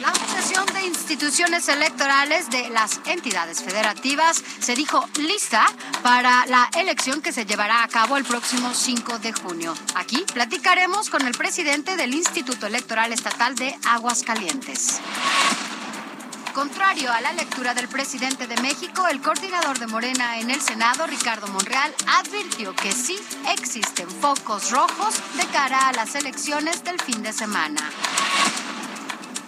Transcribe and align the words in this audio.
La 0.00 0.08
Asociación 0.08 0.64
de 0.66 0.86
Instituciones 0.86 1.68
Electorales 1.68 2.48
de 2.50 2.70
las 2.70 3.00
entidades 3.06 3.62
federativas 3.62 4.42
se 4.60 4.74
dijo 4.74 5.06
lista 5.18 5.66
para 6.02 6.46
la 6.46 6.70
elección 6.78 7.20
que 7.20 7.32
se 7.32 7.44
llevará 7.44 7.82
a 7.82 7.88
cabo 7.88 8.16
el 8.16 8.24
próximo 8.24 8.72
5 8.72 9.18
de 9.18 9.32
junio. 9.32 9.74
Aquí 9.96 10.24
platicaremos 10.32 11.10
con 11.10 11.26
el 11.26 11.34
presidente 11.34 11.96
del 11.96 12.14
Instituto 12.14 12.66
Electoral 12.66 13.12
Estatal 13.12 13.54
de 13.56 13.76
Aguascalientes. 13.86 15.00
Contrario 16.58 17.12
a 17.12 17.20
la 17.20 17.32
lectura 17.34 17.72
del 17.72 17.86
presidente 17.86 18.48
de 18.48 18.60
México, 18.60 19.06
el 19.06 19.22
coordinador 19.22 19.78
de 19.78 19.86
Morena 19.86 20.40
en 20.40 20.50
el 20.50 20.60
Senado, 20.60 21.06
Ricardo 21.06 21.46
Monreal, 21.46 21.94
advirtió 22.18 22.74
que 22.74 22.90
sí 22.90 23.16
existen 23.52 24.10
focos 24.10 24.72
rojos 24.72 25.14
de 25.36 25.46
cara 25.52 25.86
a 25.86 25.92
las 25.92 26.16
elecciones 26.16 26.82
del 26.82 27.00
fin 27.00 27.22
de 27.22 27.32
semana. 27.32 27.80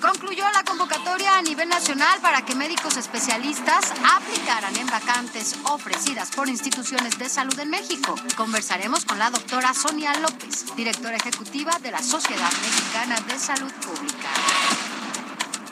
Concluyó 0.01 0.45
la 0.51 0.63
convocatoria 0.63 1.37
a 1.37 1.43
nivel 1.43 1.69
nacional 1.69 2.21
para 2.21 2.43
que 2.43 2.55
médicos 2.55 2.97
especialistas 2.97 3.93
aplicaran 4.15 4.77
en 4.77 4.87
vacantes 4.87 5.57
ofrecidas 5.65 6.31
por 6.31 6.49
instituciones 6.49 7.19
de 7.19 7.29
salud 7.29 7.59
en 7.59 7.71
México. 7.71 8.15
Conversaremos 8.37 9.05
con 9.05 9.19
la 9.19 9.31
doctora 9.31 9.75
Sonia 9.75 10.15
López, 10.21 10.65
directora 10.77 11.17
ejecutiva 11.17 11.77
de 11.81 11.91
la 11.91 12.05
Sociedad 12.05 12.53
Mexicana 12.63 13.21
de 13.23 13.37
Salud 13.37 13.73
Pública. 13.85 15.00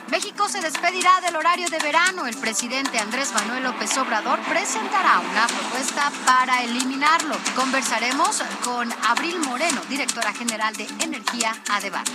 México 0.09 0.49
se 0.49 0.59
despedirá 0.59 1.21
del 1.21 1.35
horario 1.35 1.69
de 1.69 1.77
verano. 1.77 2.25
El 2.25 2.35
presidente 2.37 2.97
Andrés 2.97 3.31
Manuel 3.33 3.63
López 3.63 3.95
Obrador 3.97 4.39
presentará 4.41 5.19
una 5.19 5.45
propuesta 5.45 6.11
para 6.25 6.63
eliminarlo. 6.63 7.37
Conversaremos 7.55 8.43
con 8.63 8.91
Abril 9.07 9.39
Moreno, 9.39 9.81
directora 9.87 10.33
general 10.33 10.75
de 10.75 10.87
Energía 10.99 11.55
Adebar. 11.69 12.05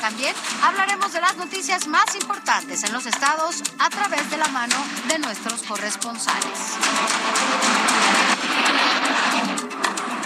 También 0.00 0.34
hablaremos 0.62 1.12
de 1.12 1.20
las 1.20 1.36
noticias 1.36 1.86
más 1.86 2.14
importantes 2.14 2.84
en 2.84 2.92
los 2.92 3.06
estados 3.06 3.62
a 3.78 3.88
través 3.88 4.30
de 4.30 4.36
la 4.36 4.48
mano 4.48 4.76
de 5.08 5.18
nuestros 5.18 5.62
corresponsales. 5.62 7.77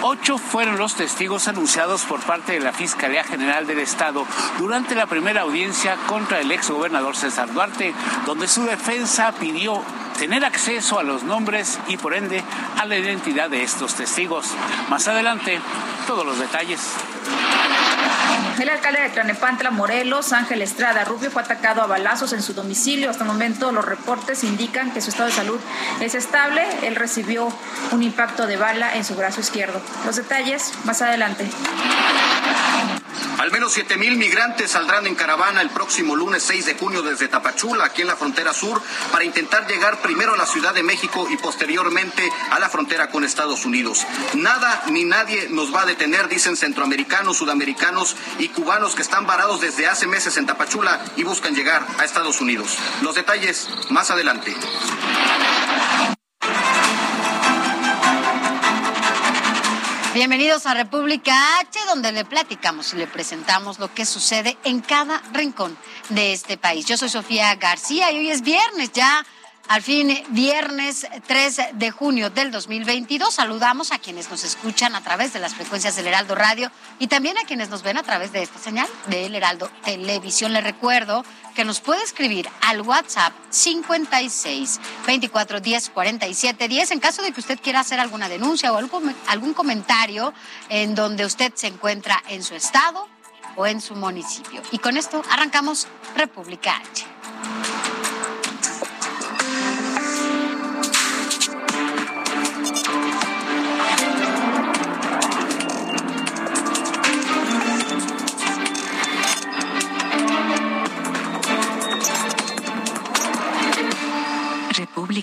Ocho 0.05 0.37
fueron 0.37 0.79
los 0.79 0.97
testigos 0.97 1.47
anunciados 1.47 2.03
por 2.03 2.19
parte 2.21 2.53
de 2.53 2.61
la 2.61 2.73
Fiscalía 2.73 3.23
General 3.23 3.69
del 3.69 3.79
Estado 3.79 4.27
durante 4.59 4.97
la 4.97 5.07
primera 5.07 5.43
audiencia 5.43 5.97
contra 6.09 6.41
el 6.41 6.51
exgobernador 6.51 7.15
César 7.15 7.53
Duarte, 7.53 7.95
donde 8.27 8.49
su 8.49 8.65
defensa 8.65 9.33
pidió 9.39 9.81
tener 10.19 10.45
acceso 10.45 10.99
a 10.99 11.05
los 11.05 11.23
nombres 11.23 11.79
y 11.87 11.99
por 11.99 12.15
ende 12.15 12.43
a 12.81 12.85
la 12.85 12.99
identidad 12.99 13.49
de 13.49 13.63
estos 13.63 13.95
testigos. 13.95 14.49
Más 14.91 15.07
adelante, 15.07 15.61
todos 16.09 16.27
los 16.27 16.37
detalles. 16.37 16.81
El 18.61 18.69
alcalde 18.69 19.01
de 19.01 19.09
Tlanepantla, 19.09 19.71
Morelos, 19.71 20.33
Ángel 20.33 20.63
Estrada 20.63 21.05
Rubio, 21.05 21.31
fue 21.31 21.43
atacado 21.43 21.83
a 21.83 21.87
balazos 21.87 22.33
en 22.33 22.43
su 22.43 22.55
domicilio. 22.55 23.11
Hasta 23.11 23.25
el 23.25 23.31
momento 23.31 23.73
los 23.73 23.85
reportes 23.85 24.45
indican 24.45 24.93
que 24.93 25.01
su 25.01 25.11
estado 25.11 25.29
de 25.29 25.35
salud 25.35 25.61
es 26.01 26.15
estable. 26.15 26.63
Él 26.83 26.97
recibió 26.97 27.53
un 27.91 28.03
impacto 28.03 28.47
de 28.47 28.57
bala 28.57 28.95
en 28.95 29.05
su 29.05 29.15
brazo 29.15 29.41
izquierdo. 29.41 29.81
Los 30.05 30.17
detalles 30.17 30.73
más 30.85 31.03
adelante. 31.03 31.49
Al 33.43 33.51
menos 33.51 33.73
7 33.73 33.97
mil 33.97 34.17
migrantes 34.19 34.71
saldrán 34.71 35.05
en 35.09 35.17
caravana 35.17 35.63
el 35.63 35.71
próximo 35.71 36.15
lunes 36.15 36.45
6 36.45 36.65
de 36.65 36.75
junio 36.75 37.03
desde 37.03 37.27
Tapachula, 37.27 37.87
aquí 37.87 38.03
en 38.03 38.07
la 38.07 38.15
frontera 38.15 38.55
sur, 38.55 38.81
para 39.11 39.25
intentar 39.25 39.67
llegar 39.67 40.01
primero 40.01 40.35
a 40.35 40.37
la 40.37 40.47
Ciudad 40.47 40.73
de 40.73 40.85
México 40.85 41.27
y 41.29 41.37
posteriormente 41.37 42.23
a 42.53 42.61
la 42.61 42.69
frontera 42.69 43.11
con 43.11 43.25
Estados 43.25 43.65
Unidos. 43.65 44.07
Nada 44.35 44.85
ni 44.93 45.05
nadie 45.05 45.49
nos 45.49 45.75
va 45.75 45.83
a 45.83 45.87
detener, 45.87 46.29
dicen 46.29 46.57
centroamericanos, 46.57 47.39
sudamericanos 47.39 48.15
y 48.39 48.47
cubanos 48.51 48.95
que 48.95 49.03
están 49.03 49.27
varados 49.27 49.61
desde 49.61 49.89
hace 49.89 50.07
meses 50.07 50.37
en 50.37 50.47
Tapachula 50.47 51.05
y 51.17 51.25
buscan 51.25 51.57
llegar 51.57 51.85
a 51.99 52.05
Estados 52.05 52.41
Unidos. 52.41 52.79
Los 53.01 53.17
detalles 53.17 53.69
más 53.91 54.13
adelante. 54.13 54.55
Bienvenidos 60.15 60.67
a 60.67 60.75
República 60.75 61.33
H, 61.61 61.79
donde 61.87 62.13
le 62.13 62.27
platicamos 62.27 62.93
y 62.93 62.97
le 62.99 63.07
presentamos 63.07 63.79
lo 63.79 63.95
que 63.95 64.05
sucede 64.05 64.59
en 64.63 64.81
cada 64.81 65.23
rincón 65.33 65.75
de 66.11 66.35
este 66.35 66.59
país. 66.59 66.85
Yo 66.85 66.99
soy 66.99 67.09
Sofía 67.09 67.55
García 67.55 68.13
y 68.13 68.19
hoy 68.19 68.29
es 68.29 68.43
viernes 68.43 68.93
ya. 68.93 69.25
Al 69.69 69.81
fin, 69.81 70.23
viernes 70.29 71.07
3 71.27 71.61
de 71.75 71.91
junio 71.91 72.31
del 72.31 72.51
2022, 72.51 73.33
saludamos 73.33 73.93
a 73.93 73.99
quienes 73.99 74.29
nos 74.29 74.45
escuchan 74.45 74.95
a 74.95 75.03
través 75.03 75.33
de 75.33 75.39
las 75.39 75.55
frecuencias 75.55 75.97
del 75.97 76.09
Heraldo 76.09 76.35
Radio 76.35 76.71
y 76.99 77.07
también 77.07 77.39
a 77.39 77.45
quienes 77.45 77.71
nos 77.71 77.83
ven 77.83 77.97
a 77.97 78.03
través 78.03 78.33
de 78.33 78.43
esta 78.43 78.59
señal 78.59 78.89
del 79.07 79.35
Heraldo 79.35 79.71
Televisión. 79.85 80.53
Les 80.53 80.65
recuerdo 80.65 81.25
que 81.55 81.65
nos 81.65 81.81
puede 81.81 82.03
escribir 82.03 82.49
al 82.61 82.83
WhatsApp 82.83 83.33
56 83.51 84.81
24 85.07 85.61
10 85.61 85.91
47 85.91 86.69
10 86.69 86.91
en 86.91 87.01
caso 87.01 87.23
de 87.23 87.33
que 87.33 87.41
usted 87.41 87.59
quiera 87.61 87.81
hacer 87.81 88.01
alguna 88.01 88.29
denuncia 88.29 88.73
o 88.73 88.77
algún, 88.77 89.55
comentario 89.55 90.35
en 90.69 90.95
donde 90.95 91.25
usted 91.25 91.53
se 91.55 91.69
encuentra 91.69 92.23
en 92.29 92.43
su 92.43 92.55
estado 92.55 93.09
o 93.57 93.67
en 93.67 93.81
su 93.81 93.95
municipio. 93.95 94.61
Y 94.71 94.79
con 94.79 94.97
esto 94.97 95.23
arrancamos 95.31 95.87
República 96.15 96.77
H. 96.77 97.22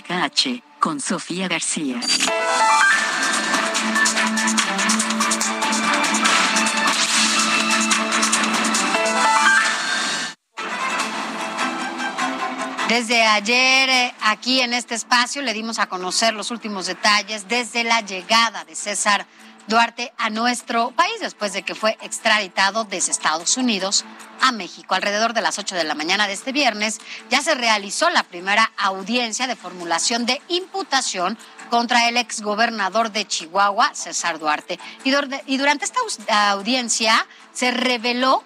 H, 0.08 0.62
con 0.78 1.00
Sofía 1.00 1.48
García. 1.48 2.00
Desde 12.90 13.22
ayer, 13.22 13.88
eh, 13.88 14.14
aquí 14.20 14.60
en 14.60 14.74
este 14.74 14.96
espacio, 14.96 15.42
le 15.42 15.52
dimos 15.52 15.78
a 15.78 15.86
conocer 15.86 16.34
los 16.34 16.50
últimos 16.50 16.86
detalles 16.86 17.46
desde 17.46 17.84
la 17.84 18.00
llegada 18.00 18.64
de 18.64 18.74
César 18.74 19.26
Duarte 19.70 20.12
a 20.18 20.30
nuestro 20.30 20.90
país 20.90 21.20
después 21.20 21.52
de 21.52 21.62
que 21.62 21.76
fue 21.76 21.96
extraditado 22.02 22.82
desde 22.84 23.12
Estados 23.12 23.56
Unidos 23.56 24.04
a 24.40 24.50
México. 24.50 24.96
Alrededor 24.96 25.32
de 25.32 25.42
las 25.42 25.60
8 25.60 25.76
de 25.76 25.84
la 25.84 25.94
mañana 25.94 26.26
de 26.26 26.32
este 26.32 26.50
viernes 26.50 26.98
ya 27.30 27.40
se 27.40 27.54
realizó 27.54 28.10
la 28.10 28.24
primera 28.24 28.72
audiencia 28.76 29.46
de 29.46 29.54
formulación 29.54 30.26
de 30.26 30.42
imputación 30.48 31.38
contra 31.70 32.08
el 32.08 32.16
exgobernador 32.16 33.12
de 33.12 33.28
Chihuahua, 33.28 33.94
César 33.94 34.40
Duarte. 34.40 34.80
Y, 35.04 35.12
dur- 35.12 35.40
y 35.46 35.56
durante 35.56 35.84
esta 35.84 36.50
audiencia 36.50 37.24
se 37.52 37.70
reveló 37.70 38.42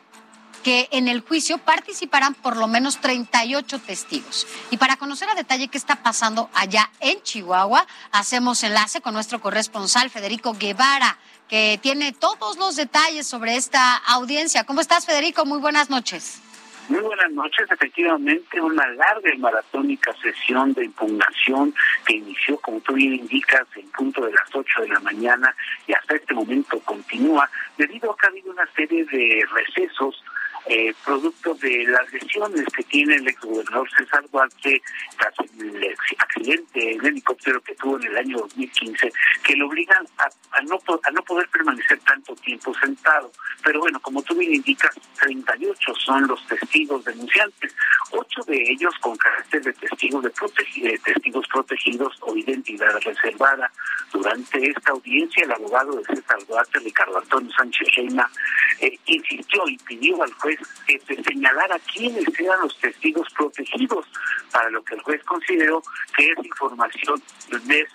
que 0.65 0.89
en 0.91 1.07
el 1.07 1.21
juicio 1.21 1.59
participarán 1.59 2.35
por 2.35 2.57
lo 2.57 2.67
menos 2.67 3.01
38 3.01 3.79
testigos. 3.81 4.49
Y 4.71 4.79
para 4.79 4.97
conocer 4.97 5.29
a 5.29 5.35
detalle 5.35 5.69
qué 5.69 5.79
está 5.79 6.03
pasando 6.03 6.51
allá 6.55 6.91
en 7.01 7.23
Chihuahua, 7.23 7.87
hacemos 8.11 8.65
enlace 8.65 9.01
con 9.03 9.15
nuestro 9.15 9.41
corresponsal 9.41 10.11
Federico 10.11 10.55
Guevara, 10.55 11.19
que 11.49 11.79
tiene 11.83 12.13
todos 12.13 12.57
los 12.57 12.77
detalles 12.77 13.27
sobre 13.27 13.57
esta 13.57 13.97
audiencia. 13.97 14.65
¿Cómo 14.65 14.81
estás, 14.81 15.05
Federico? 15.05 15.45
Muy 15.45 15.61
buenas 15.61 15.91
noches. 15.91 16.41
Muy 16.89 17.01
buenas 17.01 17.31
noches. 17.33 17.71
Efectivamente, 17.71 18.61
una 18.61 18.87
larga 18.89 19.35
y 19.35 19.39
maratónica 19.39 20.15
sesión 20.23 20.73
de 20.73 20.87
impugnación 20.87 21.75
que 22.07 22.17
inició, 22.17 22.59
como 22.59 22.81
tú 22.81 22.95
bien 22.95 23.15
indicas, 23.15 23.67
en 23.77 23.89
punto 23.91 24.25
de 24.25 24.33
las 24.33 24.55
8 24.55 24.83
de 24.83 24.89
la 24.89 25.01
mañana 25.01 25.55
y 25.87 25.93
hasta 25.93 26.15
este 26.15 26.35
momento 26.35 26.79
continúa, 26.81 27.49
debido 27.77 28.13
a 28.13 28.17
que 28.17 28.27
ha 28.27 28.29
habido 28.31 28.51
una 28.51 28.67
serie 28.75 29.05
de 29.07 29.47
recesos 29.53 30.23
eh, 30.67 30.95
producto 31.05 31.55
de 31.55 31.85
las 31.85 32.11
lesiones 32.13 32.65
que 32.75 32.83
tiene 32.85 33.17
el 33.17 33.29
exgobernador 33.29 33.89
César 33.97 34.25
Duarte 34.31 34.81
tras 35.19 35.35
el 35.61 35.95
accidente 36.19 36.93
en 36.93 37.05
helicóptero 37.05 37.61
que 37.61 37.75
tuvo 37.75 37.99
en 37.99 38.07
el 38.07 38.17
año 38.17 38.39
2015 38.39 39.13
que 39.43 39.57
le 39.57 39.63
obligan 39.63 40.07
a, 40.19 40.63
no, 40.63 40.79
poder 40.79 41.49
permanecer 41.49 41.99
tanto 42.01 42.35
tiempo 42.37 42.75
sentado. 42.75 43.31
Pero 43.63 43.81
bueno, 43.81 44.01
como 44.01 44.23
tú 44.23 44.35
bien 44.35 44.55
indicas, 44.55 44.95
38 45.21 45.95
son 45.97 46.27
los 46.27 46.47
testigos 46.47 47.05
denunciantes, 47.05 47.75
ocho 48.11 48.43
de 48.47 48.57
ellos 48.71 48.95
con 49.01 49.17
carácter 49.17 49.63
de 49.63 49.73
testigos 49.75 50.23
de, 50.23 50.99
testigos 51.05 51.47
protegidos 51.49 52.17
o 52.21 52.37
identidad 52.37 52.99
reservada. 53.01 53.71
Durante 54.13 54.71
esta 54.71 54.93
audiencia, 54.93 55.45
el 55.45 55.53
abogado 55.53 55.97
de 55.97 56.05
César 56.05 56.39
Duarte, 56.47 56.79
Ricardo 56.79 57.19
Antonio 57.19 57.51
Sánchez 57.57 57.89
Reina, 57.97 58.31
eh, 58.81 58.97
insistió 59.07 59.69
y 59.69 59.77
pidió 59.79 60.23
al 60.23 60.33
juez 60.35 60.54
que 60.87 60.99
se 61.01 61.23
señalara 61.23 61.79
quiénes 61.93 62.27
eran 62.39 62.61
los 62.61 62.79
testigos 62.79 63.29
protegidos, 63.37 64.07
para 64.51 64.71
lo 64.71 64.83
que 64.85 64.95
el 64.95 65.03
juez 65.03 65.23
consideró 65.25 65.83
que 66.17 66.31
es 66.31 66.45
información 66.45 67.23
de 67.65 67.87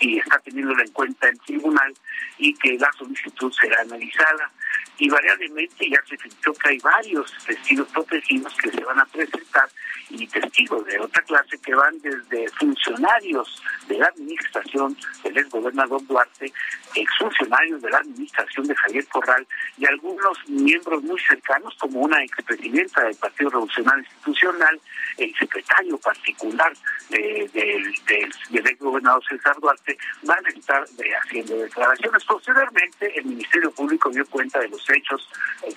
y 0.00 0.18
está 0.18 0.38
teniéndola 0.40 0.82
en 0.82 0.92
cuenta 0.92 1.28
el 1.28 1.38
tribunal 1.40 1.94
y 2.38 2.54
que 2.54 2.78
la 2.78 2.90
solicitud 2.92 3.52
será 3.52 3.80
analizada. 3.80 4.50
Y 4.98 5.08
variablemente 5.08 5.90
ya 5.90 6.02
se 6.08 6.16
filtró 6.16 6.54
que 6.54 6.70
hay 6.70 6.78
varios 6.78 7.32
testigos 7.44 7.88
protegidos 7.88 8.54
que 8.56 8.70
se 8.70 8.84
van 8.84 8.98
a 8.98 9.04
presentar 9.06 9.68
y 10.10 10.26
testigos 10.26 10.86
de 10.86 11.00
otra 11.00 11.22
clase 11.22 11.58
que 11.58 11.74
van 11.74 11.98
desde 12.00 12.48
funcionarios 12.50 13.62
de 13.88 13.98
la 13.98 14.06
administración 14.06 14.96
del 15.22 15.38
exgobernador 15.38 16.06
Duarte, 16.06 16.52
exfuncionarios 16.94 17.82
de 17.82 17.90
la 17.90 17.98
administración 17.98 18.66
de 18.66 18.74
Javier 18.76 19.06
Corral 19.08 19.46
y 19.78 19.86
algunos 19.86 20.38
miembros 20.48 21.02
muy 21.02 21.20
cercanos 21.20 21.74
como 21.78 22.00
una 22.00 22.22
expresidenta 22.22 23.02
del 23.04 23.16
Partido 23.16 23.50
Revolucionario 23.50 24.04
Institucional, 24.04 24.80
el 25.18 25.34
secretario 25.36 25.98
particular 25.98 26.72
del 27.10 28.66
exgobernador 28.66 29.22
César 29.28 29.56
Duarte, 29.60 29.85
van 30.22 30.44
a 30.44 30.48
estar 30.48 30.84
haciendo 31.22 31.56
declaraciones. 31.56 32.24
Posteriormente, 32.24 33.18
el 33.18 33.24
Ministerio 33.24 33.70
Público 33.70 34.10
dio 34.10 34.26
cuenta 34.26 34.58
de 34.60 34.68
los 34.68 34.88
hechos 34.90 35.28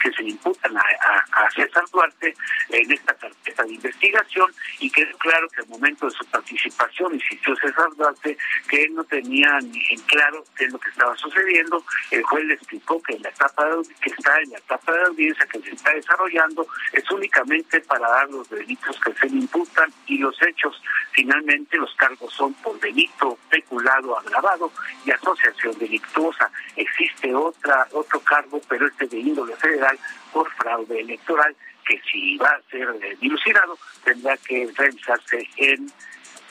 que 0.02 0.12
se 0.12 0.24
imputan 0.24 0.76
a, 0.78 0.84
a 1.32 1.52
César 1.52 1.84
Duarte 1.92 2.34
en 2.70 2.92
esta 2.92 3.14
carpeta 3.14 3.64
de 3.64 3.74
investigación 3.74 4.52
y 4.80 4.90
quedó 4.90 5.18
claro 5.18 5.48
que 5.50 5.62
al 5.62 5.68
momento 5.68 6.06
de 6.06 6.12
su 6.12 6.26
participación 6.26 7.16
insistió 7.16 7.56
César 7.56 7.90
Duarte 7.96 8.38
que 8.68 8.84
él 8.84 8.94
no 8.94 9.04
tenía 9.04 9.60
ni 9.62 9.82
en 9.92 10.02
claro 10.02 10.44
qué 10.56 10.66
es 10.66 10.72
lo 10.72 10.80
que 10.80 10.90
estaba 10.90 11.16
sucediendo. 11.18 11.84
El 12.12 12.24
juez 12.24 12.46
le 12.46 12.54
explicó 12.54 13.02
que 13.02 13.16
en 13.16 13.24
la 13.24 13.30
etapa 13.30 13.68
que 14.02 14.10
está 14.10 14.42
en 14.42 14.52
la 14.52 14.58
etapa 14.58 14.94
de 14.94 15.04
audiencia 15.04 15.46
que 15.48 15.60
se 15.60 15.72
está 15.72 15.94
desarrollando 15.94 16.68
es 16.94 17.10
únicamente 17.12 17.82
para 17.82 18.08
dar 18.08 18.30
los 18.30 18.50
delitos 18.50 19.00
que 19.02 19.14
se 19.14 19.30
le 19.30 19.38
imputan 19.38 19.92
y 20.08 20.18
los 20.18 20.36
hechos. 20.42 20.82
Finalmente 21.12 21.78
los 21.78 21.94
cargos 21.96 22.34
son 22.34 22.54
por 22.56 22.80
delito 22.80 23.38
peculado 23.50 23.99
agravado 24.18 24.72
y 25.06 25.12
asociación 25.12 25.78
delictuosa. 25.78 26.50
Existe 26.76 27.34
otra 27.34 27.88
otro 27.92 28.20
cargo, 28.22 28.62
pero 28.68 28.88
este 28.88 29.08
de 29.08 29.18
índole 29.20 29.56
federal 29.56 29.98
por 30.32 30.50
fraude 30.54 31.00
electoral 31.00 31.56
que 31.86 32.00
si 32.12 32.38
va 32.38 32.50
a 32.50 32.62
ser 32.70 32.88
dilucidado 33.20 33.78
tendrá 34.04 34.38
que 34.38 34.70
realizarse 34.78 35.48
en, 35.58 35.92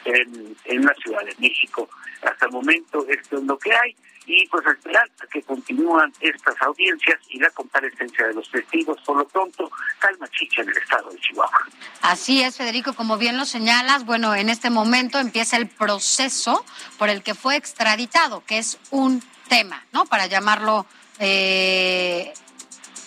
en, 0.04 0.84
la 0.84 0.94
Ciudad 0.94 1.24
de 1.24 1.34
México. 1.38 1.88
Hasta 2.22 2.46
el 2.46 2.52
momento 2.52 3.06
esto 3.08 3.38
es 3.38 3.44
lo 3.44 3.58
que 3.58 3.72
hay 3.72 3.96
y 4.28 4.46
pues 4.48 4.64
esperar 4.66 5.10
a 5.22 5.26
que 5.26 5.42
continúan 5.42 6.12
estas 6.20 6.54
audiencias 6.60 7.18
y 7.30 7.38
la 7.38 7.48
comparecencia 7.50 8.26
de 8.26 8.34
los 8.34 8.48
testigos. 8.50 8.98
Por 9.04 9.16
lo 9.16 9.26
pronto, 9.26 9.70
calma 9.98 10.28
chicha 10.28 10.60
en 10.62 10.68
el 10.68 10.76
estado 10.76 11.10
de 11.10 11.18
Chihuahua. 11.18 11.66
Así 12.02 12.42
es, 12.42 12.56
Federico, 12.56 12.92
como 12.92 13.16
bien 13.16 13.38
lo 13.38 13.46
señalas, 13.46 14.04
bueno, 14.04 14.34
en 14.34 14.50
este 14.50 14.68
momento 14.68 15.18
empieza 15.18 15.56
el 15.56 15.66
proceso 15.66 16.64
por 16.98 17.08
el 17.08 17.22
que 17.22 17.34
fue 17.34 17.56
extraditado, 17.56 18.44
que 18.44 18.58
es 18.58 18.78
un 18.90 19.22
tema, 19.48 19.82
¿no? 19.92 20.04
Para 20.04 20.26
llamarlo 20.26 20.86
eh, 21.18 22.34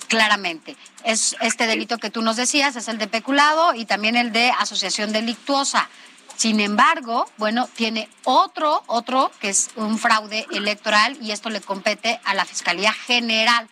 claramente. 0.08 0.76
Es 1.04 1.36
este 1.42 1.68
delito 1.68 2.00
que 2.00 2.10
tú 2.10 2.22
nos 2.24 2.36
decías, 2.36 2.76
es 2.76 2.88
el 2.88 2.98
de 2.98 3.08
peculado 3.08 3.76
y 3.76 3.86
también 3.86 4.16
el 4.16 4.32
de 4.32 4.50
asociación 4.50 5.14
delictuosa. 5.14 5.88
Sin 6.42 6.60
embargo, 6.60 7.30
bueno, 7.38 7.70
tiene 7.76 8.10
otro, 8.24 8.84
otro 8.88 9.30
que 9.40 9.50
es 9.50 9.70
un 9.76 10.00
fraude 10.00 10.48
electoral 10.52 11.16
y 11.22 11.30
esto 11.30 11.52
le 11.52 11.62
compete 11.62 12.20
a 12.26 12.34
la 12.34 12.46
Fiscalía 12.46 12.92
General 12.94 13.70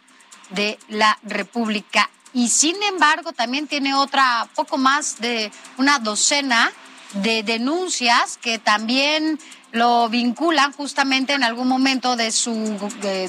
de 0.52 0.78
la 0.88 1.18
República. 1.24 2.12
Y 2.32 2.50
sin 2.50 2.76
embargo, 2.84 3.34
también 3.34 3.66
tiene 3.66 3.96
otra, 3.96 4.48
poco 4.54 4.78
más 4.78 5.20
de 5.20 5.52
una 5.80 5.98
docena 5.98 6.72
de 7.14 7.42
denuncias 7.42 8.38
que 8.38 8.60
también 8.60 9.40
lo 9.72 10.08
vinculan 10.08 10.72
justamente 10.72 11.34
en 11.34 11.44
algún 11.44 11.68
momento 11.68 12.16
de 12.16 12.32
su, 12.32 12.78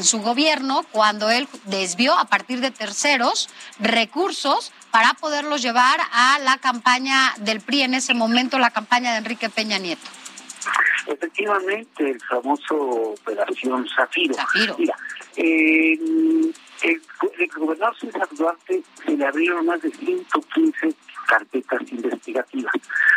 su 0.02 0.20
gobierno 0.20 0.84
cuando 0.92 1.30
él 1.30 1.48
desvió 1.64 2.12
a 2.18 2.26
partir 2.26 2.60
de 2.60 2.72
terceros 2.72 3.48
recursos 3.78 4.70
para 4.90 5.14
poderlos 5.14 5.62
llevar 5.62 6.00
a 6.12 6.38
la 6.40 6.58
campaña 6.58 7.34
del 7.38 7.60
PRI 7.60 7.82
en 7.82 7.94
ese 7.94 8.14
momento, 8.14 8.58
la 8.58 8.70
campaña 8.70 9.12
de 9.12 9.18
Enrique 9.18 9.48
Peña 9.48 9.78
Nieto. 9.78 10.08
Efectivamente, 11.06 12.10
el 12.10 12.20
famoso 12.20 12.74
Operación 12.74 13.88
Zafiro. 13.94 14.34
Zafiro. 14.34 14.76
Mira, 14.78 14.96
el, 15.36 16.54
el 16.82 17.48
gobernador 17.56 17.96
César 17.98 18.28
Duarte 18.32 18.82
se 19.04 19.16
le 19.16 19.26
abrieron 19.26 19.66
más 19.66 19.80
de 19.82 19.90
115 19.90 20.94
carpetas 21.26 21.80
investigativas. 21.90 22.74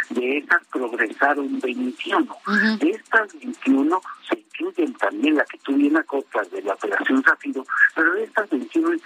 De 0.10 0.38
esas 0.38 0.64
progresaron 0.72 1.60
21. 1.60 2.38
De 2.80 2.90
estas 2.92 3.34
21 3.40 4.02
se 4.30 4.43
incluyen 4.54 4.94
también 4.94 5.36
la 5.36 5.46
que 5.46 5.58
tú 5.60 5.76
bien 5.76 5.98
acotas 5.98 6.50
de 6.52 6.62
la 6.62 6.74
operación 6.74 7.24
Zafiro, 7.24 7.66
pero 7.96 8.14
de 8.14 8.24
estas 8.24 8.50
21, 8.50 8.98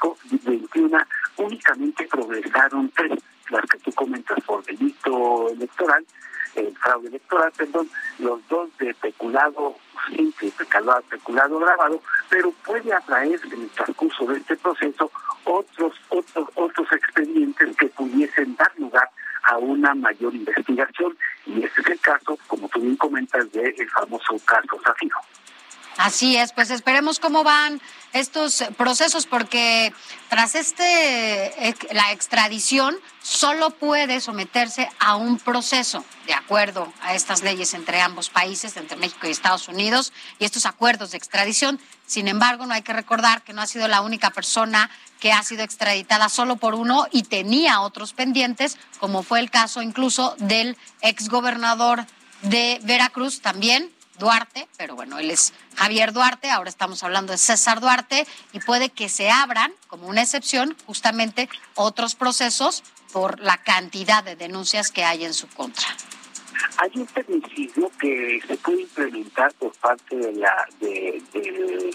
21 0.44 0.98
únicamente 1.38 2.08
progresaron 2.08 2.92
tres, 2.96 3.20
las 3.50 3.66
que 3.66 3.78
tú 3.80 3.92
comentas 3.94 4.38
por 4.46 4.64
delito 4.66 5.50
electoral, 5.50 6.06
el 6.56 6.76
fraude 6.78 7.08
electoral, 7.08 7.52
perdón, 7.56 7.90
los 8.20 8.46
dos 8.50 8.70
de 8.80 8.94
peculado 8.96 9.76
simple, 10.10 10.52
peculado, 10.58 11.02
peculado 11.10 11.60
grabado, 11.60 12.02
pero 12.30 12.52
puede 12.66 12.94
atraerse 12.94 13.48
en 13.48 13.62
el 13.62 13.70
transcurso 13.70 14.26
de 14.26 14.38
este 14.38 14.56
proceso 14.58 15.12
otros, 15.44 15.94
otros, 16.10 16.50
otros 16.56 16.88
expedientes 16.92 17.76
que 17.78 17.88
pudiesen 17.88 18.56
dar 18.56 18.72
lugar 18.78 19.10
a 19.44 19.58
una 19.58 19.96
mayor 19.96 20.36
investigación. 20.36 21.18
Y 21.46 21.64
este 21.64 21.82
es 21.82 21.88
el 21.88 22.00
caso, 22.00 22.38
como 22.48 22.68
tú 22.70 22.82
bien 22.82 22.98
comentas, 22.98 23.50
del 23.52 23.90
famoso 23.90 24.38
caso 24.46 24.80
Zafiro. 24.84 25.18
Así 25.97 26.37
es, 26.37 26.54
pues 26.54 26.69
esperemos 26.69 27.19
cómo 27.19 27.44
van 27.44 27.81
estos 28.13 28.63
procesos 28.77 29.25
porque 29.25 29.92
tras 30.30 30.54
este 30.54 31.75
la 31.92 32.11
extradición 32.11 32.95
solo 33.23 33.71
puede 33.71 34.21
someterse 34.21 34.89
a 34.99 35.16
un 35.16 35.39
proceso 35.39 36.06
de 36.27 36.35
acuerdo 36.35 36.94
a 37.01 37.16
estas 37.16 37.42
leyes 37.42 37.73
entre 37.73 37.99
ambos 37.99 38.30
países, 38.30 38.77
entre 38.77 38.95
México 38.95 39.25
y 39.25 39.31
Estados 39.31 39.68
Unidos 39.68 40.13
y 40.37 40.45
estos 40.45 40.68
acuerdos 40.68 41.11
de 41.11 41.18
extradición. 41.18 41.80
Sin 42.06 42.27
embargo, 42.27 42.68
no 42.68 42.75
hay 42.75 42.83
que 42.83 42.94
recordar 42.94 43.42
que 43.42 43.54
no 43.54 43.63
ha 43.63 43.68
sido 43.68 43.87
la 43.87 44.01
única 44.01 44.30
persona 44.30 44.92
que 45.19 45.33
ha 45.33 45.42
sido 45.42 45.63
extraditada 45.63 46.30
solo 46.30 46.57
por 46.57 46.75
uno 46.75 47.07
y 47.11 47.23
tenía 47.23 47.81
otros 47.81 48.13
pendientes, 48.13 48.77
como 48.99 49.23
fue 49.23 49.39
el 49.39 49.49
caso 49.49 49.81
incluso 49.81 50.35
del 50.37 50.77
exgobernador 51.01 52.06
de 52.44 52.80
Veracruz 52.83 53.42
también 53.42 53.96
Duarte, 54.18 54.68
pero 54.78 54.95
bueno, 54.95 55.19
él 55.19 55.31
es 55.31 55.54
Javier 55.76 56.14
Duarte, 56.14 56.50
ahora 56.50 56.69
estamos 56.69 57.04
hablando 57.04 57.31
de 57.31 57.38
César 57.38 57.80
Duarte, 57.80 58.28
y 58.54 58.59
puede 58.59 58.90
que 58.90 59.09
se 59.09 59.30
abran, 59.30 59.74
como 59.88 60.07
una 60.07 60.21
excepción, 60.21 60.76
justamente 60.86 61.50
otros 61.76 62.16
procesos 62.16 62.83
por 63.12 63.40
la 63.40 63.57
cantidad 63.57 64.24
de 64.24 64.36
denuncias 64.36 64.92
que 64.92 65.04
hay 65.04 65.26
en 65.26 65.33
su 65.33 65.47
contra. 65.47 65.88
Hay 66.78 66.92
un 66.95 67.07
tecnicismo 67.07 67.92
que 67.99 68.40
se 68.47 68.57
puede 68.57 68.81
implementar 68.81 69.54
por 69.56 69.71
parte 69.73 70.16
de 70.16 70.33
la 70.33 70.68
del 70.80 71.23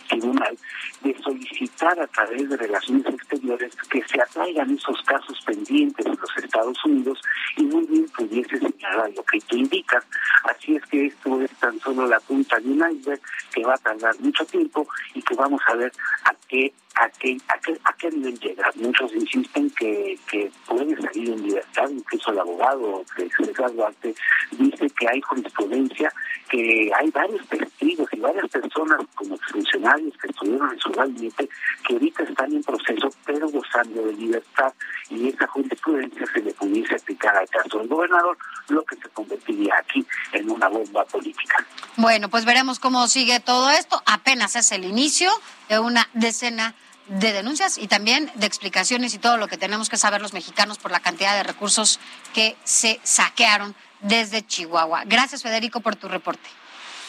tribunal 0.09 0.59
de 1.03 1.17
solicitar 1.23 1.99
a 2.01 2.07
través 2.07 2.49
de 2.49 2.57
relaciones 2.57 3.07
exteriores 3.07 3.75
que 3.91 4.03
se 4.05 4.21
atraigan 4.21 4.77
esos 4.77 5.01
casos 5.03 5.41
pendientes 5.45 6.05
en 6.07 6.19
los 6.21 6.37
Estados 6.37 6.85
Unidos 6.85 7.21
y 7.57 7.63
muy 7.65 7.87
bien 7.87 8.07
pudiese 8.17 8.59
señalar 8.59 9.11
lo 9.15 9.23
que 9.25 9.41
tú 9.41 9.57
indicas. 9.57 10.05
Así 10.45 10.77
es 10.77 10.85
que 10.87 11.07
esto 11.07 11.41
es 11.41 11.51
tan 11.59 11.79
solo 11.81 12.07
la 12.07 12.21
punta 12.21 12.59
de 12.59 12.71
un 12.71 12.85
iceberg 12.93 13.21
que 13.53 13.65
va 13.65 13.75
a 13.75 13.79
tardar 13.79 14.19
mucho 14.21 14.45
tiempo 14.47 14.87
y 15.15 15.23
que 15.23 15.35
vamos 15.35 15.61
a 15.67 15.75
ver 15.75 15.93
a 16.25 16.35
qué 16.49 16.73
¿A 16.95 17.09
qué, 17.09 17.39
a, 17.49 17.59
qué, 17.59 17.79
¿A 17.85 17.93
qué 17.95 18.11
nivel 18.11 18.39
llega? 18.39 18.71
Muchos 18.77 19.13
insisten 19.15 19.71
que, 19.71 20.19
que 20.31 20.51
puede 20.67 20.95
salir 21.01 21.31
en 21.31 21.43
libertad, 21.43 21.89
incluso 21.89 22.33
el 22.33 22.39
abogado 22.39 23.05
de 23.17 23.31
César 23.31 23.73
Duarte 23.73 24.15
dice 24.53 24.87
que 24.91 25.09
hay 25.09 25.21
jurisprudencia, 25.23 26.13
que 26.51 26.91
hay 26.95 27.11
varios 27.11 27.47
testigos 27.49 28.09
y 28.13 28.21
varias 28.21 28.49
personas 28.51 29.01
como 29.15 29.39
funcionarios 29.39 30.15
que 30.19 30.29
estuvieron 30.29 30.71
en 30.71 30.81
su 30.81 30.91
gabinete 30.91 31.49
que 31.87 31.95
ahorita 31.95 32.23
están 32.25 32.53
en 32.53 32.63
proceso 32.63 33.09
pero 33.25 33.49
gozando 33.49 34.05
de 34.07 34.13
libertad 34.13 34.73
y 35.09 35.29
esa 35.29 35.47
jurisprudencia 35.47 36.27
se 36.33 36.41
le 36.41 36.53
pudiese 36.53 36.95
aplicar 36.95 37.37
al 37.37 37.49
caso 37.49 37.79
del 37.79 37.89
gobernador, 37.89 38.37
lo 38.69 38.83
que 38.85 38.97
se 38.97 39.09
convertiría 39.11 39.75
aquí 39.79 40.05
en 40.33 40.51
una 40.51 40.69
bomba 40.69 41.05
política. 41.05 41.67
Bueno, 41.97 42.29
pues 42.29 42.45
veremos 42.45 42.79
cómo 42.79 43.07
sigue 43.09 43.41
todo 43.41 43.71
esto. 43.71 44.03
Apenas 44.07 44.57
es 44.57 44.73
el 44.73 44.85
inicio 44.85 45.31
de 45.69 45.79
una 45.79 46.09
decena 46.15 46.75
de 47.19 47.33
denuncias 47.33 47.77
y 47.77 47.89
también 47.89 48.31
de 48.37 48.47
explicaciones 48.47 49.13
y 49.13 49.19
todo 49.19 49.37
lo 49.37 49.47
que 49.47 49.59
tenemos 49.59 49.91
que 49.91 49.99
saber 49.99 50.23
los 50.23 50.33
mexicanos 50.33 50.79
por 50.79 50.91
la 50.91 51.01
cantidad 51.01 51.37
de 51.37 51.43
recursos 51.43 52.01
que 52.33 52.57
se 52.65 53.01
saquearon 53.03 53.75
desde 54.01 54.47
Chihuahua. 54.47 55.03
Gracias, 55.05 55.43
Federico, 55.43 55.81
por 55.81 55.95
tu 55.97 56.09
reporte. 56.09 56.49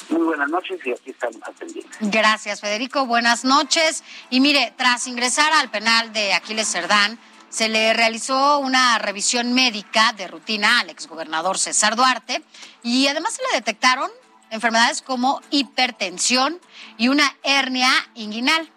Muy 0.10 0.24
buenas 0.24 0.50
noches 0.50 0.79
y 0.86 0.91
aquí 0.91 1.12
estamos 1.12 1.38
atendiendo. 1.41 1.89
Gracias, 2.01 2.60
Federico. 2.60 3.05
Buenas 3.05 3.45
noches. 3.45 4.03
Y 4.29 4.41
mire, 4.41 4.74
tras 4.77 5.07
ingresar 5.07 5.53
al 5.53 5.72
penal 5.72 6.12
de 6.12 6.33
Aquiles 6.33 6.69
Cerdán, 6.69 7.17
se 7.48 7.69
le 7.69 7.93
realizó 7.93 8.60
una 8.60 8.98
revisión 9.00 9.53
médica 9.53 10.12
de 10.13 10.27
rutina 10.27 10.81
al 10.81 10.89
exgobernador 10.89 11.57
César 11.57 11.95
Duarte 11.95 12.43
y 12.81 13.07
además 13.07 13.36
se 13.36 13.43
le 13.43 13.57
detectaron 13.60 14.12
enfermedades 14.50 15.01
como 15.01 15.39
hipertensión 15.50 16.60
y 16.98 17.07
una 17.07 17.38
hernia 17.43 17.91
inguinal. 18.15 18.69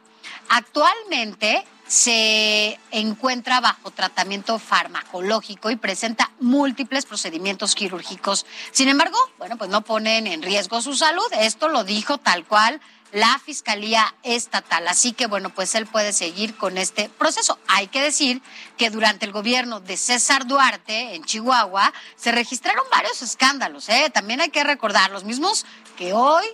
Actualmente 0.48 1.64
se 1.86 2.78
encuentra 2.90 3.60
bajo 3.60 3.90
tratamiento 3.90 4.58
farmacológico 4.58 5.70
y 5.70 5.76
presenta 5.76 6.32
múltiples 6.40 7.06
procedimientos 7.06 7.74
quirúrgicos. 7.74 8.44
Sin 8.72 8.88
embargo, 8.88 9.18
bueno, 9.38 9.56
pues 9.56 9.70
no 9.70 9.82
ponen 9.82 10.26
en 10.26 10.42
riesgo 10.42 10.82
su 10.82 10.94
salud. 10.94 11.26
Esto 11.38 11.68
lo 11.68 11.84
dijo 11.84 12.18
tal 12.18 12.44
cual 12.44 12.80
la 13.12 13.38
Fiscalía 13.38 14.14
Estatal. 14.24 14.88
Así 14.88 15.12
que, 15.12 15.26
bueno, 15.26 15.50
pues 15.50 15.74
él 15.74 15.86
puede 15.86 16.12
seguir 16.12 16.56
con 16.56 16.76
este 16.76 17.08
proceso. 17.08 17.58
Hay 17.68 17.86
que 17.86 18.02
decir 18.02 18.42
que 18.76 18.90
durante 18.90 19.24
el 19.24 19.32
gobierno 19.32 19.80
de 19.80 19.96
César 19.96 20.46
Duarte 20.46 21.14
en 21.14 21.24
Chihuahua 21.24 21.92
se 22.16 22.32
registraron 22.32 22.84
varios 22.90 23.22
escándalos. 23.22 23.88
¿eh? 23.88 24.10
También 24.12 24.40
hay 24.40 24.50
que 24.50 24.64
recordar 24.64 25.10
los 25.12 25.24
mismos 25.24 25.66
que 25.96 26.12
hoy 26.12 26.44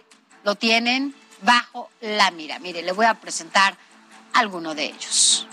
lo 0.45 0.55
tienen 0.55 1.15
bajo 1.43 1.91
la 2.01 2.31
mira. 2.31 2.59
Mire, 2.59 2.83
le 2.83 2.93
voy 2.93 3.07
a 3.07 3.15
presentar 3.15 3.77
alguno 4.35 4.75
de 4.75 4.87
ellos. 4.87 5.47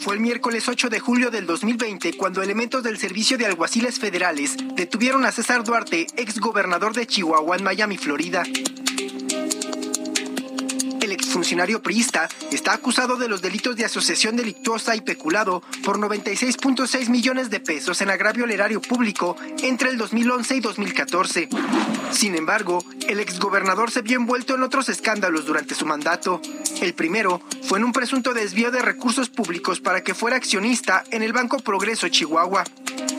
Fue 0.00 0.14
el 0.14 0.20
miércoles 0.20 0.68
8 0.68 0.88
de 0.88 1.00
julio 1.00 1.30
del 1.30 1.46
2020 1.46 2.16
cuando 2.16 2.42
elementos 2.42 2.82
del 2.82 2.98
Servicio 2.98 3.36
de 3.36 3.46
Alguaciles 3.46 3.98
Federales 3.98 4.56
detuvieron 4.74 5.26
a 5.26 5.32
César 5.32 5.64
Duarte, 5.64 6.06
ex 6.16 6.38
gobernador 6.38 6.94
de 6.94 7.06
Chihuahua 7.06 7.56
en 7.56 7.64
Miami, 7.64 7.98
Florida 7.98 8.44
exfuncionario 11.38 11.80
priista 11.80 12.28
está 12.50 12.72
acusado 12.72 13.16
de 13.16 13.28
los 13.28 13.40
delitos 13.40 13.76
de 13.76 13.84
asociación 13.84 14.34
delictuosa 14.34 14.96
y 14.96 15.02
peculado 15.02 15.62
por 15.84 15.96
96.6 15.96 17.10
millones 17.10 17.48
de 17.48 17.60
pesos 17.60 18.00
en 18.00 18.10
agravio 18.10 18.42
al 18.42 18.50
erario 18.50 18.82
público 18.82 19.36
entre 19.62 19.90
el 19.90 19.98
2011 19.98 20.56
y 20.56 20.60
2014. 20.60 21.48
Sin 22.10 22.34
embargo, 22.34 22.84
el 23.06 23.20
exgobernador 23.20 23.92
se 23.92 24.02
vio 24.02 24.16
envuelto 24.16 24.56
en 24.56 24.64
otros 24.64 24.88
escándalos 24.88 25.46
durante 25.46 25.76
su 25.76 25.86
mandato. 25.86 26.40
El 26.80 26.94
primero 26.94 27.40
fue 27.62 27.78
en 27.78 27.84
un 27.84 27.92
presunto 27.92 28.34
desvío 28.34 28.72
de 28.72 28.82
recursos 28.82 29.30
públicos 29.30 29.78
para 29.78 30.02
que 30.02 30.14
fuera 30.14 30.36
accionista 30.36 31.04
en 31.12 31.22
el 31.22 31.32
Banco 31.32 31.60
Progreso 31.60 32.08
Chihuahua. 32.08 32.64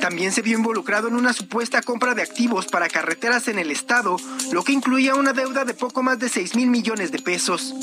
También 0.02 0.32
se 0.32 0.42
vio 0.42 0.58
involucrado 0.58 1.08
en 1.08 1.16
una 1.16 1.34
supuesta 1.34 1.82
compra 1.82 2.16
de 2.16 2.22
activos 2.22 2.68
para 2.68 2.88
carreteras 2.88 3.48
en 3.48 3.60
el 3.60 3.70
estado, 3.70 4.18
lo 4.52 4.64
que 4.64 4.72
incluía 4.72 5.16
una 5.16 5.34
deuda 5.34 5.66
de 5.66 5.74
poco 5.74 6.04
más 6.04 6.20
de 6.20 6.30
6 6.30 6.56
mil 6.56 6.70
millones 6.70 7.12
de 7.12 7.20
pesos. 7.20 7.74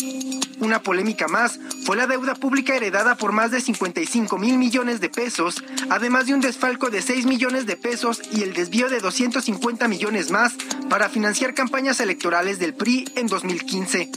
Una 0.59 0.83
polémica 0.83 1.29
más 1.29 1.61
fue 1.85 1.97
la 1.97 2.07
deuda 2.07 2.35
pública 2.35 2.75
heredada 2.75 3.17
por 3.17 3.33
más 3.33 3.51
de 3.51 3.61
55 3.61 4.39
mil 4.39 4.57
millones 4.57 5.01
de 5.01 5.11
pesos, 5.11 5.63
además 5.91 6.27
de 6.27 6.35
un 6.35 6.41
desfalco 6.41 6.89
de 6.89 7.03
6 7.03 7.27
millones 7.27 7.67
de 7.67 7.77
pesos 7.77 8.23
y 8.33 8.43
el 8.43 8.55
desvío 8.55 8.89
de 8.89 9.01
250 9.01 9.87
millones 9.89 10.31
más 10.31 10.55
para 10.89 11.09
financiar 11.09 11.53
campañas 11.55 12.01
electorales 12.01 12.59
del 12.59 12.75
PRI 12.75 13.07
en 13.17 13.27
2015. 13.27 14.11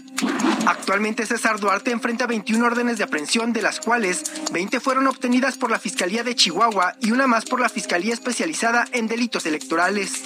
Actualmente 0.66 1.26
César 1.26 1.60
Duarte 1.60 1.92
enfrenta 1.92 2.28
21 2.28 2.66
órdenes 2.66 2.98
de 2.98 3.04
aprehensión, 3.04 3.54
de 3.54 3.62
las 3.62 3.80
cuales 3.80 4.24
20 4.52 4.80
fueron 4.80 5.08
obtenidas 5.08 5.58
por 5.58 5.72
la 5.72 5.80
Fiscalía 5.80 6.24
de 6.24 6.36
Chihuahua 6.36 6.96
y 7.02 7.12
una 7.12 7.28
más 7.28 7.46
por 7.46 7.60
la 7.60 7.70
Fiscalía 7.70 8.14
Especializada 8.14 8.88
en 8.92 9.08
Delitos 9.08 9.46
Electorales. 9.46 10.24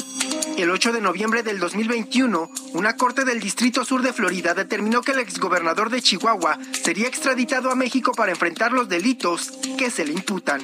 El 0.57 0.69
8 0.69 0.93
de 0.93 1.01
noviembre 1.01 1.41
del 1.41 1.59
2021, 1.59 2.49
una 2.73 2.95
corte 2.95 3.25
del 3.25 3.39
Distrito 3.39 3.83
Sur 3.85 4.03
de 4.03 4.13
Florida 4.13 4.53
determinó 4.53 5.01
que 5.01 5.11
el 5.11 5.19
exgobernador 5.19 5.89
de 5.89 6.01
Chihuahua 6.03 6.59
sería 6.83 7.07
extraditado 7.07 7.71
a 7.71 7.75
México 7.75 8.11
para 8.11 8.31
enfrentar 8.31 8.71
los 8.71 8.89
delitos 8.89 9.51
que 9.77 9.89
se 9.89 10.05
le 10.05 10.13
imputan. 10.13 10.61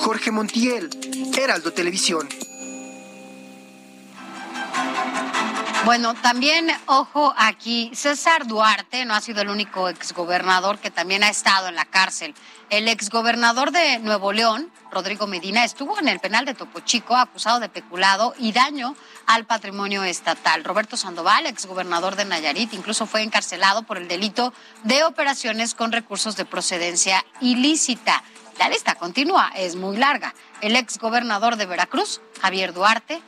Jorge 0.00 0.30
Montiel, 0.30 0.90
Heraldo 1.36 1.72
Televisión. 1.72 2.28
Bueno, 5.84 6.14
también, 6.14 6.70
ojo 6.86 7.34
aquí, 7.36 7.90
César 7.94 8.46
Duarte 8.46 9.04
no 9.04 9.14
ha 9.14 9.20
sido 9.20 9.42
el 9.42 9.50
único 9.50 9.90
exgobernador 9.90 10.78
que 10.78 10.90
también 10.90 11.22
ha 11.22 11.28
estado 11.28 11.68
en 11.68 11.74
la 11.74 11.84
cárcel. 11.84 12.34
El 12.70 12.88
exgobernador 12.88 13.70
de 13.70 13.98
Nuevo 13.98 14.32
León, 14.32 14.72
Rodrigo 14.94 15.26
Medina, 15.26 15.64
estuvo 15.64 15.98
en 15.98 16.08
el 16.08 16.20
penal 16.20 16.44
de 16.44 16.54
Topo 16.54 16.80
Chico 16.80 17.16
acusado 17.16 17.58
de 17.58 17.68
peculado 17.68 18.32
y 18.38 18.52
daño 18.52 18.94
al 19.26 19.44
patrimonio 19.44 20.04
estatal. 20.04 20.62
Roberto 20.62 20.96
Sandoval, 20.96 21.46
exgobernador 21.46 22.14
de 22.14 22.24
Nayarit, 22.24 22.72
incluso 22.72 23.06
fue 23.06 23.22
encarcelado 23.22 23.82
por 23.82 23.98
el 23.98 24.06
delito 24.06 24.54
de 24.84 25.02
operaciones 25.02 25.74
con 25.74 25.90
recursos 25.90 26.36
de 26.36 26.44
procedencia 26.44 27.24
ilícita. 27.40 28.22
La 28.58 28.68
lista 28.68 28.94
continúa, 28.94 29.50
es 29.56 29.74
muy 29.74 29.96
larga. 29.96 30.32
El 30.60 30.76
exgobernador 30.76 31.56
de 31.56 31.66
Veracruz, 31.66 32.20
Javier 32.40 32.72
Duarte, 32.72 33.20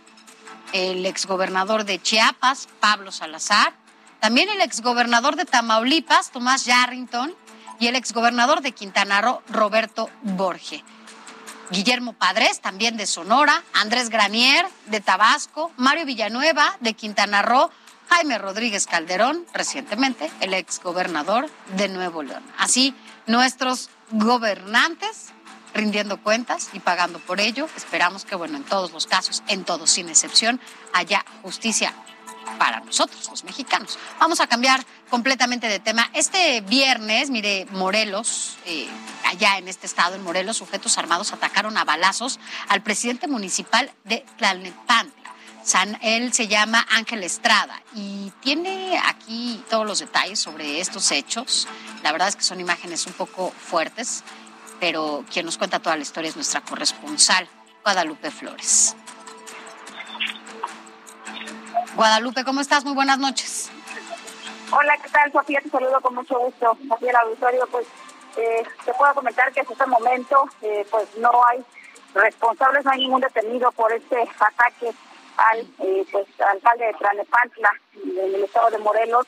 el 0.72 1.04
exgobernador 1.04 1.84
de 1.84 2.00
Chiapas, 2.00 2.68
Pablo 2.78 3.10
Salazar, 3.10 3.74
también 4.20 4.48
el 4.48 4.60
exgobernador 4.60 5.34
de 5.34 5.44
Tamaulipas, 5.44 6.30
Tomás 6.30 6.64
Yarrington, 6.64 7.34
y 7.78 7.88
el 7.88 7.96
exgobernador 7.96 8.62
de 8.62 8.72
Quintana 8.72 9.20
Roo, 9.20 9.42
Roberto 9.48 10.08
Borge. 10.22 10.82
Guillermo 11.70 12.12
Padres, 12.12 12.60
también 12.60 12.96
de 12.96 13.06
Sonora, 13.06 13.62
Andrés 13.72 14.08
Granier, 14.08 14.66
de 14.86 15.00
Tabasco, 15.00 15.72
Mario 15.76 16.06
Villanueva, 16.06 16.76
de 16.80 16.94
Quintana 16.94 17.42
Roo, 17.42 17.70
Jaime 18.08 18.38
Rodríguez 18.38 18.86
Calderón, 18.86 19.44
recientemente 19.52 20.30
el 20.40 20.54
exgobernador 20.54 21.50
de 21.76 21.88
Nuevo 21.88 22.22
León. 22.22 22.42
Así, 22.58 22.94
nuestros 23.26 23.90
gobernantes 24.10 25.32
rindiendo 25.74 26.22
cuentas 26.22 26.70
y 26.72 26.80
pagando 26.80 27.18
por 27.18 27.40
ello. 27.40 27.68
Esperamos 27.76 28.24
que, 28.24 28.34
bueno, 28.34 28.56
en 28.56 28.64
todos 28.64 28.92
los 28.92 29.06
casos, 29.06 29.42
en 29.48 29.64
todos 29.64 29.90
sin 29.90 30.08
excepción, 30.08 30.60
haya 30.92 31.24
justicia 31.42 31.92
para 32.58 32.80
nosotros, 32.80 33.28
los 33.30 33.44
mexicanos. 33.44 33.98
Vamos 34.18 34.40
a 34.40 34.46
cambiar 34.46 34.84
completamente 35.10 35.68
de 35.68 35.78
tema. 35.78 36.10
Este 36.12 36.60
viernes, 36.62 37.30
mire, 37.30 37.66
Morelos, 37.70 38.56
eh, 38.66 38.88
allá 39.24 39.58
en 39.58 39.68
este 39.68 39.86
estado, 39.86 40.14
en 40.14 40.22
Morelos, 40.22 40.56
sujetos 40.56 40.98
armados 40.98 41.32
atacaron 41.32 41.76
a 41.78 41.84
balazos 41.84 42.38
al 42.68 42.82
presidente 42.82 43.28
municipal 43.28 43.90
de 44.04 44.24
Tlalnepantla. 44.38 45.32
San, 45.62 45.98
él 46.00 46.32
se 46.32 46.46
llama 46.46 46.86
Ángel 46.90 47.24
Estrada 47.24 47.82
y 47.92 48.32
tiene 48.40 49.00
aquí 49.04 49.64
todos 49.68 49.84
los 49.84 49.98
detalles 49.98 50.38
sobre 50.38 50.80
estos 50.80 51.10
hechos. 51.10 51.66
La 52.04 52.12
verdad 52.12 52.28
es 52.28 52.36
que 52.36 52.44
son 52.44 52.60
imágenes 52.60 53.06
un 53.06 53.14
poco 53.14 53.50
fuertes 53.50 54.22
pero 54.80 55.24
quien 55.32 55.46
nos 55.46 55.58
cuenta 55.58 55.78
toda 55.78 55.96
la 55.96 56.02
historia 56.02 56.28
es 56.30 56.36
nuestra 56.36 56.60
corresponsal, 56.60 57.48
Guadalupe 57.82 58.30
Flores. 58.30 58.96
Guadalupe, 61.96 62.44
¿cómo 62.44 62.60
estás? 62.60 62.84
Muy 62.84 62.94
buenas 62.94 63.18
noches. 63.18 63.70
Hola, 64.70 64.96
¿qué 65.02 65.08
tal, 65.08 65.32
Sofía? 65.32 65.60
Te 65.62 65.70
saludo 65.70 66.00
con 66.00 66.14
mucho 66.14 66.38
gusto. 66.38 66.76
Aquí 66.94 67.08
el 67.08 67.16
auditorio, 67.16 67.66
pues 67.68 67.86
eh, 68.36 68.62
te 68.84 68.92
puedo 68.94 69.14
comentar 69.14 69.52
que 69.52 69.60
hasta 69.60 69.72
este 69.72 69.86
momento, 69.86 70.48
eh, 70.62 70.86
pues 70.90 71.08
no 71.16 71.30
hay 71.46 71.64
responsables, 72.14 72.84
no 72.84 72.90
hay 72.90 72.98
ningún 73.00 73.20
detenido 73.20 73.72
por 73.72 73.92
este 73.92 74.22
ataque 74.38 74.92
al 75.36 75.60
eh, 75.60 76.06
pues 76.12 76.26
alcalde 76.40 76.86
de 76.86 76.94
Tranepantla, 76.94 77.70
en 77.94 78.34
el 78.34 78.44
estado 78.44 78.70
de 78.70 78.78
Morelos 78.78 79.26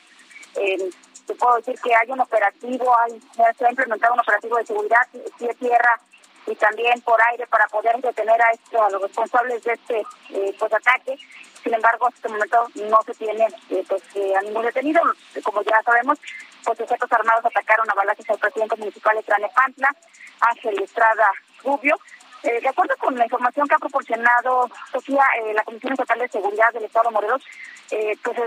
te 1.29 1.35
puedo 1.35 1.57
decir 1.57 1.79
que 1.83 1.93
hay 1.93 2.09
un 2.09 2.19
operativo, 2.19 2.95
hay, 2.99 3.21
se 3.55 3.65
ha 3.65 3.69
implementado 3.69 4.15
un 4.15 4.19
operativo 4.19 4.57
de 4.57 4.65
seguridad, 4.65 5.07
de 5.13 5.53
tierra 5.53 5.99
y 6.47 6.55
también 6.55 6.99
por 7.01 7.21
aire 7.31 7.45
para 7.45 7.67
poder 7.67 7.95
detener 8.01 8.41
a, 8.41 8.51
esto, 8.51 8.83
a 8.83 8.89
los 8.89 9.01
responsables 9.03 9.63
de 9.63 9.73
este 9.73 10.03
eh, 10.31 10.55
pues, 10.57 10.73
ataque. 10.73 11.19
Sin 11.63 11.73
embargo, 11.73 12.07
en 12.07 12.13
este 12.13 12.29
momento 12.29 12.67
no 12.75 12.99
se 13.05 13.13
tiene 13.15 13.47
eh, 13.69 13.83
pues, 13.87 14.03
eh, 14.15 14.33
a 14.35 14.41
ningún 14.41 14.65
detenido. 14.65 15.01
Como 15.43 15.61
ya 15.63 15.81
sabemos, 15.83 16.17
pues 16.63 16.77
sujetos 16.77 17.11
armados 17.11 17.45
atacaron 17.45 17.89
a 17.89 17.93
balazos 17.93 18.29
al 18.29 18.37
presidente 18.37 18.75
municipal 18.77 19.15
de 19.15 19.23
Tlanepantla, 19.23 19.95
Ángel 20.41 20.81
Estrada 20.81 21.31
Rubio. 21.63 21.97
Eh, 22.43 22.61
de 22.61 22.69
acuerdo 22.69 22.95
con 22.97 23.15
la 23.17 23.25
información 23.25 23.67
que 23.67 23.75
ha 23.75 23.79
proporcionado 23.79 24.69
Sofía, 24.91 25.23
eh, 25.43 25.53
la 25.53 25.63
Comisión 25.63 25.91
Estatal 25.91 26.19
de 26.19 26.29
Seguridad 26.29 26.71
del 26.71 26.85
Estado 26.85 27.09
de 27.09 27.13
Morelos, 27.13 27.43
eh, 27.91 28.15
pues 28.23 28.37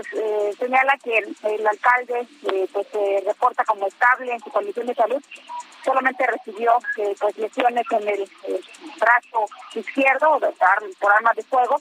señala 0.57 0.97
que 1.03 1.17
el, 1.17 1.67
alcalde 1.67 2.25
pues 2.71 2.87
se 2.87 3.23
reporta 3.25 3.63
como 3.65 3.85
estable 3.85 4.31
en 4.31 4.39
su 4.39 4.49
condición 4.49 4.87
de 4.87 4.95
salud, 4.95 5.21
solamente 5.83 6.25
recibió 6.25 6.79
pues 7.19 7.37
lesiones 7.37 7.85
en 7.91 8.07
el, 8.07 8.31
brazo 8.99 9.45
izquierdo 9.75 10.39
por 10.99 11.13
armas 11.13 11.35
de 11.35 11.43
fuego, 11.43 11.79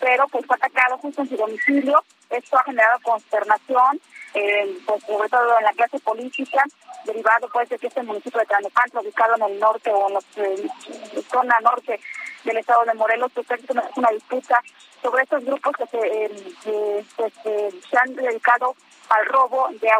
pero 0.00 0.26
pues 0.28 0.46
fue 0.46 0.56
atacado 0.56 0.98
justo 0.98 1.22
en 1.22 1.28
su 1.28 1.36
domicilio. 1.36 2.02
Esto 2.30 2.58
ha 2.58 2.64
generado 2.64 2.98
consternación 3.02 4.00
eh, 4.34 4.78
pues 4.86 5.02
sobre 5.04 5.28
todo 5.28 5.58
en 5.58 5.64
la 5.64 5.72
clase 5.72 5.98
política, 6.00 6.62
derivado 7.04 7.48
pues 7.52 7.68
de 7.68 7.78
que 7.78 7.86
este 7.86 8.02
municipio 8.02 8.38
de 8.40 8.46
Tlanepantla, 8.46 9.00
ubicado 9.00 9.34
en 9.36 9.42
el 9.42 9.58
norte 9.58 9.90
o 9.90 10.08
en 10.08 10.14
la 10.14 10.20
eh, 10.36 10.68
zona 11.30 11.58
norte 11.60 11.98
del 12.44 12.56
estado 12.58 12.84
de 12.84 12.94
Morelos, 12.94 13.32
pues 13.34 13.50
es 13.50 13.70
una, 13.70 14.10
disputa 14.10 14.62
sobre 15.02 15.22
estos 15.22 15.44
grupos 15.44 15.76
que 15.76 15.86
se, 15.86 15.98
eh, 15.98 17.04
pues, 17.16 17.32
se 17.42 17.98
han 17.98 18.14
dedicado 18.14 18.74
al 19.08 19.26
robo 19.26 19.68
de 19.80 19.90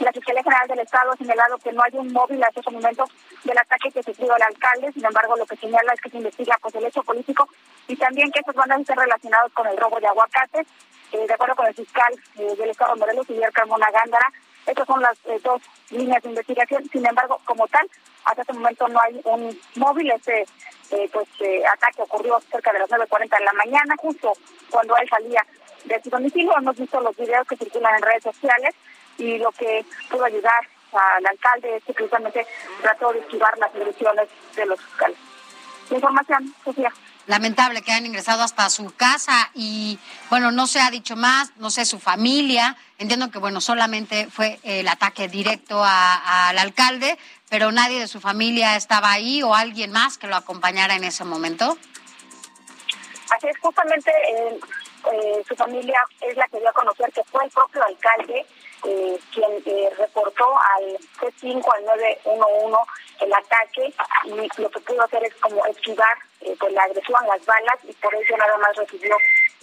La 0.00 0.12
Fiscalía 0.12 0.42
General 0.42 0.68
del 0.68 0.78
Estado 0.80 1.12
ha 1.12 1.16
señalado 1.16 1.58
que 1.58 1.72
no 1.72 1.82
hay 1.82 1.92
un 1.94 2.12
móvil 2.12 2.42
a 2.42 2.48
ese 2.48 2.70
momento 2.70 3.04
del 3.44 3.58
ataque 3.58 3.90
que 3.90 4.02
sufrió 4.02 4.36
el 4.36 4.42
alcalde, 4.42 4.92
sin 4.92 5.04
embargo 5.04 5.36
lo 5.36 5.46
que 5.46 5.56
señala 5.56 5.92
es 5.92 6.00
que 6.00 6.10
se 6.10 6.18
investiga 6.18 6.56
pues 6.62 6.74
el 6.76 6.84
hecho 6.84 7.02
político 7.02 7.48
y 7.88 7.96
también 7.96 8.30
que 8.30 8.40
esos 8.40 8.54
bandas 8.54 8.80
estén 8.80 8.96
relacionados 8.96 9.52
con 9.52 9.66
el 9.66 9.76
robo 9.76 9.98
de 9.98 10.06
aguacates 10.06 10.66
eh, 11.12 11.26
de 11.26 11.34
acuerdo 11.34 11.56
con 11.56 11.66
el 11.66 11.74
fiscal 11.74 12.12
eh, 12.36 12.54
del 12.56 12.70
Estado 12.70 12.94
de 12.94 13.00
Morelos, 13.00 13.30
Miguel 13.30 13.52
Carmona 13.52 13.90
Gándara. 13.90 14.30
Estas 14.66 14.86
son 14.86 15.00
las 15.00 15.16
eh, 15.24 15.40
dos 15.42 15.62
líneas 15.90 16.22
de 16.22 16.28
investigación. 16.28 16.86
Sin 16.92 17.06
embargo, 17.06 17.40
como 17.44 17.66
tal, 17.68 17.88
hasta 18.24 18.42
este 18.42 18.52
momento 18.52 18.86
no 18.88 19.00
hay 19.00 19.20
un 19.24 19.58
móvil. 19.76 20.10
Este 20.10 20.44
pues 21.12 21.28
ataque 21.70 22.00
ocurrió 22.00 22.40
cerca 22.50 22.72
de 22.72 22.78
las 22.78 22.88
9.40 22.88 23.38
de 23.38 23.44
la 23.44 23.52
mañana, 23.52 23.94
justo 23.98 24.32
cuando 24.70 24.96
él 24.96 25.08
salía 25.08 25.44
de 25.84 26.02
su 26.02 26.08
domicilio. 26.08 26.56
Hemos 26.56 26.76
visto 26.76 27.00
los 27.00 27.16
videos 27.16 27.46
que 27.46 27.56
circulan 27.56 27.96
en 27.96 28.02
redes 28.02 28.22
sociales 28.22 28.74
y 29.18 29.38
lo 29.38 29.50
que 29.52 29.84
pudo 30.10 30.24
ayudar 30.24 30.66
al 30.92 31.26
alcalde 31.26 31.76
es 31.76 31.84
que 31.84 31.92
precisamente 31.92 32.46
trató 32.80 33.12
de 33.12 33.18
esquivar 33.18 33.56
las 33.58 33.74
agresiones 33.74 34.28
de 34.56 34.66
los 34.66 34.80
fiscales. 34.80 35.18
información, 35.90 36.54
Sofía 36.64 36.92
lamentable 37.28 37.82
que 37.82 37.92
hayan 37.92 38.06
ingresado 38.06 38.42
hasta 38.42 38.68
su 38.70 38.92
casa 38.96 39.50
y 39.54 39.98
bueno, 40.30 40.50
no 40.50 40.66
se 40.66 40.80
ha 40.80 40.90
dicho 40.90 41.14
más, 41.14 41.52
no 41.58 41.70
sé, 41.70 41.84
su 41.84 42.00
familia. 42.00 42.76
Entiendo 42.96 43.30
que 43.30 43.38
bueno, 43.38 43.60
solamente 43.60 44.26
fue 44.28 44.58
el 44.64 44.88
ataque 44.88 45.28
directo 45.28 45.84
al 45.84 46.58
alcalde, 46.58 47.18
pero 47.48 47.70
nadie 47.70 48.00
de 48.00 48.08
su 48.08 48.18
familia 48.20 48.76
estaba 48.76 49.12
ahí 49.12 49.42
o 49.42 49.54
alguien 49.54 49.92
más 49.92 50.18
que 50.18 50.26
lo 50.26 50.36
acompañara 50.36 50.94
en 50.96 51.04
ese 51.04 51.24
momento. 51.24 51.76
Así 53.30 53.46
es, 53.46 53.58
justamente 53.58 54.10
eh, 54.10 54.58
eh, 55.12 55.44
su 55.46 55.54
familia 55.54 56.00
es 56.22 56.36
la 56.36 56.48
que 56.48 56.58
dio 56.58 56.70
a 56.70 56.72
conocer 56.72 57.12
que 57.12 57.22
fue 57.24 57.44
el 57.44 57.50
propio 57.50 57.84
alcalde 57.84 58.46
eh, 58.84 59.18
quien 59.32 59.50
eh, 59.66 59.90
reportó 59.98 60.44
al 60.58 60.98
C5, 61.18 61.64
al 61.74 61.84
911, 61.84 62.76
el 63.20 63.32
ataque 63.32 63.94
y 64.24 64.62
lo 64.62 64.70
que 64.70 64.80
pudo 64.80 65.02
hacer 65.02 65.24
es 65.24 65.34
como 65.36 65.64
esquivar 65.66 66.16
eh, 66.40 66.54
pues 66.58 66.72
la 66.72 66.84
agresión, 66.84 67.20
las 67.26 67.44
balas 67.44 67.76
y 67.82 67.92
por 67.94 68.14
eso 68.14 68.36
nada 68.36 68.56
más 68.58 68.76
recibió 68.76 69.16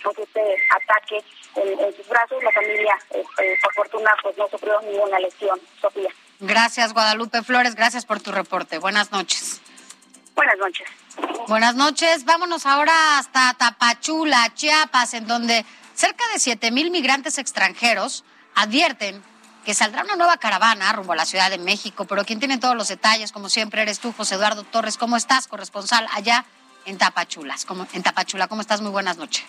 pues 0.03 0.19
este 0.19 0.57
ataque 0.69 1.23
en, 1.55 1.95
sus 1.95 2.07
brazos. 2.07 2.43
La 2.43 2.51
familia, 2.51 2.97
por 3.09 3.73
fortuna, 3.73 4.11
pues 4.21 4.37
no 4.37 4.47
sufrió 4.49 4.79
ninguna 4.81 5.19
lesión. 5.19 5.59
Sofía. 5.79 6.09
Gracias, 6.39 6.93
Guadalupe 6.93 7.41
Flores. 7.43 7.75
Gracias 7.75 8.05
por 8.05 8.19
tu 8.19 8.31
reporte. 8.31 8.77
Buenas 8.77 9.11
noches. 9.11 9.61
Buenas 10.35 10.57
noches. 10.57 10.87
Buenas 11.47 11.75
noches. 11.75 12.25
Vámonos 12.25 12.65
ahora 12.65 13.17
hasta 13.17 13.53
Tapachula, 13.53 14.53
Chiapas, 14.53 15.13
en 15.13 15.27
donde 15.27 15.65
cerca 15.93 16.25
de 16.33 16.39
7 16.39 16.71
mil 16.71 16.91
migrantes 16.91 17.37
extranjeros 17.37 18.25
advierten 18.55 19.21
que 19.65 19.73
saldrá 19.73 20.03
una 20.03 20.15
nueva 20.15 20.37
caravana 20.37 20.93
rumbo 20.93 21.13
a 21.13 21.15
la 21.15 21.25
Ciudad 21.25 21.49
de 21.49 21.57
México, 21.57 22.05
pero 22.05 22.23
quien 22.23 22.39
tiene 22.39 22.57
todos 22.57 22.75
los 22.75 22.87
detalles, 22.87 23.31
como 23.31 23.49
siempre, 23.49 23.81
eres 23.81 23.99
tú, 23.99 24.13
José 24.13 24.35
Eduardo 24.35 24.63
Torres. 24.63 24.97
¿Cómo 24.97 25.17
estás, 25.17 25.47
corresponsal 25.47 26.07
allá 26.13 26.45
en 26.85 26.97
Tapachulas? 26.97 27.65
en 27.93 28.03
Tapachula, 28.03 28.47
¿cómo 28.47 28.61
estás? 28.61 28.81
Muy 28.81 28.91
buenas 28.91 29.17
noches. 29.17 29.43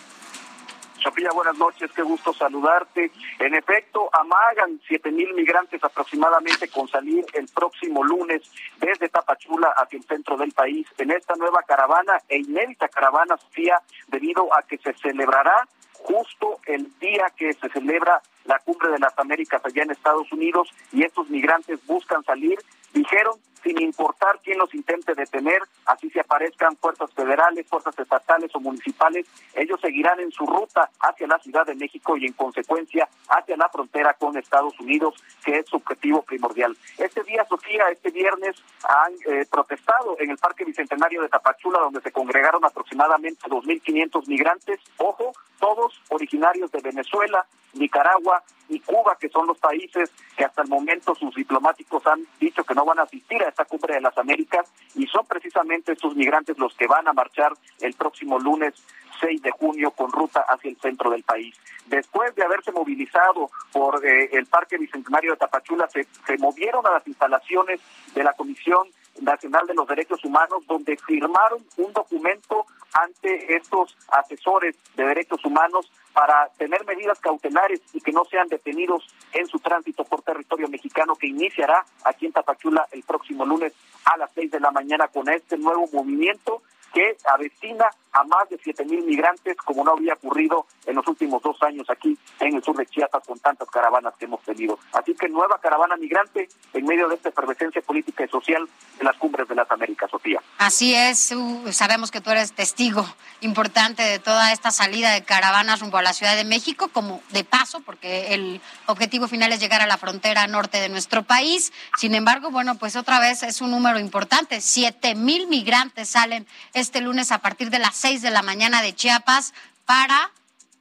Sofía, 1.02 1.30
buenas 1.32 1.56
noches, 1.56 1.90
qué 1.94 2.02
gusto 2.02 2.32
saludarte. 2.32 3.12
En 3.38 3.54
efecto, 3.54 4.08
amagan 4.12 4.80
siete 4.88 5.12
mil 5.12 5.34
migrantes 5.34 5.84
aproximadamente 5.84 6.66
con 6.68 6.88
salir 6.88 7.24
el 7.34 7.46
próximo 7.46 8.02
lunes 8.02 8.42
desde 8.80 9.08
Tapachula 9.08 9.68
hacia 9.76 9.98
el 9.98 10.04
centro 10.04 10.36
del 10.36 10.50
país 10.50 10.86
en 10.98 11.12
esta 11.12 11.36
nueva 11.36 11.62
caravana 11.62 12.18
e 12.28 12.38
inédita 12.38 12.88
caravana, 12.88 13.36
Sofía, 13.36 13.80
debido 14.08 14.52
a 14.52 14.62
que 14.62 14.78
se 14.78 14.94
celebrará 14.94 15.68
justo 16.06 16.60
el 16.66 16.88
día 17.00 17.26
que 17.36 17.52
se 17.52 17.68
celebra 17.68 18.22
la 18.44 18.60
cumbre 18.60 18.90
de 18.90 18.98
las 19.00 19.18
Américas 19.18 19.60
allá 19.64 19.82
en 19.82 19.90
Estados 19.90 20.30
Unidos 20.30 20.68
y 20.92 21.02
estos 21.02 21.28
migrantes 21.28 21.84
buscan 21.86 22.22
salir, 22.22 22.58
dijeron 22.94 23.34
sin 23.64 23.82
importar 23.82 24.38
quién 24.44 24.58
los 24.58 24.72
intente 24.74 25.14
detener, 25.14 25.60
así 25.86 26.08
se 26.10 26.20
aparezcan 26.20 26.76
fuerzas 26.76 27.12
federales, 27.12 27.66
fuerzas 27.66 27.98
estatales 27.98 28.54
o 28.54 28.60
municipales, 28.60 29.26
ellos 29.54 29.80
seguirán 29.80 30.20
en 30.20 30.30
su 30.30 30.46
ruta 30.46 30.88
hacia 31.00 31.26
la 31.26 31.40
Ciudad 31.40 31.66
de 31.66 31.74
México 31.74 32.16
y 32.16 32.26
en 32.26 32.32
consecuencia 32.34 33.08
hacia 33.28 33.56
la 33.56 33.68
frontera 33.68 34.14
con 34.14 34.36
Estados 34.36 34.78
Unidos, 34.78 35.14
que 35.44 35.58
es 35.58 35.66
su 35.66 35.76
objetivo 35.76 36.22
primordial. 36.22 36.76
Este 36.96 37.24
día, 37.24 37.44
Sofía, 37.48 37.88
este 37.90 38.10
viernes 38.10 38.54
han 38.88 39.12
eh, 39.26 39.44
protestado 39.50 40.16
en 40.20 40.30
el 40.30 40.38
Parque 40.38 40.64
Bicentenario 40.64 41.22
de 41.22 41.28
Tapachula, 41.28 41.80
donde 41.80 42.00
se 42.02 42.12
congregaron 42.12 42.64
aproximadamente 42.64 43.48
2.500 43.48 44.28
migrantes, 44.28 44.78
ojo, 44.98 45.32
todos 45.58 46.00
originarios 46.08 46.70
de 46.70 46.80
Venezuela, 46.80 47.44
Nicaragua 47.74 48.42
y 48.68 48.80
Cuba, 48.80 49.16
que 49.20 49.28
son 49.28 49.46
los 49.46 49.58
países 49.58 50.10
que 50.36 50.44
hasta 50.44 50.62
el 50.62 50.68
momento 50.68 51.14
sus 51.14 51.34
diplomáticos 51.34 52.06
han 52.06 52.26
dicho 52.40 52.64
que 52.64 52.74
no 52.74 52.84
van 52.84 52.98
a 52.98 53.02
asistir 53.02 53.42
a 53.42 53.48
esta 53.48 53.64
cumbre 53.64 53.94
de 53.94 54.00
las 54.00 54.16
Américas 54.18 54.66
y 54.94 55.06
son 55.06 55.26
precisamente 55.26 55.92
estos 55.92 56.16
migrantes 56.16 56.58
los 56.58 56.74
que 56.74 56.86
van 56.86 57.06
a 57.06 57.12
marchar 57.12 57.52
el 57.80 57.94
próximo 57.94 58.38
lunes 58.38 58.74
6 59.20 59.42
de 59.42 59.50
junio 59.50 59.90
con 59.92 60.12
ruta 60.12 60.44
hacia 60.48 60.70
el 60.70 60.76
centro 60.78 61.10
del 61.10 61.22
país. 61.22 61.56
Después 61.86 62.34
de 62.34 62.44
haberse 62.44 62.72
movilizado 62.72 63.50
por 63.72 64.04
eh, 64.04 64.30
el 64.32 64.46
Parque 64.46 64.78
Bicentenario 64.78 65.32
de 65.32 65.38
Tapachula, 65.38 65.88
se, 65.88 66.06
se 66.26 66.36
movieron 66.38 66.86
a 66.86 66.90
las 66.90 67.06
instalaciones 67.06 67.80
de 68.14 68.24
la 68.24 68.32
Comisión 68.32 68.88
Nacional 69.20 69.66
de 69.66 69.74
los 69.74 69.88
Derechos 69.88 70.22
Humanos, 70.24 70.66
donde 70.66 70.96
firmaron 70.98 71.64
un 71.78 71.92
documento 71.92 72.66
ante 73.02 73.56
estos 73.56 73.96
asesores 74.08 74.76
de 74.96 75.04
derechos 75.04 75.44
humanos 75.44 75.90
para 76.12 76.48
tener 76.56 76.84
medidas 76.86 77.20
cautelares 77.20 77.80
y 77.92 78.00
que 78.00 78.12
no 78.12 78.24
sean 78.24 78.48
detenidos 78.48 79.06
en 79.32 79.46
su 79.46 79.58
tránsito 79.58 80.04
por 80.04 80.22
territorio 80.22 80.68
mexicano 80.68 81.14
que 81.14 81.26
iniciará 81.26 81.84
aquí 82.04 82.26
en 82.26 82.32
Tapachula 82.32 82.86
el 82.92 83.02
próximo 83.02 83.44
lunes 83.44 83.74
a 84.06 84.16
las 84.16 84.30
seis 84.34 84.50
de 84.50 84.60
la 84.60 84.70
mañana 84.70 85.08
con 85.08 85.28
este 85.28 85.58
nuevo 85.58 85.86
movimiento 85.92 86.62
que 86.94 87.16
avecina 87.26 87.90
a 88.12 88.24
más 88.24 88.48
de 88.48 88.56
siete 88.56 88.82
mil 88.86 89.04
migrantes, 89.04 89.56
como 89.58 89.84
no 89.84 89.92
había 89.92 90.14
ocurrido 90.14 90.66
en 90.86 90.94
los 90.94 91.06
últimos 91.06 91.42
dos 91.42 91.62
años 91.62 91.90
aquí 91.90 92.16
en 92.40 92.56
el 92.56 92.62
sur 92.62 92.74
de 92.74 92.86
Chiapas 92.86 93.26
con 93.26 93.38
tantas 93.38 93.68
caravanas 93.68 94.14
que 94.18 94.24
hemos 94.24 94.42
tenido. 94.42 94.78
Así 94.94 95.14
que 95.14 95.28
nueva 95.28 95.58
caravana 95.60 95.96
migrante 95.96 96.48
en 96.72 96.86
medio 96.86 97.08
de 97.08 97.16
esta 97.16 97.28
efervescencia 97.28 97.82
política 97.82 98.24
y 98.24 98.28
social 98.28 98.66
de 98.98 99.04
las 99.04 99.16
cumbres 99.18 99.46
de 99.46 99.54
las 99.54 99.70
Américas, 99.70 100.10
Sofía. 100.10 100.40
Así 100.58 100.94
es, 100.94 101.34
sabemos 101.72 102.10
que 102.10 102.22
tú 102.22 102.30
eres 102.30 102.52
testigo 102.52 103.06
importante 103.42 104.02
de 104.02 104.18
toda 104.18 104.52
esta 104.52 104.70
salida 104.70 105.10
de 105.10 105.22
caravanas 105.22 105.80
rumbo 105.80 105.98
a 105.98 106.02
la 106.02 106.14
Ciudad 106.14 106.34
de 106.34 106.44
México, 106.44 106.88
como 106.88 107.22
de 107.28 107.44
paso, 107.44 107.80
porque 107.80 108.32
el 108.32 108.62
objetivo 108.86 109.28
final 109.28 109.52
es 109.52 109.60
llegar 109.60 109.82
a 109.82 109.86
la 109.86 109.98
frontera 109.98 110.46
norte 110.46 110.80
de 110.80 110.88
nuestro 110.88 111.24
país. 111.24 111.74
Sin 111.98 112.14
embargo, 112.14 112.50
bueno, 112.50 112.76
pues 112.76 112.96
otra 112.96 113.20
vez 113.20 113.42
es 113.42 113.60
un 113.60 113.70
número 113.70 113.98
importante. 113.98 114.62
Siete 114.62 115.14
mil 115.14 115.46
migrantes 115.46 116.08
salen 116.08 116.46
este 116.72 117.02
lunes 117.02 117.32
a 117.32 117.38
partir 117.38 117.68
de 117.68 117.78
las 117.78 118.00
de 118.00 118.30
la 118.30 118.40
mañana 118.40 118.80
de 118.80 118.94
Chiapas 118.94 119.52
para 119.84 120.30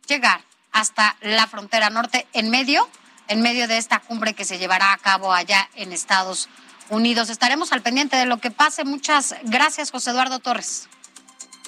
llegar 0.07 0.41
hasta 0.71 1.17
la 1.19 1.47
frontera 1.47 1.89
norte 1.89 2.27
en 2.31 2.49
medio, 2.49 2.87
en 3.27 3.41
medio 3.41 3.67
de 3.67 3.77
esta 3.77 3.99
cumbre 3.99 4.33
que 4.33 4.45
se 4.45 4.57
llevará 4.57 4.93
a 4.93 4.97
cabo 4.97 5.33
allá 5.33 5.67
en 5.75 5.91
Estados 5.91 6.45
Unidos. 6.45 6.64
Estaremos 7.29 7.71
al 7.71 7.81
pendiente 7.81 8.15
de 8.15 8.25
lo 8.25 8.37
que 8.37 8.51
pase. 8.51 8.85
Muchas 8.85 9.35
gracias, 9.43 9.91
José 9.91 10.11
Eduardo 10.11 10.39
Torres. 10.39 10.87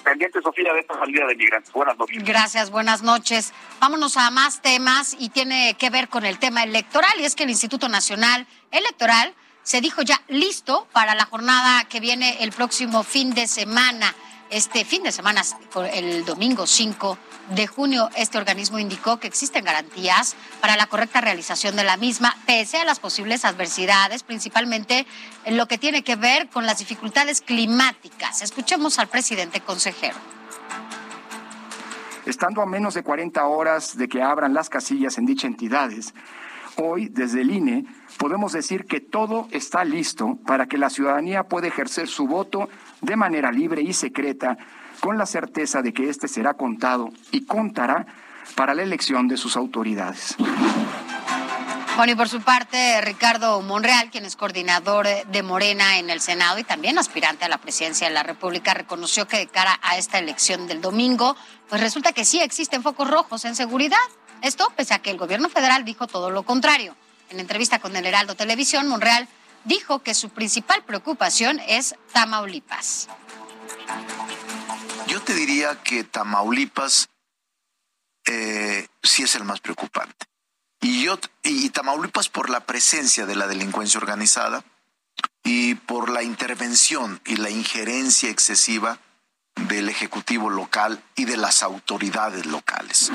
Pendiente, 0.04 0.42
Sofía, 0.42 0.72
de 0.74 0.80
esta 0.80 0.98
salida 0.98 1.26
de 1.28 1.36
migrantes. 1.36 1.74
Buenas 1.74 1.98
noches. 1.98 2.24
Gracias, 2.24 2.70
buenas 2.70 3.02
noches. 3.02 3.54
Vámonos 3.80 4.16
a 4.16 4.32
más 4.32 4.62
temas 4.62 5.16
y 5.20 5.30
tiene 5.30 5.76
que 5.78 5.90
ver 5.90 6.08
con 6.08 6.26
el 6.26 6.40
tema 6.40 6.64
electoral. 6.64 7.12
Y 7.20 7.26
es 7.26 7.36
que 7.36 7.44
el 7.44 7.50
Instituto 7.50 7.90
Nacional 7.90 8.48
Electoral 8.72 9.34
se 9.64 9.82
dijo 9.82 10.02
ya 10.02 10.22
listo 10.30 10.88
para 10.94 11.14
la 11.14 11.26
jornada 11.26 11.84
que 11.86 12.00
viene 12.00 12.42
el 12.42 12.54
próximo 12.54 13.04
fin 13.04 13.34
de 13.34 13.48
semana. 13.48 14.16
Este 14.50 14.86
fin 14.86 15.04
de 15.04 15.12
semana, 15.12 15.42
el 15.94 16.26
domingo 16.26 16.66
5 16.66 17.18
de 17.50 17.68
junio, 17.68 18.10
este 18.16 18.38
organismo 18.38 18.80
indicó 18.80 19.18
que 19.18 19.28
existen 19.28 19.66
garantías 19.66 20.36
para 20.62 20.78
la 20.78 20.88
correcta 20.88 21.22
realización 21.22 21.76
de 21.76 21.84
la 21.84 21.98
misma, 21.98 22.36
pese 22.46 22.78
a 22.78 22.86
las 22.86 23.00
posibles 23.00 23.46
adversidades, 23.46 24.24
principalmente 24.24 25.06
en 25.46 25.58
lo 25.58 25.68
que 25.68 25.78
tiene 25.78 26.04
que 26.04 26.16
ver 26.16 26.48
con 26.50 26.66
las 26.66 26.80
dificultades 26.80 27.42
climáticas. 27.42 28.42
Escuchemos 28.42 29.00
al 29.00 29.08
presidente 29.08 29.62
consejero. 29.62 30.16
Estando 32.26 32.62
a 32.62 32.66
menos 32.66 32.94
de 32.94 33.04
40 33.04 33.46
horas 33.46 33.98
de 33.98 34.10
que 34.10 34.22
abran 34.22 34.54
las 34.54 34.70
casillas 34.70 35.18
en 35.18 35.26
dichas 35.26 35.46
entidades, 35.46 36.14
hoy 36.76 37.08
desde 37.10 37.42
el 37.42 37.52
INE 37.52 37.86
podemos 38.18 38.52
decir 38.52 38.86
que 38.86 39.00
todo 39.00 39.48
está 39.52 39.84
listo 39.86 40.38
para 40.46 40.68
que 40.68 40.78
la 40.78 40.90
ciudadanía 40.90 41.44
pueda 41.44 41.68
ejercer 41.68 42.08
su 42.08 42.28
voto 42.28 42.70
de 43.02 43.16
manera 43.16 43.52
libre 43.52 43.82
y 43.82 43.94
secreta, 43.94 44.58
con 45.00 45.18
la 45.18 45.26
certeza 45.26 45.82
de 45.82 45.94
que 45.94 46.10
éste 46.10 46.28
será 46.28 46.56
contado 46.56 47.12
y 47.32 47.46
contará 47.46 48.06
para 48.56 48.74
la 48.74 48.84
elección 48.84 49.28
de 49.28 49.38
sus 49.38 49.56
autoridades. 49.56 50.36
Bueno, 51.98 52.14
y 52.14 52.16
por 52.16 52.30
su 52.30 52.42
parte, 52.42 53.02
Ricardo 53.02 53.60
Monreal, 53.62 54.12
quien 54.12 54.24
es 54.24 54.36
coordinador 54.36 55.08
de 55.08 55.44
Morena 55.44 55.98
en 55.98 56.12
el 56.12 56.22
Senado 56.22 56.60
y 56.60 56.64
también 56.64 57.00
aspirante 57.00 57.46
a 57.46 57.50
la 57.50 57.58
presidencia 57.58 58.08
de 58.08 58.14
la 58.14 58.22
República, 58.22 58.76
reconoció 58.76 59.28
que 59.28 59.38
de 59.38 59.48
cara 59.48 59.80
a 59.82 59.98
esta 59.98 60.20
elección 60.20 60.68
del 60.68 60.80
domingo, 60.80 61.36
pues 61.68 61.82
resulta 61.82 62.12
que 62.14 62.24
sí 62.24 62.40
existen 62.40 62.84
focos 62.84 63.10
rojos 63.10 63.46
en 63.46 63.56
seguridad. 63.56 63.98
Esto 64.44 64.72
pese 64.76 64.94
a 64.94 65.00
que 65.00 65.10
el 65.10 65.18
gobierno 65.18 65.50
federal 65.50 65.86
dijo 65.86 66.06
todo 66.06 66.30
lo 66.30 66.44
contrario. 66.44 66.96
En 67.32 67.40
entrevista 67.40 67.80
con 67.80 67.96
el 67.96 68.06
Heraldo 68.06 68.36
Televisión, 68.36 68.88
Monreal 68.88 69.28
dijo 69.68 70.00
que 70.00 70.14
su 70.14 70.30
principal 70.30 70.84
preocupación 70.84 71.60
es 71.68 71.96
Tamaulipas. 72.14 73.08
Yo 75.08 75.22
te 75.22 75.34
diría 75.34 75.82
que 75.84 76.04
Tamaulipas 76.04 77.10
eh, 78.26 78.88
sí 79.04 79.24
es 79.24 79.36
el 79.36 79.44
más 79.44 79.60
preocupante. 79.60 80.26
Y, 80.82 81.04
yo, 81.04 81.20
y 81.44 81.70
Tamaulipas 81.70 82.30
por 82.30 82.50
la 82.50 82.62
presencia 82.62 83.26
de 83.26 83.36
la 83.36 83.48
delincuencia 83.48 84.00
organizada 84.00 84.64
y 85.44 85.76
por 85.76 86.10
la 86.10 86.24
intervención 86.24 87.22
y 87.26 87.36
la 87.38 87.50
injerencia 87.50 88.30
excesiva 88.30 89.00
del 89.68 89.90
Ejecutivo 89.90 90.50
local 90.50 91.04
y 91.16 91.26
de 91.26 91.36
las 91.36 91.64
autoridades 91.64 92.46
locales. 92.46 93.12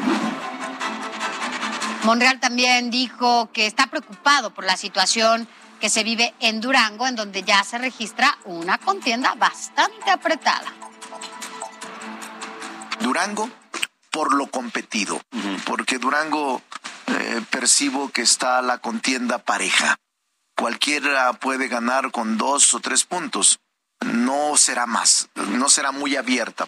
Monreal 2.05 2.41
también 2.41 2.91
dijo 2.91 3.51
que 3.53 3.67
está 3.67 3.87
preocupado 3.87 4.53
por 4.53 4.65
la 4.65 4.77
situación 4.77 5.49
que 5.83 5.91
se 5.91 6.05
vive 6.05 6.33
en 6.39 6.61
Durango, 6.61 7.09
en 7.09 7.17
donde 7.17 7.43
ya 7.43 7.65
se 7.65 7.77
registra 7.77 8.39
una 8.45 8.79
contienda 8.79 9.35
bastante 9.35 10.13
apretada. 10.13 10.73
Durango, 13.01 13.51
por 14.13 14.33
lo 14.33 14.47
competido, 14.47 15.21
porque 15.65 15.99
Durango 15.99 16.63
eh, 17.09 17.43
percibo 17.51 18.11
que 18.11 18.23
está 18.23 18.63
la 18.63 18.79
contienda 18.79 19.39
pareja. 19.39 19.97
Cualquiera 20.57 21.33
puede 21.33 21.67
ganar 21.67 22.13
con 22.13 22.39
dos 22.39 22.75
o 22.75 22.79
tres 22.79 23.03
puntos. 23.03 23.59
No 24.07 24.57
será 24.57 24.87
más, 24.87 25.31
no 25.35 25.69
será 25.69 25.91
muy 25.91 26.15
abierta. 26.15 26.65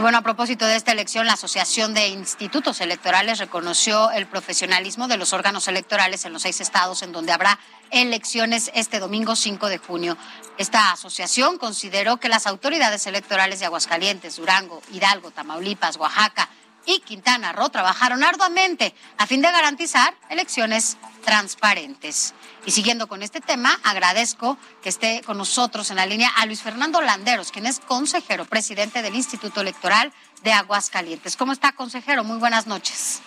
Bueno, 0.00 0.18
a 0.18 0.22
propósito 0.22 0.66
de 0.66 0.74
esta 0.74 0.90
elección, 0.90 1.26
la 1.26 1.34
Asociación 1.34 1.94
de 1.94 2.08
Institutos 2.08 2.80
Electorales 2.80 3.38
reconoció 3.38 4.10
el 4.10 4.26
profesionalismo 4.26 5.06
de 5.06 5.16
los 5.16 5.32
órganos 5.32 5.68
electorales 5.68 6.24
en 6.24 6.32
los 6.32 6.42
seis 6.42 6.60
estados 6.60 7.02
en 7.02 7.12
donde 7.12 7.30
habrá 7.30 7.58
elecciones 7.90 8.72
este 8.74 8.98
domingo 8.98 9.36
5 9.36 9.68
de 9.68 9.78
junio. 9.78 10.16
Esta 10.58 10.90
asociación 10.90 11.56
consideró 11.56 12.16
que 12.16 12.28
las 12.28 12.48
autoridades 12.48 13.06
electorales 13.06 13.60
de 13.60 13.66
Aguascalientes, 13.66 14.36
Durango, 14.36 14.82
Hidalgo, 14.92 15.30
Tamaulipas, 15.30 15.96
Oaxaca 15.98 16.48
y 16.86 17.00
Quintana 17.00 17.52
Roo 17.52 17.68
trabajaron 17.68 18.22
arduamente 18.24 18.94
a 19.18 19.26
fin 19.26 19.42
de 19.42 19.50
garantizar 19.50 20.14
elecciones 20.28 20.96
transparentes. 21.24 22.34
Y 22.66 22.70
siguiendo 22.70 23.08
con 23.08 23.22
este 23.22 23.40
tema, 23.40 23.78
agradezco 23.82 24.58
que 24.82 24.88
esté 24.88 25.22
con 25.24 25.38
nosotros 25.38 25.90
en 25.90 25.96
la 25.96 26.06
línea 26.06 26.30
a 26.36 26.46
Luis 26.46 26.62
Fernando 26.62 27.00
Landeros, 27.00 27.50
quien 27.50 27.66
es 27.66 27.80
consejero 27.80 28.44
presidente 28.44 29.02
del 29.02 29.14
Instituto 29.14 29.60
Electoral 29.60 30.12
de 30.42 30.52
Aguascalientes. 30.52 31.36
¿Cómo 31.36 31.52
está, 31.52 31.72
consejero? 31.72 32.24
Muy 32.24 32.38
buenas 32.38 32.66
noches. 32.66 33.22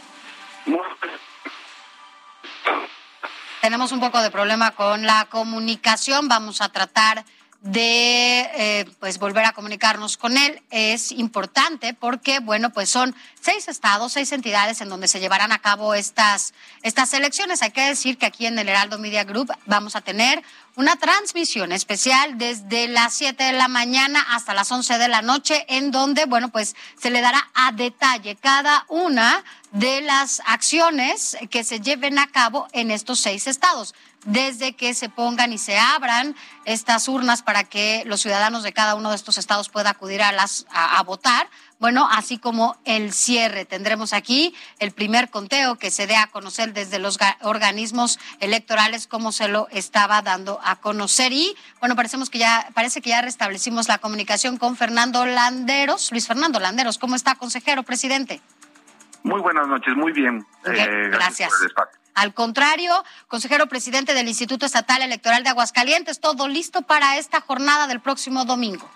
Tenemos 3.61 3.91
un 3.91 3.99
poco 3.99 4.21
de 4.21 4.29
problema 4.29 4.71
con 4.71 5.07
la 5.07 5.25
comunicación. 5.25 6.27
Vamos 6.27 6.61
a 6.61 6.69
tratar 6.69 7.25
de 7.65 8.41
eh, 8.53 8.85
pues 8.99 9.17
volver 9.17 9.43
a 9.43 9.51
comunicarnos 9.51 10.17
con 10.17 10.37
él 10.37 10.61
es 10.69 11.11
importante 11.11 11.95
porque 11.95 12.37
bueno 12.37 12.69
pues 12.69 12.91
son 12.91 13.15
seis 13.41 13.67
estados 13.67 14.13
seis 14.13 14.31
entidades 14.33 14.81
en 14.81 14.89
donde 14.89 15.07
se 15.07 15.19
llevarán 15.19 15.51
a 15.51 15.57
cabo 15.57 15.95
estas 15.95 16.53
estas 16.83 17.11
elecciones. 17.15 17.63
Hay 17.63 17.71
que 17.71 17.81
decir 17.81 18.19
que 18.19 18.27
aquí 18.27 18.45
en 18.45 18.59
el 18.59 18.69
Heraldo 18.69 18.99
Media 18.99 19.23
Group 19.23 19.51
vamos 19.65 19.95
a 19.95 20.01
tener 20.01 20.43
una 20.75 20.95
transmisión 20.97 21.71
especial 21.71 22.37
desde 22.37 22.87
las 22.87 23.15
7 23.15 23.43
de 23.43 23.53
la 23.53 23.67
mañana 23.67 24.23
hasta 24.29 24.53
las 24.53 24.71
11 24.71 24.99
de 24.99 25.07
la 25.07 25.23
noche 25.23 25.65
en 25.67 25.89
donde 25.89 26.25
bueno 26.25 26.49
pues 26.49 26.75
se 27.01 27.09
le 27.09 27.21
dará 27.21 27.49
a 27.55 27.71
detalle 27.71 28.35
cada 28.35 28.85
una 28.89 29.43
de 29.75 30.01
las 30.01 30.41
acciones 30.45 31.37
que 31.49 31.63
se 31.63 31.79
lleven 31.79 32.17
a 32.17 32.27
cabo 32.27 32.67
en 32.71 32.91
estos 32.91 33.19
seis 33.19 33.45
estados 33.47 33.93
desde 34.25 34.73
que 34.73 34.93
se 34.93 35.07
pongan 35.07 35.53
y 35.53 35.57
se 35.57 35.77
abran 35.77 36.35
estas 36.65 37.07
urnas 37.07 37.43
para 37.43 37.63
que 37.63 38.03
los 38.05 38.21
ciudadanos 38.21 38.63
de 38.63 38.73
cada 38.73 38.95
uno 38.95 39.11
de 39.11 39.15
estos 39.15 39.37
estados 39.37 39.69
puedan 39.69 39.87
acudir 39.87 40.21
a, 40.23 40.31
las, 40.31 40.65
a, 40.71 41.01
votar. 41.03 41.47
Bueno, 41.77 42.09
así 42.11 42.39
como 42.39 42.75
el 42.85 43.13
cierre. 43.13 43.65
Tendremos 43.65 44.13
aquí 44.13 44.55
el 44.79 44.91
primer 44.91 45.29
conteo 45.29 45.77
que 45.77 45.91
se 45.91 46.07
dé 46.07 46.15
a 46.15 46.27
conocer 46.27 46.73
desde 46.73 46.97
los 46.97 47.19
organismos 47.41 48.17
electorales, 48.39 49.05
como 49.05 49.31
se 49.31 49.47
lo 49.47 49.67
estaba 49.69 50.21
dando 50.23 50.59
a 50.63 50.77
conocer. 50.77 51.31
Y 51.31 51.55
bueno, 51.79 51.95
parecemos 51.95 52.29
que 52.29 52.39
ya, 52.39 52.69
parece 52.73 53.01
que 53.01 53.11
ya 53.11 53.21
restablecimos 53.21 53.87
la 53.87 53.99
comunicación 53.99 54.57
con 54.57 54.75
Fernando 54.75 55.25
Landeros. 55.25 56.11
Luis 56.11 56.25
Fernando 56.25 56.59
Landeros, 56.59 56.97
¿cómo 56.97 57.15
está, 57.15 57.35
consejero, 57.35 57.83
presidente? 57.83 58.41
Muy 59.25 59.41
buenas 59.41 59.67
noches, 59.67 59.95
muy 59.95 60.11
bien. 60.11 60.45
Eh, 60.65 61.09
gracias. 61.11 61.51
Al 62.13 62.35
contrario, 62.35 62.93
consejero 63.27 63.65
presidente 63.65 64.13
del 64.13 64.27
Instituto 64.27 64.67
Estatal 64.67 65.01
Electoral 65.01 65.43
de 65.43 65.49
Aguascalientes, 65.49 66.21
todo 66.21 66.47
listo 66.47 66.83
para 66.83 67.17
esta 67.17 67.41
jornada 67.41 67.87
del 67.87 68.01
próximo 68.01 68.45
domingo. 68.45 68.87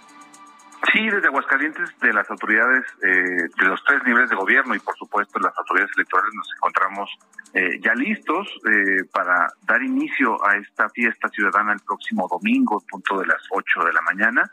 Sí, 0.94 1.10
desde 1.10 1.28
Aguascalientes, 1.28 1.90
de 2.00 2.14
las 2.14 2.30
autoridades 2.30 2.86
eh, 3.02 3.50
de 3.60 3.66
los 3.66 3.84
tres 3.84 4.04
niveles 4.06 4.30
de 4.30 4.36
gobierno 4.36 4.76
y 4.76 4.80
por 4.80 4.96
supuesto 4.98 5.40
las 5.40 5.58
autoridades 5.58 5.92
electorales 5.96 6.34
nos 6.36 6.48
encontramos 6.56 7.10
eh, 7.56 7.80
ya 7.82 7.96
listos 7.96 8.48
eh, 8.70 9.04
para 9.12 9.48
dar 9.64 9.82
inicio 9.82 10.38
a 10.48 10.58
esta 10.58 10.90
fiesta 10.92 11.28
ciudadana 11.30 11.74
el 11.74 11.80
próximo 11.80 12.28
domingo, 12.30 12.84
punto 12.88 13.20
de 13.20 13.26
las 13.26 13.42
8 13.50 13.84
de 13.84 13.94
la 13.94 14.02
mañana. 14.02 14.52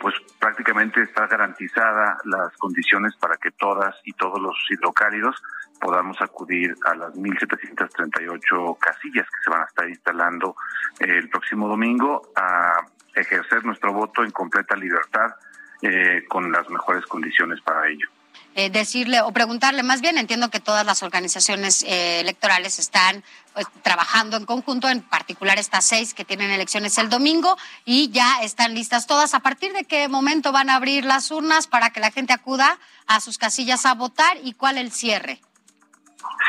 Pues 0.00 0.14
prácticamente 0.38 1.02
está 1.02 1.26
garantizada 1.26 2.16
las 2.24 2.56
condiciones 2.56 3.14
para 3.16 3.36
que 3.36 3.50
todas 3.50 3.94
y 4.04 4.12
todos 4.14 4.40
los 4.40 4.56
hidrocálidos 4.70 5.36
podamos 5.78 6.20
acudir 6.20 6.74
a 6.84 6.94
las 6.94 7.14
1.738 7.14 8.78
casillas 8.78 9.26
que 9.26 9.42
se 9.44 9.50
van 9.50 9.62
a 9.62 9.66
estar 9.66 9.88
instalando 9.88 10.56
el 11.00 11.28
próximo 11.28 11.68
domingo 11.68 12.32
a 12.34 12.80
ejercer 13.14 13.64
nuestro 13.64 13.92
voto 13.92 14.24
en 14.24 14.30
completa 14.30 14.76
libertad 14.76 15.34
eh, 15.82 16.24
con 16.28 16.50
las 16.50 16.68
mejores 16.70 17.04
condiciones 17.06 17.60
para 17.60 17.88
ello. 17.88 18.08
Eh, 18.54 18.70
decirle 18.70 19.20
o 19.20 19.30
preguntarle, 19.30 19.84
más 19.84 20.00
bien 20.00 20.18
entiendo 20.18 20.50
que 20.50 20.58
todas 20.58 20.84
las 20.84 21.04
organizaciones 21.04 21.84
eh, 21.84 22.20
electorales 22.20 22.80
están 22.80 23.22
pues, 23.54 23.66
trabajando 23.82 24.36
en 24.36 24.46
conjunto, 24.46 24.88
en 24.88 25.00
particular 25.00 25.58
estas 25.58 25.84
seis 25.84 26.12
que 26.12 26.24
tienen 26.24 26.50
elecciones 26.50 26.98
el 26.98 27.08
domingo 27.08 27.56
y 27.84 28.10
ya 28.10 28.42
están 28.42 28.74
listas 28.74 29.06
todas. 29.06 29.34
¿A 29.34 29.40
partir 29.40 29.72
de 29.72 29.84
qué 29.84 30.08
momento 30.08 30.50
van 30.50 30.70
a 30.70 30.74
abrir 30.74 31.04
las 31.04 31.30
urnas 31.30 31.68
para 31.68 31.90
que 31.90 32.00
la 32.00 32.10
gente 32.10 32.32
acuda 32.32 32.78
a 33.06 33.20
sus 33.20 33.38
casillas 33.38 33.86
a 33.86 33.94
votar 33.94 34.36
y 34.42 34.54
cuál 34.54 34.76
el 34.78 34.90
cierre? 34.90 35.40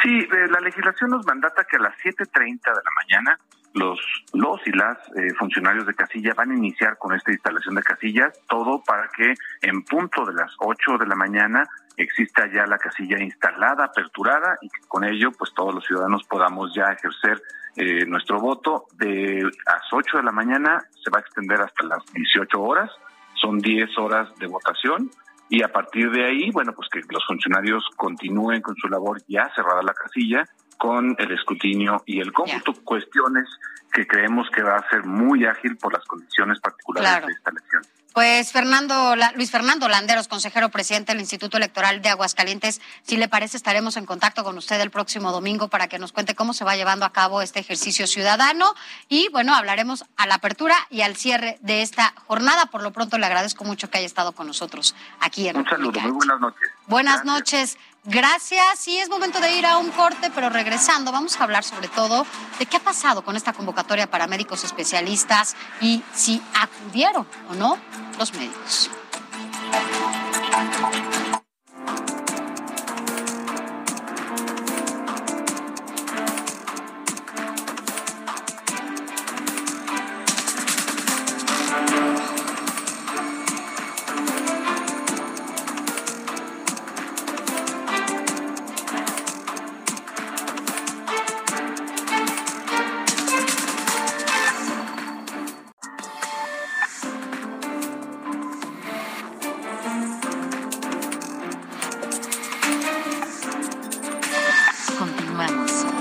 Sí, 0.02 0.20
eh, 0.20 0.48
la 0.50 0.62
legislación 0.62 1.12
nos 1.12 1.26
mandata 1.26 1.64
que 1.66 1.78
a 1.78 1.82
las 1.82 1.96
7.30 1.98 2.62
de 2.64 2.74
la 2.74 2.92
mañana 3.04 3.40
los, 3.74 4.00
los 4.34 4.60
y 4.66 4.72
las 4.72 4.98
eh, 5.16 5.34
funcionarios 5.38 5.86
de 5.86 5.94
casilla 5.94 6.34
van 6.34 6.52
a 6.52 6.56
iniciar 6.56 6.98
con 6.98 7.16
esta 7.16 7.32
instalación 7.32 7.76
de 7.76 7.84
casillas, 7.84 8.34
todo 8.48 8.82
para 8.84 9.08
que 9.10 9.34
en 9.62 9.84
punto 9.84 10.26
de 10.26 10.34
las 10.34 10.56
8 10.60 10.98
de 10.98 11.08
la 11.08 11.16
mañana 11.16 11.68
exista 12.04 12.48
ya 12.52 12.66
la 12.66 12.78
casilla 12.78 13.22
instalada, 13.22 13.86
aperturada 13.86 14.58
y 14.62 14.70
que 14.70 14.88
con 14.88 15.04
ello 15.04 15.32
pues 15.32 15.54
todos 15.54 15.74
los 15.74 15.86
ciudadanos 15.86 16.24
podamos 16.24 16.74
ya 16.74 16.86
ejercer 16.92 17.42
eh, 17.76 18.06
nuestro 18.06 18.40
voto. 18.40 18.86
De 18.94 19.44
las 19.44 19.84
8 19.92 20.18
de 20.18 20.24
la 20.24 20.32
mañana 20.32 20.84
se 21.04 21.10
va 21.10 21.20
a 21.20 21.22
extender 21.22 21.62
hasta 21.62 21.86
las 21.86 22.06
18 22.14 22.62
horas, 22.62 22.90
son 23.36 23.60
10 23.60 23.98
horas 23.98 24.30
de 24.38 24.48
votación. 24.48 25.12
Y 25.52 25.64
a 25.64 25.70
partir 25.70 26.12
de 26.12 26.26
ahí, 26.26 26.52
bueno, 26.52 26.74
pues 26.74 26.88
que 26.90 27.02
los 27.10 27.26
funcionarios 27.26 27.84
continúen 27.96 28.62
con 28.62 28.76
su 28.76 28.88
labor 28.88 29.22
ya 29.28 29.50
cerrada 29.56 29.82
la 29.82 29.94
casilla 29.94 30.46
con 30.78 31.16
el 31.20 31.32
escrutinio 31.32 32.02
y 32.06 32.22
el 32.22 32.32
cómputo, 32.32 32.74
cuestiones 32.86 33.48
que 33.92 34.08
creemos 34.08 34.50
que 34.50 34.64
va 34.64 34.78
a 34.78 34.90
ser 34.90 35.06
muy 35.06 35.46
ágil 35.46 35.76
por 35.76 35.92
las 35.92 36.06
condiciones 36.06 36.60
particulares 36.62 37.26
de 37.26 37.34
esta 37.34 37.52
elección. 37.52 37.82
Pues 38.14 38.52
Fernando, 38.52 39.16
Luis 39.36 39.52
Fernando 39.52 39.88
Landeros, 39.88 40.28
consejero 40.28 40.70
presidente 40.70 41.12
del 41.12 41.22
Instituto 41.22 41.58
Electoral 41.58 42.02
de 42.02 42.10
Aguascalientes, 42.10 42.82
si 43.04 43.18
le 43.18 43.28
parece 43.28 43.56
estaremos 43.56 43.98
en 43.98 44.06
contacto 44.06 44.44
con 44.44 44.58
usted 44.58 44.82
el 44.82 44.90
próximo 44.90 45.32
domingo 45.32 45.68
para 45.68 45.88
que 45.88 46.00
nos 46.00 46.12
cuente 46.12 46.34
cómo 46.34 46.54
se 46.54 46.66
va 46.66 46.76
llevando 46.76 47.06
a 47.06 47.14
cabo 47.14 47.44
este 47.44 47.60
ejercicio 47.60 48.08
ciudadano 48.08 48.74
y 49.10 49.30
bueno, 49.32 49.56
hablaremos 49.56 50.06
a 50.18 50.26
la 50.26 50.36
apertura 50.36 50.76
y 50.90 51.02
al 51.02 51.16
cierre 51.18 51.60
de 51.62 51.84
esta 51.84 52.16
jornada. 52.26 52.66
Por 52.66 52.82
lo 52.82 52.92
pronto 52.92 53.20
le 53.20 53.28
agradezco 53.28 53.64
mucho 53.64 53.92
que 53.92 54.00
haya 54.00 54.08
estado 54.08 54.32
con 54.32 54.48
nosotros 54.48 54.96
aquí 55.20 55.48
en 55.48 55.58
Un 55.58 55.66
saludo, 55.66 56.00
muy 56.02 56.12
buenas 56.12 56.40
noches. 56.40 56.70
Buenas 56.88 57.26
noches. 57.26 57.78
Gracias. 58.06 58.80
Sí, 58.80 58.98
es 58.98 59.10
momento 59.10 59.40
de 59.40 59.56
ir 59.56 59.66
a 59.66 59.78
un 59.78 59.92
corte, 59.92 60.32
pero 60.34 60.50
regresando 60.50 61.12
vamos 61.12 61.40
a 61.40 61.44
hablar 61.44 61.64
sobre 61.64 61.90
todo 61.90 62.26
de 62.58 62.66
qué 62.66 62.78
ha 62.78 62.80
pasado 62.80 63.24
con 63.24 63.36
esta 63.36 63.54
convocatoria 63.54 64.10
para 64.10 64.28
médicos 64.28 64.64
especialistas 64.64 65.56
y 65.82 66.02
si 66.14 66.42
acudieron 66.54 67.28
o 67.50 67.56
no 67.56 67.78
los 68.18 68.34
médicos. 68.34 68.90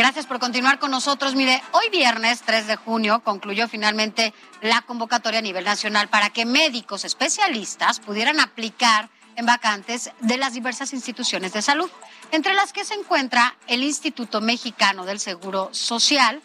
Gracias 0.00 0.24
por 0.24 0.38
continuar 0.38 0.78
con 0.78 0.90
nosotros. 0.90 1.34
Mire, 1.34 1.62
hoy 1.72 1.90
viernes 1.90 2.40
3 2.46 2.66
de 2.66 2.76
junio 2.76 3.20
concluyó 3.22 3.68
finalmente 3.68 4.32
la 4.62 4.80
convocatoria 4.80 5.40
a 5.40 5.42
nivel 5.42 5.66
nacional 5.66 6.08
para 6.08 6.30
que 6.30 6.46
médicos 6.46 7.04
especialistas 7.04 8.00
pudieran 8.00 8.40
aplicar 8.40 9.10
en 9.36 9.44
vacantes 9.44 10.10
de 10.20 10.38
las 10.38 10.54
diversas 10.54 10.94
instituciones 10.94 11.52
de 11.52 11.60
salud, 11.60 11.90
entre 12.32 12.54
las 12.54 12.72
que 12.72 12.86
se 12.86 12.94
encuentra 12.94 13.54
el 13.66 13.82
Instituto 13.82 14.40
Mexicano 14.40 15.04
del 15.04 15.20
Seguro 15.20 15.68
Social, 15.72 16.40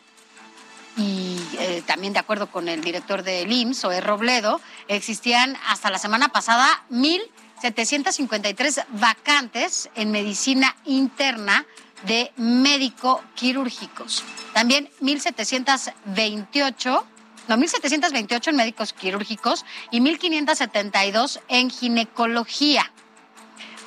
y 0.98 1.38
eh, 1.58 1.82
también 1.86 2.12
de 2.12 2.20
acuerdo 2.20 2.52
con 2.52 2.68
el 2.68 2.82
director 2.82 3.24
del 3.24 3.50
IMSS, 3.50 3.86
Oe 3.86 4.02
Robledo, 4.02 4.60
existían 4.89 5.58
hasta 5.70 5.89
la 5.89 5.98
semana 5.98 6.28
pasada 6.28 6.84
1.753 6.91 8.84
vacantes 8.89 9.89
en 9.96 10.12
medicina 10.12 10.76
interna 10.84 11.65
de 12.03 12.31
médico 12.38 13.21
quirúrgicos. 13.36 14.23
También 14.53 14.89
1.728, 15.01 17.03
no, 17.47 17.58
1.728 17.58 18.47
en 18.47 18.55
médicos 18.55 18.93
quirúrgicos 18.93 19.65
y 19.91 19.99
1.572 19.99 21.41
en 21.47 21.69
ginecología. 21.69 22.91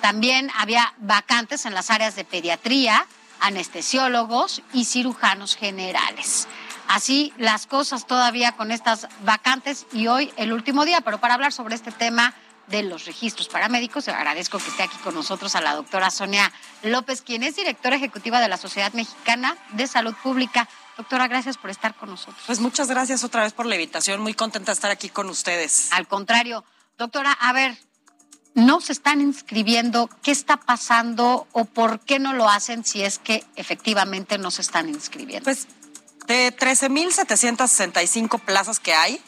También 0.00 0.50
había 0.56 0.94
vacantes 0.98 1.66
en 1.66 1.74
las 1.74 1.90
áreas 1.90 2.16
de 2.16 2.24
pediatría, 2.24 3.06
anestesiólogos 3.40 4.62
y 4.72 4.84
cirujanos 4.84 5.56
generales. 5.56 6.48
Así 6.88 7.32
las 7.36 7.66
cosas 7.66 8.06
todavía 8.06 8.52
con 8.52 8.72
estas 8.72 9.08
vacantes 9.24 9.86
y 9.92 10.06
hoy 10.06 10.32
el 10.36 10.52
último 10.52 10.84
día, 10.84 11.00
pero 11.02 11.18
para 11.18 11.34
hablar 11.34 11.52
sobre 11.52 11.74
este 11.74 11.92
tema 11.92 12.34
de 12.68 12.82
los 12.82 13.06
registros 13.06 13.48
paramédicos. 13.48 14.08
Agradezco 14.08 14.58
que 14.58 14.68
esté 14.68 14.82
aquí 14.82 14.96
con 14.98 15.14
nosotros 15.14 15.54
a 15.54 15.60
la 15.60 15.74
doctora 15.74 16.10
Sonia 16.10 16.52
López, 16.82 17.22
quien 17.22 17.42
es 17.42 17.56
directora 17.56 17.96
ejecutiva 17.96 18.40
de 18.40 18.48
la 18.48 18.56
Sociedad 18.56 18.92
Mexicana 18.92 19.56
de 19.72 19.86
Salud 19.86 20.14
Pública. 20.22 20.68
Doctora, 20.96 21.28
gracias 21.28 21.56
por 21.56 21.70
estar 21.70 21.94
con 21.94 22.10
nosotros. 22.10 22.42
Pues 22.46 22.60
muchas 22.60 22.88
gracias 22.88 23.24
otra 23.24 23.42
vez 23.42 23.52
por 23.52 23.66
la 23.66 23.76
invitación. 23.76 24.20
Muy 24.20 24.34
contenta 24.34 24.72
de 24.72 24.74
estar 24.74 24.90
aquí 24.90 25.08
con 25.08 25.28
ustedes. 25.28 25.92
Al 25.92 26.08
contrario, 26.08 26.64
doctora, 26.96 27.32
a 27.32 27.52
ver, 27.52 27.78
no 28.54 28.80
se 28.80 28.92
están 28.92 29.20
inscribiendo, 29.20 30.10
¿qué 30.22 30.32
está 30.32 30.56
pasando 30.56 31.46
o 31.52 31.64
por 31.64 32.00
qué 32.00 32.18
no 32.18 32.32
lo 32.32 32.48
hacen 32.48 32.84
si 32.84 33.02
es 33.02 33.18
que 33.18 33.44
efectivamente 33.54 34.38
no 34.38 34.50
se 34.50 34.62
están 34.62 34.88
inscribiendo? 34.88 35.44
Pues 35.44 35.68
de 36.26 36.54
13.765 36.54 38.40
plazas 38.40 38.80
que 38.80 38.94
hay, 38.94 39.20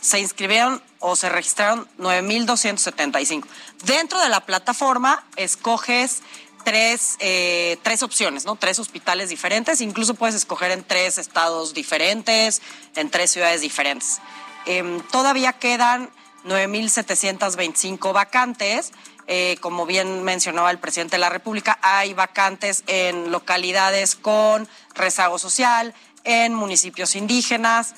se 0.00 0.20
inscribieron 0.20 0.82
o 0.98 1.16
se 1.16 1.28
registraron 1.28 1.88
9.275. 1.98 3.44
Dentro 3.84 4.20
de 4.20 4.28
la 4.28 4.40
plataforma 4.40 5.24
escoges 5.36 6.22
tres, 6.64 7.16
eh, 7.20 7.78
tres 7.82 8.02
opciones, 8.02 8.44
¿no? 8.44 8.56
Tres 8.56 8.78
hospitales 8.78 9.28
diferentes, 9.28 9.80
incluso 9.80 10.14
puedes 10.14 10.34
escoger 10.34 10.70
en 10.70 10.84
tres 10.84 11.18
estados 11.18 11.74
diferentes, 11.74 12.62
en 12.96 13.10
tres 13.10 13.30
ciudades 13.30 13.60
diferentes. 13.60 14.20
Em, 14.66 15.00
todavía 15.10 15.54
quedan 15.54 16.10
9.725 16.44 18.12
vacantes. 18.12 18.92
Eh, 19.26 19.56
como 19.60 19.86
bien 19.86 20.24
mencionaba 20.24 20.70
el 20.70 20.78
presidente 20.78 21.16
de 21.16 21.20
la 21.20 21.28
República, 21.28 21.78
hay 21.82 22.14
vacantes 22.14 22.82
en 22.88 23.30
localidades 23.30 24.16
con 24.16 24.68
rezago 24.94 25.38
social, 25.38 25.94
en 26.24 26.54
municipios 26.54 27.14
indígenas, 27.14 27.94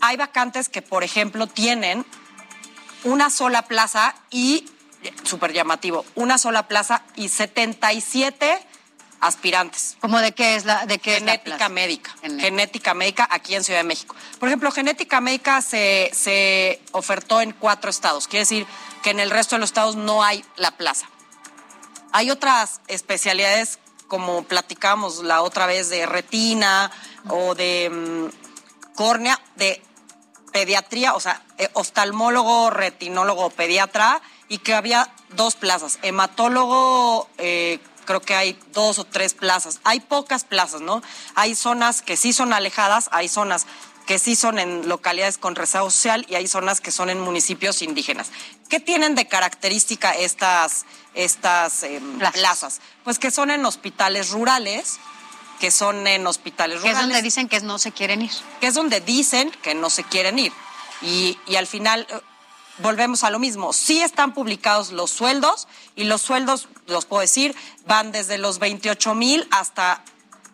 hay 0.00 0.16
vacantes 0.16 0.68
que, 0.68 0.82
por 0.82 1.04
ejemplo, 1.04 1.46
tienen 1.46 2.04
una 3.04 3.30
sola 3.30 3.62
plaza 3.62 4.14
y, 4.30 4.68
súper 5.24 5.52
llamativo, 5.52 6.04
una 6.14 6.38
sola 6.38 6.68
plaza 6.68 7.02
y 7.14 7.28
77 7.28 8.60
aspirantes. 9.20 9.96
¿Cómo 10.00 10.18
de 10.18 10.32
qué 10.32 10.54
es 10.54 10.64
la 10.64 10.86
de 10.86 10.98
qué 10.98 11.14
genética 11.14 11.68
médica? 11.68 12.14
Genética 12.22 12.94
médica 12.94 13.28
aquí 13.30 13.54
en 13.54 13.64
Ciudad 13.64 13.80
de 13.80 13.84
México. 13.84 14.14
Por 14.38 14.48
ejemplo, 14.48 14.70
genética 14.70 15.20
médica 15.20 15.62
se, 15.62 16.10
se 16.12 16.80
ofertó 16.92 17.40
en 17.40 17.52
cuatro 17.52 17.90
estados. 17.90 18.28
Quiere 18.28 18.42
decir 18.42 18.66
que 19.02 19.10
en 19.10 19.20
el 19.20 19.30
resto 19.30 19.56
de 19.56 19.60
los 19.60 19.70
estados 19.70 19.96
no 19.96 20.22
hay 20.22 20.44
la 20.56 20.72
plaza. 20.72 21.08
Hay 22.12 22.30
otras 22.30 22.80
especialidades 22.86 23.78
como 24.06 24.42
platicamos 24.44 25.22
la 25.22 25.42
otra 25.42 25.66
vez 25.66 25.90
de 25.90 26.06
retina 26.06 26.90
o 27.28 27.54
de 27.54 27.90
mm, 27.90 28.94
córnea, 28.94 29.40
de 29.56 29.82
pediatría, 30.58 31.14
o 31.14 31.20
sea, 31.20 31.40
eh, 31.58 31.68
oftalmólogo, 31.74 32.70
retinólogo, 32.70 33.48
pediatra, 33.50 34.20
y 34.48 34.58
que 34.58 34.74
había 34.74 35.08
dos 35.36 35.54
plazas. 35.54 36.00
Hematólogo, 36.02 37.28
eh, 37.38 37.78
creo 38.04 38.20
que 38.20 38.34
hay 38.34 38.58
dos 38.72 38.98
o 38.98 39.04
tres 39.04 39.34
plazas. 39.34 39.78
Hay 39.84 40.00
pocas 40.00 40.42
plazas, 40.42 40.80
¿no? 40.80 41.00
Hay 41.36 41.54
zonas 41.54 42.02
que 42.02 42.16
sí 42.16 42.32
son 42.32 42.52
alejadas, 42.52 43.08
hay 43.12 43.28
zonas 43.28 43.66
que 44.04 44.18
sí 44.18 44.34
son 44.34 44.58
en 44.58 44.88
localidades 44.88 45.38
con 45.38 45.54
rezago 45.54 45.90
social 45.92 46.26
y 46.28 46.34
hay 46.34 46.48
zonas 46.48 46.80
que 46.80 46.90
son 46.90 47.08
en 47.08 47.20
municipios 47.20 47.80
indígenas. 47.82 48.32
¿Qué 48.68 48.80
tienen 48.80 49.14
de 49.14 49.28
característica 49.28 50.10
estas, 50.10 50.86
estas 51.14 51.84
em, 51.84 52.18
plazas? 52.18 52.80
Pues 53.04 53.20
que 53.20 53.30
son 53.30 53.52
en 53.52 53.64
hospitales 53.64 54.30
rurales, 54.30 54.98
que 55.58 55.70
son 55.70 56.06
en 56.06 56.26
hospitales 56.26 56.80
rurales. 56.80 56.98
Que 56.98 57.02
es 57.02 57.08
donde 57.08 57.22
dicen 57.22 57.48
que 57.48 57.60
no 57.60 57.78
se 57.78 57.92
quieren 57.92 58.22
ir. 58.22 58.30
Que 58.60 58.68
es 58.68 58.74
donde 58.74 59.00
dicen 59.00 59.50
que 59.62 59.74
no 59.74 59.90
se 59.90 60.04
quieren 60.04 60.38
ir. 60.38 60.52
Y, 61.02 61.38
y 61.46 61.56
al 61.56 61.66
final 61.66 62.06
eh, 62.10 62.20
volvemos 62.78 63.24
a 63.24 63.30
lo 63.30 63.38
mismo. 63.38 63.72
Sí 63.72 64.00
están 64.00 64.34
publicados 64.34 64.92
los 64.92 65.10
sueldos 65.10 65.68
y 65.96 66.04
los 66.04 66.22
sueldos, 66.22 66.68
los 66.86 67.04
puedo 67.04 67.20
decir, 67.20 67.54
van 67.86 68.12
desde 68.12 68.38
los 68.38 68.58
28 68.58 69.14
mil 69.14 69.46
hasta 69.50 70.02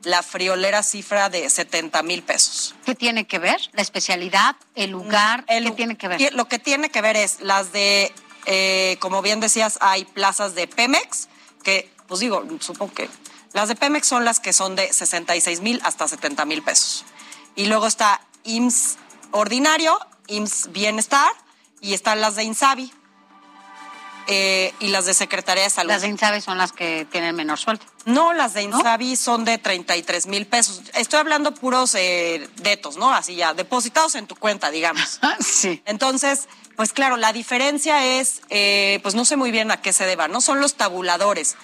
la 0.05 0.23
friolera 0.23 0.83
cifra 0.83 1.29
de 1.29 1.49
70 1.49 2.03
mil 2.03 2.23
pesos. 2.23 2.75
¿Qué 2.85 2.95
tiene 2.95 3.27
que 3.27 3.39
ver? 3.39 3.61
¿La 3.73 3.83
especialidad? 3.83 4.57
¿El 4.75 4.91
lugar? 4.91 5.45
¿Qué 5.47 5.71
tiene 5.73 5.97
que 5.97 6.09
ver? 6.09 6.35
Lo 6.35 6.47
que 6.47 6.59
tiene 6.59 6.91
que 6.91 7.01
ver 7.01 7.17
es 7.17 7.41
las 7.41 7.73
de, 7.73 8.13
eh, 8.47 8.97
como 9.01 9.23
bien 9.23 9.41
decías, 9.41 9.79
hay 9.81 10.05
plazas 10.05 10.55
de 10.55 10.67
Pemex, 10.67 11.29
que, 11.63 11.91
pues 12.07 12.21
digo, 12.21 12.45
supongo 12.61 12.93
que 12.93 13.09
las 13.55 13.69
de 13.69 13.77
Pemex 13.77 14.07
son 14.07 14.27
las 14.27 14.41
que 14.41 14.53
son 14.53 14.77
de 14.77 14.93
66 14.93 15.63
mil 15.63 15.81
hasta 15.85 16.07
70 16.07 16.45
mil 16.45 16.63
pesos. 16.63 17.07
Y 17.57 17.67
luego 17.67 17.87
está 17.87 18.21
IMSS 18.43 18.99
ordinario 19.31 19.99
IMSS 20.27 20.73
Bienestar 20.73 21.31
y 21.81 21.95
están 21.95 22.21
las 22.21 22.37
de 22.37 22.45
INSABI 22.45 22.93
eh, 24.27 24.73
y 24.81 24.89
las 24.89 25.05
de 25.05 25.15
Secretaría 25.15 25.65
de 25.65 25.71
Salud. 25.71 25.91
Las 25.91 26.03
de 26.03 26.09
INSABI 26.09 26.41
son 26.41 26.57
las 26.57 26.73
que 26.73 27.07
tienen 27.11 27.37
menor 27.37 27.59
sueldo. 27.59 27.85
No, 28.07 28.33
las 28.33 28.55
de 28.55 28.63
INSABI 28.63 29.17
son 29.17 29.45
de 29.45 29.59
33 29.59 30.27
mil 30.27 30.47
pesos. 30.47 30.83
Estoy 30.95 31.21
hablando 31.21 31.55
puros 31.55 31.95
eh, 31.95 32.49
detos, 32.57 32.97
¿no? 32.97 33.13
Así 33.13 33.35
ya, 33.35 33.55
depositados 33.55 34.15
en 34.15 34.27
tu 34.27 34.35
cuenta, 34.35 34.71
digamos. 34.71 35.21
sí. 35.41 35.83
Entonces, 35.85 36.49
pues 36.77 36.93
claro, 36.93 37.17
la 37.17 37.33
diferencia 37.33 38.19
es, 38.19 38.41
eh, 38.49 38.99
pues 39.03 39.15
no 39.15 39.25
sé 39.25 39.37
muy 39.37 39.51
bien 39.51 39.71
a 39.71 39.81
qué 39.83 39.93
se 39.93 40.07
deba, 40.07 40.27
¿no? 40.27 40.41
Son 40.41 40.61
los 40.61 40.75
tabuladores. 40.75 41.57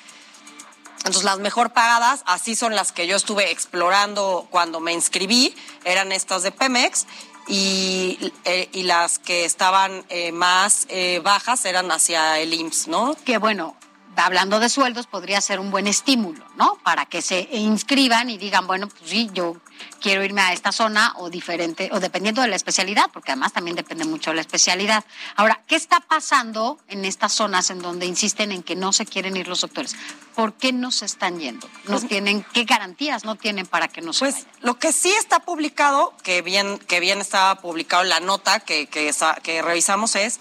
Entonces, 1.00 1.24
las 1.24 1.38
mejor 1.38 1.72
pagadas, 1.72 2.22
así 2.26 2.54
son 2.54 2.74
las 2.74 2.92
que 2.92 3.06
yo 3.06 3.16
estuve 3.16 3.50
explorando 3.50 4.46
cuando 4.50 4.80
me 4.80 4.92
inscribí, 4.92 5.54
eran 5.84 6.12
estas 6.12 6.42
de 6.42 6.52
Pemex, 6.52 7.06
y, 7.48 8.32
eh, 8.44 8.68
y 8.72 8.84
las 8.84 9.18
que 9.18 9.44
estaban 9.44 10.04
eh, 10.08 10.30
más 10.30 10.86
eh, 10.88 11.20
bajas 11.24 11.64
eran 11.64 11.90
hacia 11.90 12.38
el 12.38 12.54
IMSS, 12.54 12.88
¿no? 12.88 13.16
Que 13.24 13.38
bueno, 13.38 13.76
hablando 14.16 14.60
de 14.60 14.68
sueldos, 14.68 15.06
podría 15.06 15.40
ser 15.40 15.58
un 15.58 15.70
buen 15.70 15.86
estímulo, 15.86 16.44
¿no? 16.56 16.78
Para 16.84 17.06
que 17.06 17.22
se 17.22 17.48
inscriban 17.52 18.30
y 18.30 18.38
digan, 18.38 18.66
bueno, 18.66 18.88
pues 18.88 19.10
sí, 19.10 19.30
yo 19.32 19.56
quiero 20.00 20.24
irme 20.24 20.40
a 20.42 20.52
esta 20.52 20.72
zona 20.72 21.14
o 21.16 21.30
diferente, 21.30 21.90
o 21.92 22.00
dependiendo 22.00 22.42
de 22.42 22.48
la 22.48 22.56
especialidad, 22.56 23.04
porque 23.12 23.32
además 23.32 23.52
también 23.52 23.76
depende 23.76 24.04
mucho 24.04 24.30
de 24.30 24.36
la 24.36 24.42
especialidad. 24.42 25.04
Ahora, 25.36 25.60
¿qué 25.66 25.76
está 25.76 26.00
pasando 26.00 26.78
en 26.88 27.04
estas 27.04 27.32
zonas 27.32 27.70
en 27.70 27.80
donde 27.80 28.06
insisten 28.06 28.52
en 28.52 28.62
que 28.62 28.76
no 28.76 28.92
se 28.92 29.06
quieren 29.06 29.36
ir 29.36 29.48
los 29.48 29.60
doctores? 29.60 29.96
¿Por 30.34 30.54
qué 30.54 30.72
no 30.72 30.90
se 30.90 31.04
están 31.04 31.38
yendo? 31.38 31.68
¿No 31.84 31.98
Pues- 31.98 32.08
tienen, 32.08 32.44
qué 32.52 32.64
garantías 32.64 33.24
no 33.24 33.36
tienen 33.36 33.66
para 33.66 33.88
que 33.88 34.00
no 34.00 34.12
se 34.12 34.20
Pues 34.20 34.46
lo 34.60 34.78
que 34.78 34.92
sí 34.92 35.10
está 35.12 35.40
publicado, 35.40 36.14
que 36.22 36.42
bien, 36.42 36.78
que 36.78 37.00
bien 37.00 37.20
estaba 37.20 37.56
publicado 37.60 38.02
en 38.02 38.08
la 38.08 38.20
nota 38.20 38.60
que, 38.60 38.86
que, 38.86 39.62
revisamos 39.62 40.16
es, 40.16 40.40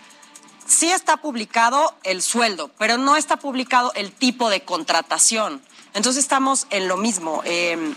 sí 0.65 0.91
está 0.91 1.17
publicado 1.17 1.95
el 2.04 2.21
sueldo, 2.21 2.69
pero 2.78 2.97
no 2.97 3.15
está 3.15 3.38
publicado 3.38 3.91
el 3.95 4.12
tipo 4.12 4.49
de 4.49 4.62
contratación. 4.62 5.62
Entonces 5.93 6.23
estamos 6.23 6.67
en 6.69 6.88
lo 6.88 6.97
mismo. 6.97 7.41
Eh, 7.45 7.93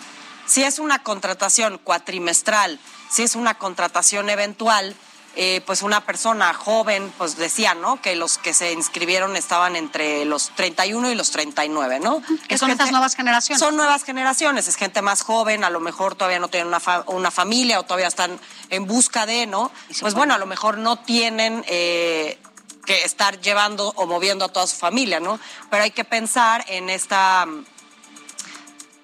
si 0.52 0.62
es 0.64 0.78
una 0.78 1.02
contratación 1.02 1.78
cuatrimestral, 1.82 2.78
si 3.10 3.22
es 3.22 3.34
una 3.36 3.54
contratación 3.58 4.28
eventual, 4.30 4.94
eh, 5.34 5.62
pues 5.64 5.80
una 5.80 6.04
persona 6.04 6.52
joven, 6.52 7.10
pues 7.16 7.36
decía, 7.38 7.74
¿no? 7.74 8.02
Que 8.02 8.16
los 8.16 8.36
que 8.36 8.52
se 8.52 8.72
inscribieron 8.72 9.34
estaban 9.34 9.76
entre 9.76 10.26
los 10.26 10.50
31 10.56 11.10
y 11.10 11.14
los 11.14 11.30
39, 11.30 12.00
¿no? 12.00 12.20
Que 12.48 12.54
Es 12.54 12.60
son 12.60 12.68
gente- 12.68 12.82
estas 12.84 12.90
nuevas 12.90 13.14
generaciones. 13.16 13.58
Son 13.58 13.74
nuevas 13.76 14.04
generaciones, 14.04 14.68
es 14.68 14.76
gente 14.76 15.00
más 15.00 15.22
joven, 15.22 15.64
a 15.64 15.70
lo 15.70 15.80
mejor 15.80 16.16
todavía 16.16 16.38
no 16.38 16.48
tienen 16.48 16.68
una, 16.68 16.80
fa- 16.80 17.04
una 17.06 17.30
familia 17.30 17.80
o 17.80 17.84
todavía 17.84 18.08
están 18.08 18.38
en 18.68 18.86
busca 18.86 19.24
de, 19.24 19.46
¿no? 19.46 19.72
Pues 20.00 20.12
bueno, 20.12 20.34
a 20.34 20.38
lo 20.38 20.44
mejor 20.44 20.76
no 20.76 20.96
tienen 20.98 21.64
eh, 21.66 22.38
que 22.84 23.02
estar 23.04 23.40
llevando 23.40 23.88
o 23.96 24.06
moviendo 24.06 24.44
a 24.44 24.48
toda 24.48 24.66
su 24.66 24.76
familia, 24.76 25.18
¿no? 25.18 25.40
Pero 25.70 25.82
hay 25.84 25.92
que 25.92 26.04
pensar 26.04 26.62
en 26.68 26.90
esta 26.90 27.46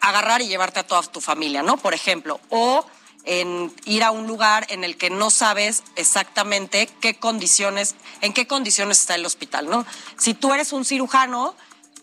agarrar 0.00 0.42
y 0.42 0.48
llevarte 0.48 0.80
a 0.80 0.87
toda 0.87 1.02
tu 1.02 1.20
familia, 1.20 1.62
¿no? 1.62 1.76
Por 1.76 1.94
ejemplo, 1.94 2.40
o 2.50 2.84
en 3.24 3.72
ir 3.84 4.04
a 4.04 4.11
un 4.11 4.26
lugar 4.26 4.66
en 4.70 4.84
el 4.84 4.96
que 4.96 5.11
no 5.11 5.30
sabes 5.30 5.82
exactamente 5.96 6.88
qué 7.00 7.18
condiciones, 7.18 7.94
en 8.22 8.32
qué 8.32 8.46
condiciones 8.46 9.00
está 9.00 9.16
el 9.16 9.26
hospital, 9.26 9.68
¿no? 9.68 9.84
Si 10.16 10.34
tú 10.34 10.54
eres 10.54 10.72
un 10.72 10.84
cirujano, 10.84 11.54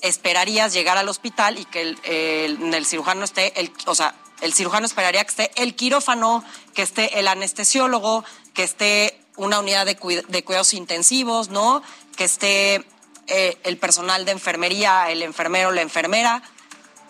esperarías 0.02 0.74
llegar 0.74 0.98
al 0.98 1.10
hospital 1.10 1.58
y 1.58 1.66
que 1.66 1.82
el, 1.82 2.86
cirujano 2.86 3.26
esté, 3.26 3.54
o 3.86 3.96
sea, 3.96 4.14
el 4.42 4.54
cirujano 4.54 4.86
esperaría 4.86 5.24
que 5.24 5.30
esté 5.30 5.52
el 5.56 5.76
quirófano, 5.76 6.44
que 6.74 6.84
esté 6.84 7.20
el 7.20 7.28
anestesiólogo, 7.28 8.24
que 8.54 8.64
esté 8.64 9.20
una 9.36 9.60
unidad 9.60 9.86
de 9.86 9.96
cuidados 9.96 10.74
intensivos, 10.74 11.50
¿no? 11.50 11.82
Que 12.18 12.26
esté 12.26 12.86
eh, 13.28 13.58
el 13.64 13.78
personal 13.78 14.26
de 14.26 14.32
enfermería, 14.32 15.10
el 15.10 15.24
enfermero, 15.24 15.72
la 15.72 15.82
enfermera, 15.82 16.44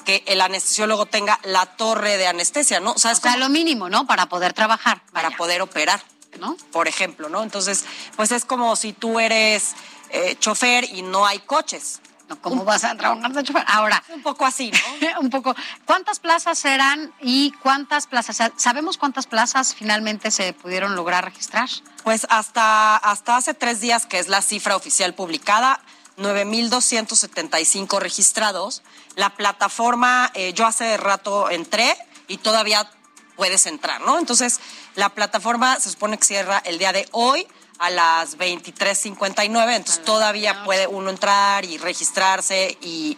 que 0.06 0.24
el 0.28 0.40
anestesiólogo 0.40 1.06
tenga 1.06 1.40
la 1.44 1.66
torre 1.66 2.18
de 2.18 2.28
anestesia, 2.28 2.80
¿no? 2.80 2.94
O 2.94 2.98
sea, 3.00 3.12
O 3.12 3.38
lo 3.38 3.50
mínimo, 3.50 3.90
¿no? 3.90 4.08
Para 4.08 4.28
poder 4.28 4.54
trabajar. 4.54 5.02
para 5.12 5.32
poder 5.32 5.62
operar, 5.62 6.02
¿no? 6.40 6.56
Por 6.72 6.88
ejemplo, 6.88 7.28
¿no? 7.28 7.44
Entonces, 7.44 7.84
pues 8.16 8.32
es 8.32 8.46
como 8.46 8.76
si 8.76 8.94
tú 8.94 9.20
eres 9.20 9.74
eh, 10.10 10.38
chofer 10.40 10.86
y 10.86 11.02
no 11.02 11.26
hay 11.26 11.40
coches. 11.40 12.00
¿Cómo 12.42 12.66
vas 12.66 12.84
a 12.84 12.96
trabajar 12.96 13.32
de 13.34 13.44
chofer? 13.44 13.64
Ahora. 13.68 14.04
Un 14.10 14.24
poco 14.24 14.46
así, 14.46 14.72
¿no? 14.72 15.20
un 15.22 15.30
poco. 15.30 15.56
¿Cuántas 15.86 16.20
plazas 16.20 16.64
eran 16.66 17.14
y 17.22 17.52
cuántas 17.62 18.08
plazas? 18.08 18.52
¿Sabemos 18.58 18.98
cuántas 18.98 19.28
plazas 19.28 19.76
finalmente 19.76 20.32
se 20.32 20.54
pudieron 20.54 20.96
lograr 20.96 21.26
registrar? 21.26 21.70
Pues 22.04 22.26
hasta, 22.30 22.96
hasta 22.98 23.38
hace 23.38 23.54
tres 23.54 23.80
días, 23.80 24.06
que 24.06 24.20
es 24.20 24.28
la 24.28 24.42
cifra 24.42 24.76
oficial 24.76 25.14
publicada, 25.14 25.82
9.275 26.18 28.00
registrados. 28.00 28.84
La 29.16 29.36
plataforma, 29.36 30.32
eh, 30.34 30.54
yo 30.54 30.66
hace 30.66 30.98
rato 30.98 31.50
entré 31.50 31.96
y 32.28 32.38
todavía 32.38 32.90
puedes 33.36 33.66
entrar, 33.66 34.02
¿no? 34.02 34.18
Entonces, 34.18 34.60
la 34.96 35.10
plataforma 35.10 35.80
se 35.80 35.92
supone 35.92 36.18
que 36.18 36.26
cierra 36.26 36.62
el 36.66 36.78
día 36.78 36.94
de 36.94 37.08
hoy 37.12 37.48
a 37.80 37.90
las 37.90 38.38
23.59, 38.38 39.76
entonces 39.76 40.04
todavía 40.06 40.64
puede 40.64 40.88
uno 40.88 41.10
entrar 41.10 41.66
y 41.66 41.78
registrarse 41.78 42.78
y, 42.82 43.18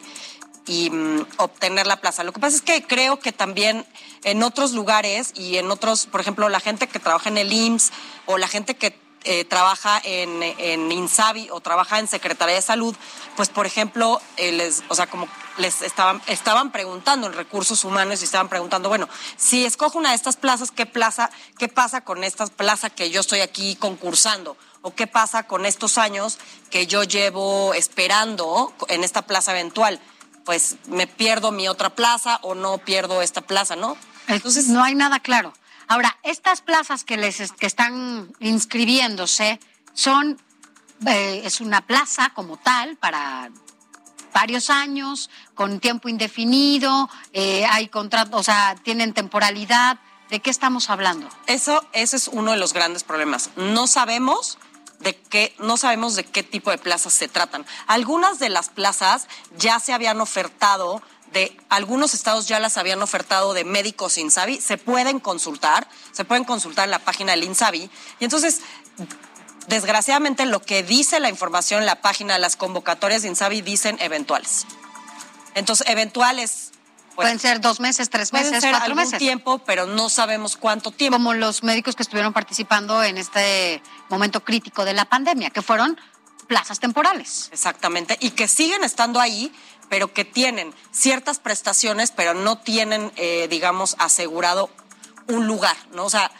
y 0.65 0.89
mm, 0.89 1.27
obtener 1.37 1.85
la 1.85 2.01
plaza. 2.01 2.23
Lo 2.23 2.33
que 2.33 2.39
pasa 2.39 2.55
es 2.55 2.63
que 2.63 2.83
creo 2.83 3.19
que 3.19 3.31
también 3.31 3.85
en 4.23 4.41
otros 4.41 4.71
lugares 4.73 5.31
y 5.35 5.57
en 5.57 5.69
otros, 5.69 6.07
por 6.07 6.21
ejemplo, 6.21 6.49
la 6.49 6.59
gente 6.59 6.87
que 6.87 6.99
trabaja 6.99 7.29
en 7.29 7.37
el 7.37 7.53
IMSS 7.53 7.91
o 8.25 8.37
la 8.37 8.47
gente 8.47 8.75
que 8.75 8.97
eh, 9.29 9.43
trabaja 9.43 9.99
en, 10.05 10.41
en 10.41 10.89
INSABI 10.89 11.49
o 11.51 11.59
trabaja 11.59 11.99
en 11.99 12.07
Secretaría 12.07 12.55
de 12.55 12.61
Salud, 12.61 12.95
pues 13.35 13.49
por 13.49 13.65
ejemplo, 13.65 14.21
eh, 14.37 14.53
les, 14.53 14.83
o 14.87 14.95
sea, 14.95 15.07
como 15.07 15.27
les 15.57 15.81
estaban, 15.81 16.21
estaban 16.27 16.71
preguntando 16.71 17.27
en 17.27 17.33
recursos 17.33 17.83
humanos 17.83 18.21
y 18.21 18.23
estaban 18.23 18.47
preguntando, 18.47 18.87
bueno, 18.87 19.09
si 19.35 19.65
escojo 19.65 19.97
una 19.97 20.11
de 20.11 20.15
estas 20.15 20.37
plazas, 20.37 20.71
¿qué 20.71 20.85
plaza, 20.85 21.29
qué 21.57 21.67
pasa 21.67 22.05
con 22.05 22.23
esta 22.23 22.47
plaza 22.47 22.89
que 22.89 23.09
yo 23.09 23.19
estoy 23.19 23.41
aquí 23.41 23.75
concursando? 23.75 24.55
¿O 24.81 24.95
qué 24.95 25.07
pasa 25.07 25.43
con 25.43 25.65
estos 25.65 25.97
años 25.97 26.39
que 26.69 26.87
yo 26.87 27.03
llevo 27.03 27.73
esperando 27.73 28.73
en 28.87 29.03
esta 29.03 29.23
plaza 29.23 29.51
eventual? 29.51 29.99
Pues 30.45 30.77
me 30.87 31.05
pierdo 31.05 31.51
mi 31.51 31.67
otra 31.67 31.89
plaza 31.89 32.39
o 32.43 32.55
no 32.55 32.77
pierdo 32.77 33.21
esta 33.21 33.41
plaza, 33.41 33.75
¿no? 33.75 33.97
Entonces 34.27 34.69
no 34.69 34.81
hay 34.83 34.95
nada 34.95 35.19
claro. 35.19 35.53
Ahora, 35.87 36.17
estas 36.23 36.61
plazas 36.61 37.03
que 37.03 37.17
les 37.17 37.39
es- 37.39 37.51
que 37.53 37.65
están 37.65 38.31
inscribiéndose 38.39 39.59
son 39.93 40.39
eh, 41.05 41.41
es 41.45 41.61
una 41.61 41.81
plaza 41.81 42.31
como 42.33 42.57
tal 42.57 42.97
para 42.97 43.51
varios 44.33 44.69
años 44.71 45.29
con 45.53 45.79
tiempo 45.79 46.09
indefinido, 46.09 47.07
eh, 47.33 47.65
hay 47.69 47.87
contrato, 47.87 48.37
o 48.37 48.43
sea, 48.43 48.75
tienen 48.83 49.13
temporalidad. 49.13 49.99
¿De 50.31 50.39
qué 50.41 50.49
estamos 50.49 50.89
hablando? 50.89 51.29
Eso, 51.45 51.87
ese 51.93 52.17
es 52.17 52.27
uno 52.27 52.51
de 52.51 52.57
los 52.57 52.73
grandes 52.73 53.03
problemas. 53.05 53.51
No 53.55 53.87
sabemos 53.87 54.57
de 54.99 55.15
qué, 55.15 55.55
no 55.59 55.77
sabemos 55.77 56.15
de 56.15 56.25
qué 56.25 56.43
tipo 56.43 56.69
de 56.71 56.77
plazas 56.77 57.13
se 57.13 57.27
tratan. 57.29 57.65
Algunas 57.85 58.37
de 58.39 58.49
las 58.49 58.67
plazas 58.69 59.27
ya 59.57 59.79
se 59.79 59.93
habían 59.93 60.19
ofertado 60.19 61.01
algunos 61.69 62.13
estados 62.13 62.47
ya 62.47 62.59
las 62.59 62.77
habían 62.77 63.01
ofertado 63.01 63.53
de 63.53 63.63
médicos 63.63 64.17
Insabi, 64.17 64.59
se 64.61 64.77
pueden 64.77 65.19
consultar, 65.19 65.87
se 66.11 66.25
pueden 66.25 66.43
consultar 66.43 66.85
en 66.85 66.91
la 66.91 66.99
página 66.99 67.31
del 67.31 67.43
Insabi. 67.43 67.89
Y 68.19 68.23
entonces, 68.23 68.61
desgraciadamente, 69.67 70.45
lo 70.45 70.61
que 70.61 70.83
dice 70.83 71.19
la 71.19 71.29
información 71.29 71.81
en 71.81 71.85
la 71.85 72.01
página 72.01 72.33
de 72.35 72.39
las 72.39 72.55
convocatorias 72.55 73.21
de 73.21 73.29
Insabi 73.29 73.61
dicen 73.61 73.97
eventuales. 73.99 74.65
Entonces, 75.55 75.87
eventuales. 75.89 76.71
pues, 77.15 77.25
Pueden 77.25 77.39
ser 77.39 77.61
dos 77.61 77.79
meses, 77.79 78.09
tres 78.09 78.29
pueden 78.31 78.47
meses, 78.47 78.61
ser 78.61 78.71
cuatro 78.71 78.85
algún 78.85 79.03
meses. 79.03 79.17
tiempo, 79.19 79.59
pero 79.59 79.85
no 79.87 80.09
sabemos 80.09 80.55
cuánto 80.55 80.91
tiempo. 80.91 81.17
Como 81.17 81.33
los 81.33 81.63
médicos 81.63 81.95
que 81.95 82.03
estuvieron 82.03 82.31
participando 82.31 83.03
en 83.03 83.17
este 83.17 83.81
momento 84.09 84.43
crítico 84.43 84.85
de 84.85 84.93
la 84.93 85.05
pandemia, 85.05 85.49
que 85.49 85.61
fueron 85.61 85.99
plazas 86.47 86.79
temporales. 86.79 87.49
Exactamente, 87.51 88.17
y 88.21 88.29
que 88.31 88.47
siguen 88.47 88.83
estando 88.83 89.19
ahí, 89.19 89.51
pero 89.89 90.13
que 90.13 90.25
tienen 90.25 90.73
ciertas 90.91 91.39
prestaciones, 91.39 92.11
pero 92.11 92.33
no 92.33 92.57
tienen, 92.57 93.11
eh, 93.15 93.47
digamos, 93.49 93.95
asegurado 93.99 94.69
un 95.27 95.47
lugar, 95.47 95.75
¿no? 95.91 96.05
O 96.05 96.09
sea, 96.09 96.31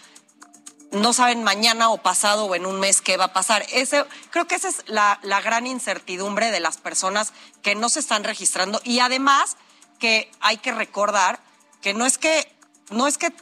no 0.92 1.14
saben 1.14 1.44
mañana 1.44 1.90
o 1.90 1.98
pasado 1.98 2.46
o 2.46 2.56
en 2.56 2.66
un 2.66 2.80
mes 2.80 3.02
qué 3.02 3.18
va 3.18 3.26
a 3.26 3.34
pasar. 3.34 3.66
Ese, 3.72 4.06
creo 4.30 4.48
que 4.48 4.56
esa 4.56 4.70
es 4.70 4.84
la, 4.88 5.20
la 5.22 5.42
gran 5.42 5.68
incertidumbre 5.68 6.52
de 6.52 6.60
las 6.60 6.78
personas 6.78 7.34
que 7.62 7.76
no 7.76 7.90
se 7.90 8.00
están 8.00 8.24
registrando 8.24 8.82
y 8.84 9.00
además 9.00 9.58
que 10.00 10.32
hay 10.40 10.58
que 10.58 10.72
recordar 10.72 11.40
que 11.82 11.94
no 11.94 12.06
es 12.06 12.18
que, 12.18 12.52
no 12.90 13.08
es 13.08 13.18
que 13.18 13.34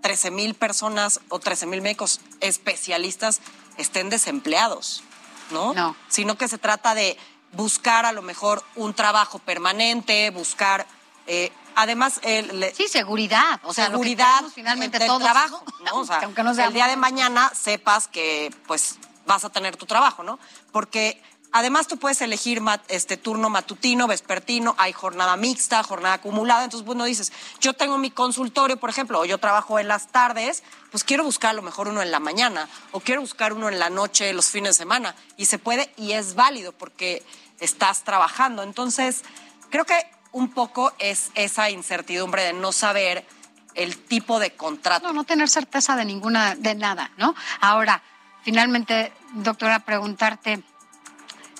13 0.00 0.30
mil 0.30 0.54
personas 0.54 1.20
o 1.28 1.38
13 1.38 1.66
mil 1.66 1.82
médicos 1.82 2.20
especialistas 2.40 3.40
estén 3.76 4.10
desempleados, 4.10 5.02
¿no? 5.50 5.74
No. 5.74 5.96
Sino 6.08 6.36
que 6.38 6.48
se 6.48 6.58
trata 6.58 6.94
de 6.94 7.16
buscar 7.52 8.06
a 8.06 8.12
lo 8.12 8.22
mejor 8.22 8.62
un 8.76 8.94
trabajo 8.94 9.38
permanente, 9.38 10.30
buscar 10.30 10.86
eh, 11.26 11.52
además... 11.76 12.20
Eh, 12.22 12.72
sí, 12.74 12.88
seguridad. 12.88 13.60
O 13.62 13.72
sea, 13.72 13.86
seguridad 13.86 14.40
finalmente 14.52 14.98
todo 14.98 15.18
trabajo, 15.18 15.62
¿no? 15.84 16.00
O 16.00 16.04
sea, 16.06 16.20
Aunque 16.20 16.42
no 16.42 16.50
el 16.50 16.72
día 16.72 16.88
de 16.88 16.96
mañana 16.96 17.52
sepas 17.54 18.08
que, 18.08 18.52
pues, 18.66 18.98
vas 19.26 19.44
a 19.44 19.50
tener 19.50 19.76
tu 19.76 19.86
trabajo, 19.86 20.22
¿no? 20.22 20.38
Porque 20.72 21.22
Además, 21.50 21.88
tú 21.88 21.96
puedes 21.96 22.20
elegir 22.20 22.62
este 22.88 23.16
turno 23.16 23.48
matutino, 23.48 24.06
vespertino, 24.06 24.74
hay 24.76 24.92
jornada 24.92 25.36
mixta, 25.36 25.82
jornada 25.82 26.16
acumulada. 26.16 26.64
Entonces, 26.64 26.84
bueno, 26.84 27.04
dices, 27.04 27.32
yo 27.60 27.72
tengo 27.72 27.96
mi 27.96 28.10
consultorio, 28.10 28.76
por 28.76 28.90
ejemplo, 28.90 29.20
o 29.20 29.24
yo 29.24 29.38
trabajo 29.38 29.78
en 29.78 29.88
las 29.88 30.08
tardes, 30.08 30.62
pues 30.90 31.04
quiero 31.04 31.24
buscar 31.24 31.50
a 31.50 31.54
lo 31.54 31.62
mejor 31.62 31.88
uno 31.88 32.02
en 32.02 32.10
la 32.10 32.20
mañana, 32.20 32.68
o 32.92 33.00
quiero 33.00 33.22
buscar 33.22 33.54
uno 33.54 33.68
en 33.70 33.78
la 33.78 33.88
noche, 33.88 34.32
los 34.34 34.50
fines 34.50 34.76
de 34.76 34.84
semana. 34.84 35.14
Y 35.38 35.46
se 35.46 35.58
puede, 35.58 35.90
y 35.96 36.12
es 36.12 36.34
válido 36.34 36.72
porque 36.72 37.24
estás 37.60 38.04
trabajando. 38.04 38.62
Entonces, 38.62 39.22
creo 39.70 39.86
que 39.86 39.94
un 40.32 40.52
poco 40.52 40.92
es 40.98 41.30
esa 41.34 41.70
incertidumbre 41.70 42.42
de 42.42 42.52
no 42.52 42.72
saber 42.72 43.26
el 43.74 43.96
tipo 43.96 44.38
de 44.38 44.54
contrato. 44.54 45.06
No, 45.06 45.14
no 45.14 45.24
tener 45.24 45.48
certeza 45.48 45.96
de 45.96 46.04
ninguna, 46.04 46.56
de 46.56 46.74
nada, 46.74 47.10
¿no? 47.16 47.34
Ahora, 47.60 48.02
finalmente, 48.42 49.12
doctora, 49.32 49.80
preguntarte 49.80 50.62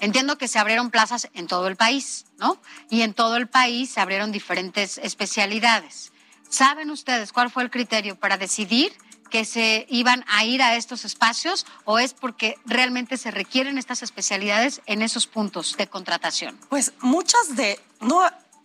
Entiendo 0.00 0.38
que 0.38 0.48
se 0.48 0.58
abrieron 0.58 0.90
plazas 0.90 1.28
en 1.34 1.46
todo 1.46 1.66
el 1.66 1.76
país, 1.76 2.26
¿no? 2.38 2.60
Y 2.90 3.02
en 3.02 3.14
todo 3.14 3.36
el 3.36 3.48
país 3.48 3.90
se 3.90 4.00
abrieron 4.00 4.32
diferentes 4.32 4.98
especialidades. 4.98 6.12
¿Saben 6.48 6.90
ustedes 6.90 7.32
cuál 7.32 7.50
fue 7.50 7.62
el 7.62 7.70
criterio 7.70 8.16
para 8.16 8.38
decidir 8.38 8.92
que 9.28 9.44
se 9.44 9.86
iban 9.90 10.24
a 10.28 10.44
ir 10.44 10.62
a 10.62 10.76
estos 10.76 11.04
espacios 11.04 11.66
o 11.84 11.98
es 11.98 12.14
porque 12.14 12.56
realmente 12.64 13.16
se 13.16 13.30
requieren 13.30 13.76
estas 13.76 14.02
especialidades 14.02 14.80
en 14.86 15.02
esos 15.02 15.26
puntos 15.26 15.76
de 15.76 15.86
contratación? 15.86 16.58
Pues 16.68 16.92
muchas 17.00 17.56
de 17.56 17.78
no 18.00 18.22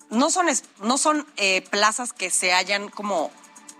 no 0.10 0.30
son 0.30 0.48
no 0.82 0.98
son 0.98 1.28
eh, 1.38 1.62
plazas 1.70 2.14
que 2.14 2.30
se 2.30 2.54
hayan 2.54 2.90
como 2.90 3.32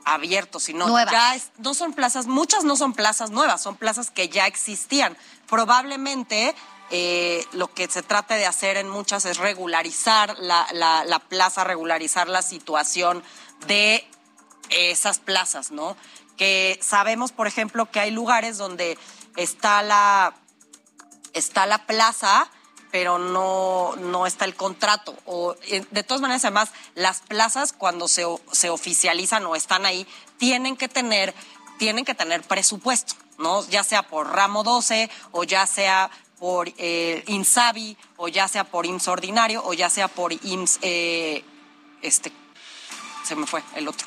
abierto, 0.06 0.60
sino 0.60 0.88
nuevas. 0.88 1.14
ya 1.14 1.36
no 1.60 1.74
son 1.74 1.94
plazas, 1.94 2.28
muchas 2.28 2.64
no 2.64 2.76
son 2.76 2.94
plazas 2.94 3.32
nuevas, 3.32 3.62
son 3.62 3.78
plazas 3.78 4.12
que 4.12 4.30
ya 4.30 4.48
existían. 4.48 5.16
Probablemente 5.48 6.56
eh, 6.92 7.46
lo 7.54 7.74
que 7.74 7.88
se 7.88 8.04
trata 8.04 8.36
de 8.36 8.46
hacer 8.46 8.78
en 8.78 8.90
muchas 8.90 9.26
es 9.26 9.38
regularizar 9.38 10.38
la, 10.40 11.22
plaza, 11.30 11.64
regularizar 11.64 12.28
la 12.28 12.42
situación 12.42 13.24
de 13.68 14.08
esas 14.70 15.20
plazas, 15.20 15.72
¿no? 15.72 15.96
Que 16.38 16.80
sabemos, 16.82 17.32
por 17.32 17.48
ejemplo, 17.48 17.90
que 17.90 18.00
hay 18.00 18.12
lugares 18.12 18.58
donde 18.58 18.98
está 19.36 19.82
la, 19.82 20.36
está 21.34 21.66
la 21.66 21.86
plaza, 21.86 22.50
pero 22.92 23.18
no, 23.18 23.96
no 23.98 24.28
está 24.28 24.46
el 24.46 24.56
contrato. 24.56 25.18
O, 25.26 25.56
eh, 25.64 25.84
de 25.90 26.04
todas 26.04 26.22
maneras, 26.22 26.46
además, 26.46 26.70
las 26.96 27.22
plazas 27.22 27.74
cuando 27.74 28.08
se, 28.08 28.24
se 28.52 28.70
oficializan 28.70 29.46
o 29.46 29.56
están 29.56 29.86
ahí, 29.86 30.08
tienen 30.38 30.78
que 30.78 30.88
tener, 30.88 31.34
tienen 31.80 32.06
que 32.06 32.14
tener 32.14 32.44
presupuesto, 32.44 33.16
¿no? 33.40 33.68
Ya 33.68 33.84
sea 33.84 34.04
por 34.04 34.32
ramo 34.32 34.64
12 34.64 35.10
o 35.32 35.44
ya 35.44 35.66
sea 35.66 36.12
por 36.44 36.74
eh, 36.78 37.24
INSABI 37.28 37.96
o 38.18 38.28
ya 38.28 38.50
sea 38.50 38.66
por 38.66 38.86
IMSS 38.86 39.08
ordinario 39.08 39.64
o 39.64 39.74
ya 39.74 39.90
sea 39.90 40.10
por 40.10 40.34
IMSS, 40.34 40.80
eh, 40.82 41.42
este, 42.02 42.34
se 43.24 43.38
me 43.38 43.48
fue 43.48 43.64
el 43.78 43.88
otro. 43.88 44.06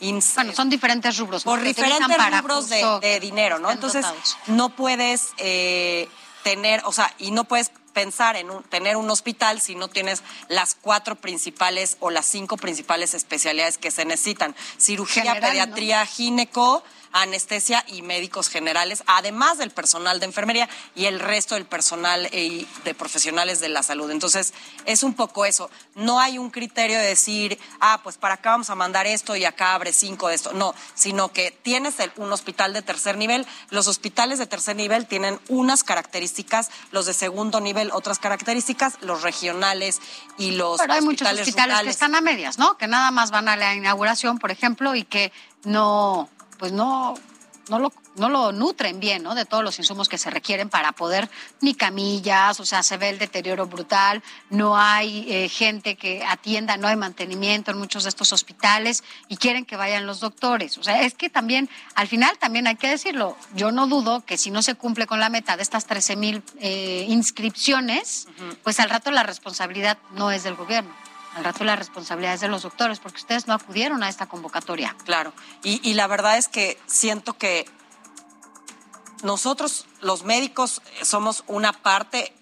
IMSS, 0.00 0.34
bueno, 0.34 0.52
son 0.52 0.68
diferentes 0.68 1.16
rubros. 1.16 1.44
Por 1.44 1.62
diferentes 1.62 2.40
rubros 2.40 2.68
de, 2.68 3.20
dinero, 3.20 3.60
¿no? 3.60 3.70
Entonces, 3.70 4.04
no 4.48 4.70
puedes 4.70 5.28
eh, 5.36 6.08
tener, 6.42 6.82
o 6.86 6.92
sea, 6.92 7.14
y 7.20 7.30
no 7.30 7.44
puedes 7.44 7.70
pensar 7.92 8.34
en 8.34 8.48
tener 8.64 8.96
un 8.96 9.08
hospital 9.08 9.60
si 9.60 9.76
no 9.76 9.86
tienes 9.86 10.24
las 10.48 10.74
cuatro 10.74 11.14
principales 11.14 11.98
o 12.00 12.10
las 12.10 12.26
cinco 12.26 12.56
principales 12.56 13.14
especialidades 13.14 13.78
que 13.78 13.92
se 13.92 14.04
necesitan. 14.04 14.56
Cirugía, 14.76 15.38
pediatría, 15.40 16.04
gineco, 16.04 16.82
anestesia 17.22 17.84
y 17.88 18.02
médicos 18.02 18.48
generales, 18.48 19.02
además 19.06 19.58
del 19.58 19.70
personal 19.70 20.20
de 20.20 20.26
enfermería 20.26 20.68
y 20.94 21.06
el 21.06 21.20
resto 21.20 21.54
del 21.54 21.64
personal 21.64 22.28
eh, 22.32 22.66
de 22.84 22.94
profesionales 22.94 23.60
de 23.60 23.68
la 23.68 23.82
salud. 23.82 24.10
Entonces, 24.10 24.52
es 24.84 25.02
un 25.02 25.14
poco 25.14 25.44
eso. 25.44 25.70
No 25.94 26.20
hay 26.20 26.38
un 26.38 26.50
criterio 26.50 26.98
de 26.98 27.06
decir, 27.06 27.58
ah, 27.80 28.00
pues 28.02 28.16
para 28.16 28.34
acá 28.34 28.50
vamos 28.50 28.70
a 28.70 28.74
mandar 28.74 29.06
esto 29.06 29.36
y 29.36 29.44
acá 29.44 29.74
abre 29.74 29.92
cinco 29.92 30.28
de 30.28 30.34
esto. 30.34 30.52
No, 30.52 30.74
sino 30.94 31.32
que 31.32 31.50
tienes 31.50 31.94
un 32.16 32.32
hospital 32.32 32.72
de 32.72 32.82
tercer 32.82 33.16
nivel. 33.16 33.46
Los 33.70 33.86
hospitales 33.86 34.38
de 34.38 34.46
tercer 34.46 34.76
nivel 34.76 35.06
tienen 35.06 35.40
unas 35.48 35.84
características, 35.84 36.70
los 36.92 37.06
de 37.06 37.14
segundo 37.14 37.60
nivel 37.60 37.90
otras 37.92 38.18
características, 38.18 38.98
los 39.00 39.22
regionales 39.22 40.00
y 40.38 40.52
los 40.52 40.78
Pero 40.78 40.92
hay 40.92 41.00
muchos 41.00 41.30
hospitales 41.30 41.82
que 41.82 41.90
están 41.90 42.14
a 42.14 42.20
medias, 42.20 42.58
¿no? 42.58 42.76
Que 42.76 42.86
nada 42.86 43.10
más 43.10 43.30
van 43.30 43.48
a 43.48 43.56
la 43.56 43.74
inauguración, 43.74 44.38
por 44.38 44.50
ejemplo, 44.50 44.94
y 44.94 45.04
que 45.04 45.32
no 45.64 46.28
pues 46.58 46.72
no, 46.72 47.14
no 47.68 47.78
lo, 47.78 47.92
no 48.16 48.28
lo 48.28 48.52
nutren 48.52 49.00
bien, 49.00 49.22
¿no? 49.22 49.34
De 49.34 49.44
todos 49.44 49.64
los 49.64 49.78
insumos 49.78 50.08
que 50.08 50.18
se 50.18 50.30
requieren 50.30 50.68
para 50.68 50.92
poder, 50.92 51.28
ni 51.60 51.74
camillas, 51.74 52.60
o 52.60 52.66
sea, 52.66 52.82
se 52.82 52.96
ve 52.96 53.08
el 53.08 53.18
deterioro 53.18 53.66
brutal, 53.66 54.22
no 54.50 54.76
hay 54.76 55.26
eh, 55.32 55.48
gente 55.48 55.96
que 55.96 56.24
atienda, 56.24 56.76
no 56.76 56.88
hay 56.88 56.96
mantenimiento 56.96 57.70
en 57.70 57.78
muchos 57.78 58.04
de 58.04 58.10
estos 58.10 58.32
hospitales 58.32 59.02
y 59.28 59.36
quieren 59.36 59.64
que 59.64 59.76
vayan 59.76 60.06
los 60.06 60.20
doctores. 60.20 60.78
O 60.78 60.82
sea, 60.82 61.02
es 61.02 61.14
que 61.14 61.28
también, 61.28 61.68
al 61.94 62.08
final 62.08 62.38
también 62.38 62.66
hay 62.66 62.76
que 62.76 62.88
decirlo, 62.88 63.36
yo 63.54 63.72
no 63.72 63.86
dudo 63.86 64.24
que 64.24 64.36
si 64.36 64.50
no 64.50 64.62
se 64.62 64.74
cumple 64.74 65.06
con 65.06 65.20
la 65.20 65.28
meta 65.28 65.56
de 65.56 65.62
estas 65.62 65.86
13 65.86 66.16
mil 66.16 66.42
eh, 66.60 67.06
inscripciones, 67.08 68.28
pues 68.62 68.80
al 68.80 68.90
rato 68.90 69.10
la 69.10 69.22
responsabilidad 69.22 69.98
no 70.12 70.30
es 70.30 70.44
del 70.44 70.54
gobierno 70.54 71.05
al 71.36 71.44
rato 71.44 71.64
la 71.64 71.76
responsabilidad 71.76 72.34
es 72.34 72.40
de 72.40 72.48
los 72.48 72.62
doctores, 72.62 72.98
porque 72.98 73.18
ustedes 73.18 73.46
no 73.46 73.52
acudieron 73.52 74.02
a 74.02 74.08
esta 74.08 74.26
convocatoria. 74.26 74.96
Claro, 75.04 75.34
y, 75.62 75.92
la 75.92 76.06
verdad 76.06 76.38
es 76.38 76.48
que 76.48 76.78
siento 76.86 77.34
que 77.34 77.66
nosotros, 79.22 79.86
los 80.00 80.24
médicos, 80.24 80.80
somos 81.02 81.44
una 81.46 81.74
parte 81.74 82.32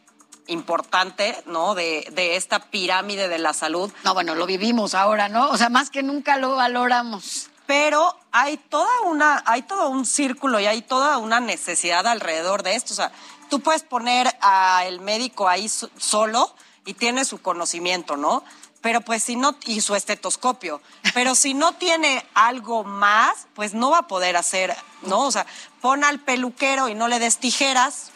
importante, 0.47 1.43
¿no? 1.47 1.75
De, 1.75 2.07
de, 2.13 2.37
esta 2.37 2.71
pirámide 2.71 3.29
de 3.29 3.39
la 3.39 3.53
salud. 3.53 3.93
No, 4.05 4.15
bueno, 4.15 4.37
lo 4.37 4.47
vivimos 4.47 4.95
ahora, 4.95 5.29
¿no? 5.29 5.51
O 5.51 5.57
sea, 5.57 5.71
más 5.71 5.91
que 5.91 6.05
nunca 6.05 6.37
lo 6.37 6.55
valoramos. 6.55 7.51
Pero 7.67 8.17
hay 8.31 8.59
toda 8.59 9.01
una, 9.07 9.43
hay 9.47 9.63
todo 9.63 9.89
un 9.89 10.05
círculo 10.05 10.61
y 10.61 10.67
hay 10.67 10.83
toda 10.83 11.19
una 11.19 11.41
necesidad 11.41 12.07
alrededor 12.07 12.63
de 12.63 12.77
esto. 12.77 12.93
O 12.93 12.97
sea, 12.97 13.11
tú 13.51 13.59
puedes 13.61 13.83
poner 13.83 14.31
al 14.41 15.01
médico 15.01 15.49
ahí 15.49 15.69
solo 15.69 16.55
y 16.85 16.95
tiene 16.95 17.25
su 17.25 17.41
conocimiento, 17.41 18.17
¿no? 18.17 18.45
Pero 18.85 19.01
pues 19.01 19.23
si 19.23 19.35
no, 19.35 19.57
y 19.65 19.81
su 19.81 19.95
estetoscopio, 19.95 20.79
pero 21.15 21.35
si 21.35 21.55
no 21.55 21.73
tiene 21.73 22.23
algo 22.35 22.85
más, 22.85 23.47
pues 23.55 23.73
no 23.73 23.89
va 23.89 24.01
a 24.01 24.07
poder 24.07 24.37
hacer, 24.37 24.77
¿no? 25.07 25.21
O 25.21 25.33
sea, 25.33 25.47
pon 25.81 26.05
al 26.05 26.21
peluquero 26.21 26.91
y 26.91 26.95
no 26.95 27.09
le 27.09 27.19
des 27.19 27.39
tijeras. 27.39 28.11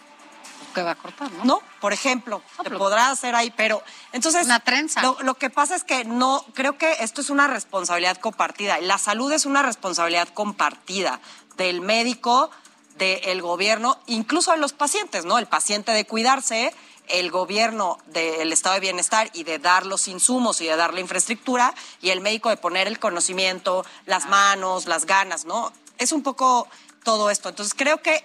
Que 0.74 0.82
va 0.82 0.90
a 0.90 0.94
cortar, 0.94 1.32
¿no? 1.32 1.44
No, 1.46 1.62
por 1.80 1.94
ejemplo, 1.94 2.42
te 2.62 2.68
podrá 2.68 3.08
hacer 3.08 3.34
ahí, 3.34 3.50
pero 3.50 3.82
entonces. 4.12 4.44
Una 4.44 4.60
trenza. 4.60 5.00
Lo, 5.00 5.16
lo, 5.22 5.36
que 5.36 5.48
pasa 5.48 5.74
es 5.74 5.84
que 5.84 6.04
no, 6.04 6.44
creo 6.52 6.76
que 6.76 6.98
esto 7.00 7.22
es 7.22 7.30
una 7.30 7.46
responsabilidad 7.46 8.18
compartida. 8.18 8.78
La 8.82 8.98
salud 8.98 9.32
es 9.32 9.46
una 9.46 9.62
responsabilidad 9.62 10.28
compartida 10.28 11.18
del 11.56 11.80
médico, 11.80 12.50
del 12.98 13.40
gobierno, 13.40 13.98
incluso 14.06 14.52
de 14.52 14.58
los 14.58 14.74
pacientes, 14.74 15.24
¿no? 15.24 15.38
El 15.38 15.46
paciente 15.46 15.92
de 15.92 16.04
cuidarse 16.04 16.74
el 17.10 17.30
gobierno 17.30 17.98
del 18.06 18.52
estado 18.52 18.74
de 18.74 18.80
bienestar 18.80 19.30
y 19.32 19.44
de 19.44 19.58
dar 19.58 19.86
los 19.86 20.08
insumos 20.08 20.60
y 20.60 20.66
de 20.66 20.76
dar 20.76 20.94
la 20.94 21.00
infraestructura 21.00 21.74
y 22.00 22.10
el 22.10 22.20
médico 22.20 22.50
de 22.50 22.56
poner 22.56 22.86
el 22.86 22.98
conocimiento, 22.98 23.84
las 24.06 24.26
manos, 24.26 24.86
las 24.86 25.06
ganas, 25.06 25.44
¿no? 25.44 25.72
Es 25.98 26.12
un 26.12 26.22
poco 26.22 26.68
todo 27.04 27.30
esto. 27.30 27.48
Entonces 27.48 27.74
creo 27.74 28.02
que 28.02 28.24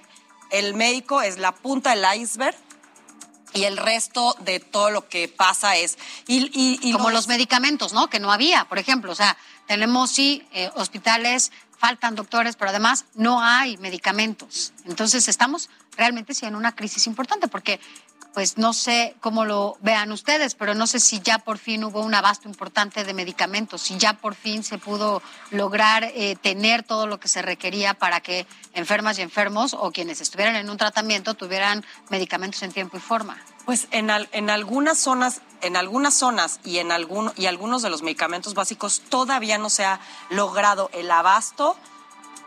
el 0.51 0.73
médico 0.73 1.21
es 1.21 1.37
la 1.37 1.53
punta 1.53 1.95
del 1.95 2.05
iceberg 2.21 2.55
y 3.53 3.63
el 3.63 3.77
resto 3.77 4.35
de 4.39 4.59
todo 4.59 4.89
lo 4.89 5.07
que 5.07 5.27
pasa 5.27 5.77
es... 5.77 5.97
Y, 6.27 6.91
Como 6.91 7.11
los 7.11 7.27
medicamentos, 7.27 7.93
¿no? 7.93 8.09
Que 8.09 8.19
no 8.19 8.31
había, 8.31 8.65
por 8.65 8.79
ejemplo. 8.79 9.11
O 9.11 9.15
sea, 9.15 9.37
tenemos 9.67 10.11
sí 10.11 10.45
eh, 10.51 10.71
hospitales, 10.75 11.51
faltan 11.77 12.15
doctores, 12.15 12.55
pero 12.55 12.69
además 12.69 13.05
no 13.13 13.41
hay 13.41 13.77
medicamentos. 13.77 14.73
Entonces 14.85 15.27
estamos 15.27 15.69
realmente 15.97 16.33
sí 16.33 16.45
en 16.45 16.55
una 16.55 16.75
crisis 16.75 17.07
importante 17.07 17.47
porque 17.47 17.79
pues 18.33 18.57
no 18.57 18.73
sé 18.73 19.15
cómo 19.21 19.45
lo 19.45 19.77
vean 19.81 20.11
ustedes, 20.11 20.55
pero 20.55 20.73
no 20.73 20.87
sé 20.87 20.99
si 20.99 21.19
ya 21.19 21.39
por 21.39 21.57
fin 21.57 21.83
hubo 21.83 22.01
un 22.01 22.15
abasto 22.15 22.47
importante 22.47 23.03
de 23.03 23.13
medicamentos, 23.13 23.81
si 23.81 23.97
ya 23.97 24.13
por 24.13 24.35
fin 24.35 24.63
se 24.63 24.77
pudo 24.77 25.21
lograr 25.51 26.03
eh, 26.03 26.35
tener 26.41 26.83
todo 26.83 27.05
lo 27.05 27.19
que 27.19 27.27
se 27.27 27.41
requería 27.41 27.93
para 27.93 28.21
que 28.21 28.47
enfermas 28.73 29.19
y 29.19 29.21
enfermos 29.21 29.73
o 29.73 29.91
quienes 29.91 30.19
estuvieran 30.19 30.55
en 30.55 30.69
un 30.69 30.77
tratamiento 30.77 31.35
tuvieran 31.35 31.85
medicamentos 32.09 32.63
en 32.63 32.71
tiempo 32.71 32.97
y 32.97 32.99
forma. 32.99 33.37
Pues 33.65 33.87
en, 33.91 34.09
en 34.09 34.49
algunas 34.49 34.97
zonas, 34.97 35.41
en 35.61 35.77
algunas 35.77 36.15
zonas 36.15 36.59
y 36.65 36.79
en 36.79 36.91
algún, 36.91 37.31
y 37.37 37.45
algunos 37.45 37.81
de 37.81 37.89
los 37.89 38.01
medicamentos 38.01 38.55
básicos 38.55 39.01
todavía 39.09 39.57
no 39.57 39.69
se 39.69 39.85
ha 39.85 39.99
logrado 40.29 40.89
el 40.93 41.09
abasto 41.11 41.77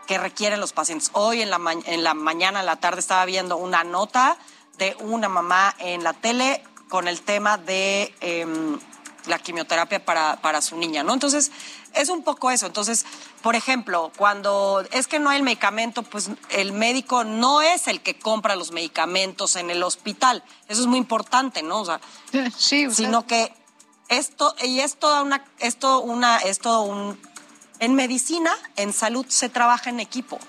que 0.05 0.17
requieren 0.17 0.59
los 0.59 0.73
pacientes. 0.73 1.09
Hoy 1.13 1.41
en 1.41 1.49
la, 1.49 1.59
en 1.85 2.03
la 2.03 2.13
mañana, 2.13 2.59
en 2.61 2.65
la 2.65 2.77
tarde, 2.77 2.99
estaba 2.99 3.25
viendo 3.25 3.57
una 3.57 3.83
nota 3.83 4.37
de 4.77 4.95
una 4.99 5.29
mamá 5.29 5.75
en 5.79 6.03
la 6.03 6.13
tele 6.13 6.63
con 6.89 7.07
el 7.07 7.21
tema 7.21 7.57
de 7.57 8.13
em, 8.21 8.79
la 9.25 9.39
quimioterapia 9.39 10.03
para, 10.03 10.37
para 10.37 10.61
su 10.61 10.77
niña, 10.77 11.03
¿no? 11.03 11.13
Entonces, 11.13 11.51
es 11.93 12.09
un 12.09 12.23
poco 12.23 12.51
eso. 12.51 12.65
Entonces, 12.65 13.05
por 13.41 13.55
ejemplo, 13.55 14.11
cuando 14.17 14.83
es 14.91 15.07
que 15.07 15.19
no 15.19 15.29
hay 15.29 15.37
el 15.37 15.43
medicamento, 15.43 16.03
pues 16.03 16.29
el 16.49 16.71
médico 16.73 17.23
no 17.23 17.61
es 17.61 17.87
el 17.87 18.01
que 18.01 18.17
compra 18.17 18.55
los 18.55 18.71
medicamentos 18.71 19.55
en 19.55 19.69
el 19.69 19.83
hospital. 19.83 20.43
Eso 20.67 20.81
es 20.81 20.87
muy 20.87 20.97
importante, 20.97 21.63
¿no? 21.63 21.81
O 21.81 21.85
sea, 21.85 21.99
sí, 22.57 22.89
sino 22.91 23.25
que 23.25 23.53
esto, 24.09 24.55
y 24.63 24.79
es 24.79 24.97
toda 24.97 25.21
una, 25.21 25.43
esto 25.59 25.99
una, 25.99 26.37
esto 26.37 26.81
un, 26.81 27.19
en 27.79 27.95
medicina, 27.95 28.55
en 28.75 28.93
salud 28.93 29.25
se 29.27 29.49
trabaja 29.49 29.89
en 29.89 29.99
equipo. 29.99 30.39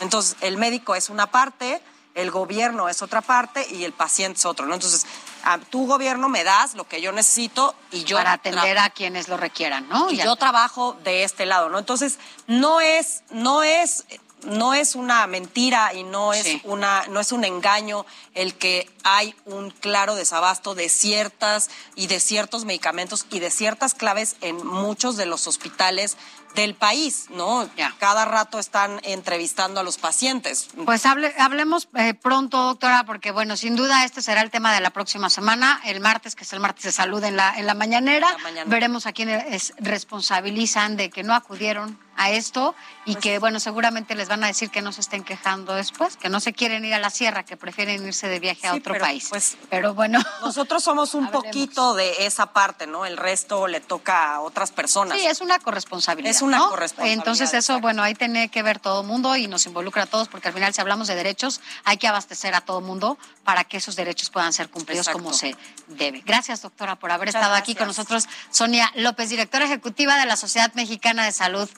Entonces, 0.00 0.36
el 0.40 0.56
médico 0.56 0.94
es 0.94 1.10
una 1.10 1.30
parte, 1.30 1.80
el 2.14 2.30
gobierno 2.30 2.88
es 2.88 3.02
otra 3.02 3.20
parte 3.22 3.66
y 3.70 3.84
el 3.84 3.92
paciente 3.92 4.38
es 4.38 4.46
otro, 4.46 4.66
¿no? 4.66 4.74
Entonces, 4.74 5.06
a 5.44 5.58
tu 5.58 5.86
gobierno 5.86 6.28
me 6.28 6.44
das 6.44 6.74
lo 6.74 6.86
que 6.86 7.00
yo 7.00 7.12
necesito 7.12 7.74
y 7.90 8.04
yo 8.04 8.16
para 8.16 8.32
atender 8.32 8.78
a 8.78 8.90
quienes 8.90 9.28
lo 9.28 9.36
requieran, 9.36 9.88
¿no? 9.88 10.10
Y 10.10 10.16
yo 10.16 10.36
trabajo 10.36 10.96
de 11.04 11.24
este 11.24 11.46
lado, 11.46 11.68
¿no? 11.68 11.78
Entonces, 11.78 12.18
no 12.46 12.80
es 12.80 13.22
no 13.30 13.62
es 13.62 14.04
no 14.44 14.74
es 14.74 14.96
una 14.96 15.26
mentira 15.26 15.94
y 15.94 16.02
no 16.02 16.32
es 16.32 16.46
una 16.64 17.06
no 17.08 17.20
es 17.20 17.32
un 17.32 17.44
engaño 17.44 18.04
el 18.34 18.54
que 18.54 18.90
hay 19.04 19.34
un 19.44 19.70
claro 19.70 20.14
desabasto 20.14 20.74
de 20.74 20.88
ciertas 20.88 21.70
y 21.94 22.08
de 22.08 22.20
ciertos 22.20 22.64
medicamentos 22.64 23.26
y 23.30 23.38
de 23.38 23.50
ciertas 23.50 23.94
claves 23.94 24.36
en 24.40 24.64
muchos 24.66 25.16
de 25.16 25.26
los 25.26 25.46
hospitales 25.46 26.16
del 26.54 26.74
país, 26.74 27.26
¿no? 27.30 27.68
Cada 27.98 28.24
rato 28.24 28.58
están 28.58 29.00
entrevistando 29.02 29.80
a 29.80 29.82
los 29.82 29.98
pacientes. 29.98 30.68
Pues 30.84 31.06
hable, 31.06 31.34
hablemos 31.38 31.88
eh, 31.94 32.14
pronto, 32.14 32.58
doctora, 32.58 33.04
porque 33.04 33.30
bueno, 33.30 33.56
sin 33.56 33.76
duda 33.76 34.04
este 34.04 34.22
será 34.22 34.42
el 34.42 34.50
tema 34.50 34.74
de 34.74 34.80
la 34.80 34.90
próxima 34.90 35.30
semana, 35.30 35.80
el 35.84 36.00
martes, 36.00 36.34
que 36.34 36.44
es 36.44 36.52
el 36.52 36.60
martes 36.60 36.84
de 36.84 36.92
salud 36.92 37.22
en 37.24 37.36
la, 37.36 37.54
en 37.56 37.66
la 37.66 37.74
mañanera. 37.74 38.28
Veremos 38.66 39.06
a 39.06 39.12
quienes 39.12 39.72
responsabilizan 39.78 40.96
de 40.96 41.10
que 41.10 41.22
no 41.22 41.34
acudieron 41.34 41.98
a 42.16 42.30
esto 42.30 42.74
y 43.04 43.14
pues 43.14 43.22
que, 43.22 43.38
bueno, 43.38 43.58
seguramente 43.58 44.14
les 44.14 44.28
van 44.28 44.44
a 44.44 44.46
decir 44.46 44.70
que 44.70 44.82
no 44.82 44.92
se 44.92 45.00
estén 45.00 45.24
quejando 45.24 45.74
después, 45.74 46.16
que 46.16 46.28
no 46.28 46.40
se 46.40 46.52
quieren 46.52 46.84
ir 46.84 46.94
a 46.94 46.98
la 46.98 47.10
sierra, 47.10 47.44
que 47.44 47.56
prefieren 47.56 48.06
irse 48.06 48.28
de 48.28 48.38
viaje 48.38 48.66
a 48.66 48.74
otro 48.74 48.98
país. 48.98 49.28
Pues, 49.30 49.56
pero 49.70 49.94
bueno. 49.94 50.20
Nosotros 50.42 50.84
somos 50.84 51.14
un 51.14 51.28
poquito 51.30 51.94
de 51.94 52.26
esa 52.26 52.52
parte, 52.52 52.86
¿no? 52.86 53.06
El 53.06 53.16
resto 53.16 53.66
le 53.66 53.80
toca 53.80 54.34
a 54.34 54.40
otras 54.40 54.70
personas. 54.70 55.18
Sí, 55.18 55.26
es 55.26 55.40
una 55.40 55.58
corresponsabilidad. 55.58 56.30
Es 56.30 56.41
una 56.42 56.58
corresponsabilidad. 56.58 57.18
Entonces, 57.18 57.54
eso, 57.54 57.80
bueno, 57.80 58.02
ahí 58.02 58.14
tiene 58.14 58.48
que 58.48 58.62
ver 58.62 58.78
todo 58.78 59.02
el 59.02 59.06
mundo 59.06 59.36
y 59.36 59.48
nos 59.48 59.66
involucra 59.66 60.04
a 60.04 60.06
todos, 60.06 60.28
porque 60.28 60.48
al 60.48 60.54
final, 60.54 60.74
si 60.74 60.80
hablamos 60.80 61.08
de 61.08 61.14
derechos, 61.14 61.60
hay 61.84 61.96
que 61.96 62.08
abastecer 62.08 62.54
a 62.54 62.60
todo 62.60 62.80
el 62.80 62.84
mundo 62.84 63.18
para 63.44 63.64
que 63.64 63.78
esos 63.78 63.96
derechos 63.96 64.30
puedan 64.30 64.52
ser 64.52 64.68
cumplidos 64.68 65.08
como 65.08 65.32
se 65.32 65.56
debe. 65.88 66.22
Gracias, 66.24 66.62
doctora, 66.62 66.96
por 66.96 67.12
haber 67.12 67.28
estado 67.28 67.54
aquí 67.54 67.74
con 67.74 67.86
nosotros. 67.86 68.28
Sonia 68.50 68.90
López, 68.94 69.30
directora 69.30 69.64
ejecutiva 69.64 70.16
de 70.18 70.26
la 70.26 70.36
Sociedad 70.36 70.72
Mexicana 70.74 71.24
de 71.24 71.32
Salud 71.32 71.68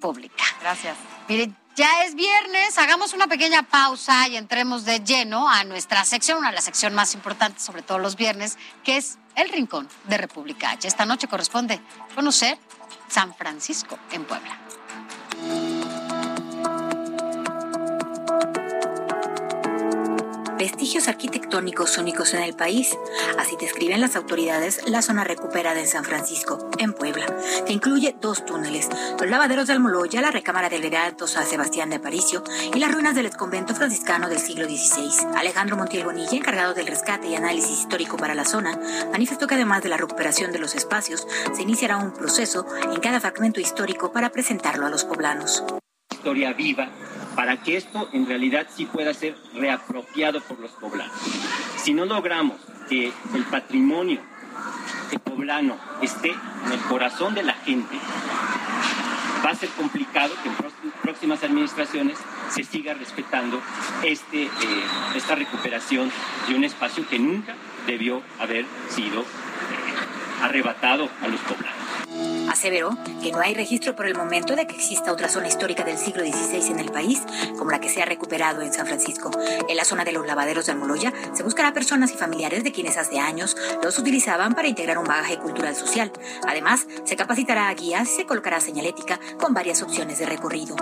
Pública. 0.00 0.44
Gracias. 0.60 0.96
Mire, 1.28 1.52
ya 1.78 2.02
es 2.02 2.16
viernes, 2.16 2.76
hagamos 2.76 3.12
una 3.12 3.28
pequeña 3.28 3.62
pausa 3.62 4.26
y 4.26 4.36
entremos 4.36 4.84
de 4.84 4.98
lleno 4.98 5.48
a 5.48 5.62
nuestra 5.62 6.04
sección, 6.04 6.44
a 6.44 6.50
la 6.50 6.60
sección 6.60 6.92
más 6.92 7.14
importante, 7.14 7.60
sobre 7.60 7.82
todo 7.82 8.00
los 8.00 8.16
viernes, 8.16 8.58
que 8.82 8.96
es 8.96 9.18
el 9.36 9.48
Rincón 9.50 9.88
de 10.08 10.18
República 10.18 10.70
H. 10.70 10.88
Esta 10.88 11.06
noche 11.06 11.28
corresponde 11.28 11.80
conocer 12.16 12.58
San 13.08 13.34
Francisco 13.34 13.98
en 14.12 14.24
Puebla. 14.24 14.77
Vestigios 20.58 21.08
arquitectónicos 21.08 21.96
únicos 21.98 22.34
en 22.34 22.42
el 22.42 22.54
país. 22.54 22.98
Así 23.38 23.56
describen 23.58 24.00
las 24.00 24.16
autoridades 24.16 24.80
la 24.86 25.02
zona 25.02 25.24
recuperada 25.24 25.78
en 25.78 25.86
San 25.86 26.04
Francisco, 26.04 26.68
en 26.78 26.92
Puebla, 26.92 27.26
que 27.66 27.72
incluye 27.72 28.16
dos 28.20 28.44
túneles, 28.44 28.88
los 29.18 29.30
lavaderos 29.30 29.68
de 29.68 29.74
Almoloya, 29.74 30.20
la 30.20 30.32
recámara 30.32 30.68
del 30.68 30.84
Heraldo 30.84 31.26
San 31.26 31.46
Sebastián 31.46 31.90
de 31.90 31.96
Aparicio 31.96 32.42
y 32.74 32.78
las 32.78 32.92
ruinas 32.92 33.14
del 33.14 33.26
exconvento 33.26 33.74
franciscano 33.74 34.28
del 34.28 34.40
siglo 34.40 34.66
XVI. 34.66 35.28
Alejandro 35.36 35.76
Montiel 35.76 36.04
Bonilla, 36.04 36.36
encargado 36.36 36.74
del 36.74 36.88
rescate 36.88 37.28
y 37.28 37.36
análisis 37.36 37.78
histórico 37.78 38.16
para 38.16 38.34
la 38.34 38.44
zona, 38.44 38.78
manifestó 39.12 39.46
que 39.46 39.54
además 39.54 39.82
de 39.82 39.90
la 39.90 39.96
recuperación 39.96 40.50
de 40.50 40.58
los 40.58 40.74
espacios, 40.74 41.26
se 41.54 41.62
iniciará 41.62 41.96
un 41.96 42.12
proceso 42.12 42.66
en 42.92 43.00
cada 43.00 43.20
fragmento 43.20 43.60
histórico 43.60 44.12
para 44.12 44.30
presentarlo 44.30 44.86
a 44.86 44.90
los 44.90 45.04
poblanos. 45.04 45.62
Historia 46.10 46.52
viva 46.52 46.90
para 47.38 47.56
que 47.62 47.76
esto 47.76 48.08
en 48.12 48.26
realidad 48.26 48.66
sí 48.68 48.84
pueda 48.84 49.14
ser 49.14 49.36
reapropiado 49.54 50.40
por 50.40 50.58
los 50.58 50.72
poblanos. 50.72 51.14
Si 51.76 51.94
no 51.94 52.04
logramos 52.04 52.56
que 52.88 53.12
el 53.32 53.44
patrimonio 53.44 54.20
poblano 55.22 55.76
esté 56.02 56.30
en 56.30 56.72
el 56.72 56.80
corazón 56.88 57.36
de 57.36 57.44
la 57.44 57.52
gente, 57.52 57.96
va 59.46 59.50
a 59.50 59.54
ser 59.54 59.68
complicado 59.68 60.34
que 60.42 60.48
en 60.48 60.56
próximas 61.00 61.44
administraciones 61.44 62.18
se 62.50 62.64
siga 62.64 62.94
respetando 62.94 63.60
este, 64.02 64.42
eh, 64.42 64.50
esta 65.14 65.36
recuperación 65.36 66.10
de 66.48 66.56
un 66.56 66.64
espacio 66.64 67.06
que 67.08 67.20
nunca 67.20 67.54
debió 67.86 68.20
haber 68.40 68.66
sido 68.88 69.20
eh, 69.20 69.24
arrebatado 70.42 71.08
a 71.22 71.28
los 71.28 71.40
poblanos. 71.42 71.87
Aseveró 72.48 72.96
que 73.22 73.32
no 73.32 73.40
hay 73.40 73.54
registro 73.54 73.94
por 73.94 74.06
el 74.06 74.14
momento 74.14 74.56
de 74.56 74.66
que 74.66 74.74
exista 74.74 75.12
otra 75.12 75.28
zona 75.28 75.48
histórica 75.48 75.84
del 75.84 75.98
siglo 75.98 76.24
XVI 76.24 76.72
en 76.72 76.78
el 76.78 76.90
país, 76.90 77.22
como 77.58 77.70
la 77.70 77.80
que 77.80 77.88
se 77.88 78.02
ha 78.02 78.06
recuperado 78.06 78.62
en 78.62 78.72
San 78.72 78.86
Francisco. 78.86 79.30
En 79.68 79.76
la 79.76 79.84
zona 79.84 80.04
de 80.04 80.12
los 80.12 80.26
lavaderos 80.26 80.66
de 80.66 80.72
Almoloya 80.72 81.12
se 81.34 81.42
buscará 81.42 81.72
personas 81.72 82.12
y 82.12 82.16
familiares 82.16 82.64
de 82.64 82.72
quienes 82.72 82.96
hace 82.96 83.18
años 83.18 83.56
los 83.82 83.98
utilizaban 83.98 84.54
para 84.54 84.68
integrar 84.68 84.98
un 84.98 85.04
bagaje 85.04 85.38
cultural 85.38 85.74
social. 85.74 86.10
Además, 86.46 86.86
se 87.04 87.16
capacitará 87.16 87.68
a 87.68 87.74
guías 87.74 88.08
y 88.10 88.16
se 88.16 88.26
colocará 88.26 88.60
señalética 88.60 89.20
con 89.38 89.54
varias 89.54 89.82
opciones 89.82 90.18
de 90.18 90.26
recorrido. 90.26 90.76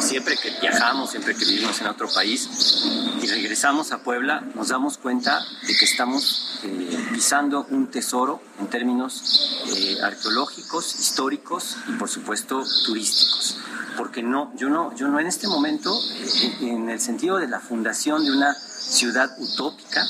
Siempre 0.00 0.36
que 0.36 0.50
viajamos, 0.60 1.10
siempre 1.10 1.34
que 1.34 1.44
vivimos 1.44 1.80
en 1.80 1.86
otro 1.86 2.08
país 2.12 2.48
y 3.22 3.26
regresamos 3.26 3.92
a 3.92 3.98
Puebla, 3.98 4.40
nos 4.54 4.68
damos 4.68 4.98
cuenta 4.98 5.40
de 5.66 5.76
que 5.76 5.84
estamos 5.84 6.60
eh, 6.64 7.08
pisando 7.12 7.66
un 7.70 7.88
tesoro 7.88 8.40
en 8.58 8.68
términos 8.68 9.62
eh, 9.76 9.98
arqueológicos, 10.02 10.98
históricos 10.98 11.76
y 11.88 11.92
por 11.92 12.08
supuesto 12.08 12.64
turísticos. 12.86 13.58
Porque 13.96 14.22
no, 14.22 14.52
yo 14.56 14.70
no, 14.70 14.94
yo 14.96 15.08
no 15.08 15.20
en 15.20 15.26
este 15.26 15.46
momento, 15.48 15.94
eh, 16.14 16.56
en 16.62 16.88
el 16.88 17.00
sentido 17.00 17.36
de 17.36 17.48
la 17.48 17.60
fundación 17.60 18.24
de 18.24 18.32
una 18.32 18.56
ciudad 18.80 19.30
utópica. 19.38 20.02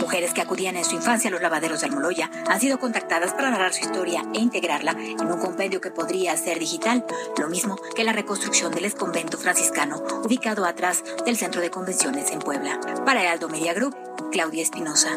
Mujeres 0.00 0.34
que 0.34 0.40
acudían 0.40 0.76
en 0.76 0.84
su 0.84 0.96
infancia 0.96 1.28
a 1.28 1.30
los 1.30 1.40
lavaderos 1.42 1.80
de 1.80 1.86
Almoloya 1.86 2.30
han 2.48 2.60
sido 2.60 2.78
contactadas 2.78 3.32
para 3.32 3.50
narrar 3.50 3.72
su 3.72 3.82
historia 3.82 4.24
e 4.34 4.40
integrarla 4.40 4.92
en 4.92 5.30
un 5.30 5.38
compendio 5.38 5.80
que 5.80 5.90
podría 5.90 6.36
ser 6.36 6.58
digital, 6.58 7.04
lo 7.38 7.48
mismo 7.48 7.76
que 7.94 8.04
la 8.04 8.12
reconstrucción 8.12 8.72
del 8.72 8.86
exconvento 8.86 9.38
franciscano 9.38 10.02
ubicado 10.24 10.64
atrás 10.64 11.04
del 11.24 11.36
centro 11.36 11.60
de 11.60 11.70
convenciones 11.70 12.30
en 12.30 12.40
Puebla. 12.40 12.80
Para 13.04 13.22
Heraldo 13.22 13.48
Media 13.48 13.72
Group, 13.74 13.94
Claudia 14.32 14.62
Espinosa. 14.62 15.10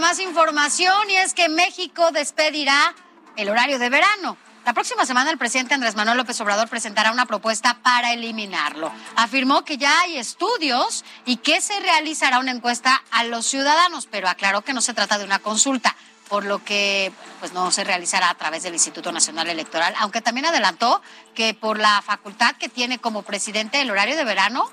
Más 0.00 0.18
información 0.18 1.10
y 1.10 1.16
es 1.16 1.34
que 1.34 1.48
México 1.48 2.10
despedirá 2.10 2.94
el 3.36 3.48
horario 3.48 3.78
de 3.78 3.90
verano. 3.90 4.36
La 4.64 4.72
próxima 4.72 5.06
semana 5.06 5.30
el 5.30 5.38
presidente 5.38 5.74
Andrés 5.74 5.94
Manuel 5.94 6.18
López 6.18 6.40
Obrador 6.40 6.68
presentará 6.68 7.12
una 7.12 7.26
propuesta 7.26 7.78
para 7.82 8.12
eliminarlo. 8.12 8.92
Afirmó 9.16 9.64
que 9.64 9.78
ya 9.78 10.00
hay 10.00 10.18
estudios 10.18 11.04
y 11.24 11.36
que 11.36 11.60
se 11.60 11.78
realizará 11.80 12.38
una 12.38 12.50
encuesta 12.50 13.02
a 13.10 13.24
los 13.24 13.46
ciudadanos, 13.46 14.06
pero 14.10 14.28
aclaró 14.28 14.62
que 14.62 14.72
no 14.72 14.80
se 14.80 14.94
trata 14.94 15.18
de 15.18 15.24
una 15.24 15.38
consulta, 15.38 15.96
por 16.28 16.44
lo 16.44 16.64
que 16.64 17.12
pues 17.40 17.52
no 17.52 17.70
se 17.70 17.84
realizará 17.84 18.30
a 18.30 18.34
través 18.34 18.62
del 18.62 18.74
Instituto 18.74 19.12
Nacional 19.12 19.48
Electoral, 19.48 19.94
aunque 19.98 20.20
también 20.20 20.46
adelantó 20.46 21.02
que 21.34 21.54
por 21.54 21.78
la 21.78 22.02
facultad 22.02 22.54
que 22.56 22.68
tiene 22.68 22.98
como 22.98 23.22
presidente 23.22 23.80
el 23.80 23.90
horario 23.90 24.16
de 24.16 24.24
verano 24.24 24.70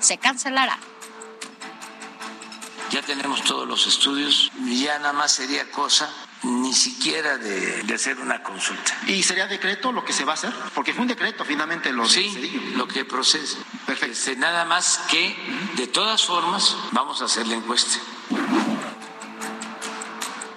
se 0.00 0.18
cancelará 0.18 0.78
ya 2.90 3.02
tenemos 3.02 3.42
todos 3.42 3.66
los 3.66 3.86
estudios, 3.86 4.50
ya 4.64 4.98
nada 4.98 5.12
más 5.12 5.32
sería 5.32 5.70
cosa 5.70 6.08
ni 6.42 6.72
siquiera 6.72 7.38
de, 7.38 7.94
hacer 7.94 8.18
una 8.18 8.42
consulta. 8.42 8.92
¿Y 9.06 9.22
sería 9.22 9.46
decreto 9.46 9.92
lo 9.92 10.04
que 10.04 10.12
se 10.12 10.24
va 10.24 10.32
a 10.32 10.34
hacer? 10.34 10.52
Porque 10.74 10.92
fue 10.92 11.02
un 11.02 11.08
decreto 11.08 11.44
finalmente 11.44 11.92
lo 11.92 12.06
Sí, 12.06 12.72
lo 12.76 12.86
que 12.86 13.04
procede. 13.04 13.46
Perfecto. 13.86 14.12
Este, 14.12 14.36
nada 14.36 14.64
más 14.64 14.98
que, 15.10 15.36
de 15.76 15.86
todas 15.86 16.24
formas, 16.24 16.76
vamos 16.92 17.20
a 17.22 17.24
hacer 17.24 17.46
la 17.46 17.54
encuesta. 17.54 17.98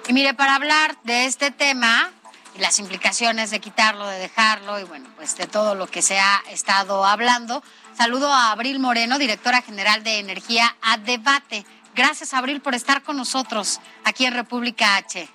Y 0.07 0.13
mire, 0.13 0.33
para 0.33 0.55
hablar 0.55 0.97
de 1.03 1.25
este 1.25 1.51
tema 1.51 2.11
y 2.55 2.59
las 2.59 2.79
implicaciones 2.79 3.51
de 3.51 3.59
quitarlo, 3.59 4.07
de 4.07 4.19
dejarlo 4.19 4.79
y 4.79 4.83
bueno, 4.83 5.07
pues 5.15 5.37
de 5.37 5.47
todo 5.47 5.75
lo 5.75 5.87
que 5.87 6.01
se 6.01 6.19
ha 6.19 6.43
estado 6.49 7.05
hablando, 7.05 7.63
saludo 7.95 8.31
a 8.31 8.51
Abril 8.51 8.79
Moreno, 8.79 9.19
directora 9.19 9.61
general 9.61 10.03
de 10.03 10.19
Energía 10.19 10.75
a 10.81 10.97
Debate. 10.97 11.65
Gracias, 11.99 12.33
Abril, 12.33 12.61
por 12.61 12.75
estar 12.75 13.03
con 13.03 13.17
nosotros 13.17 13.81
aquí 14.05 14.23
en 14.23 14.33
República 14.33 14.95
H. 14.95 15.27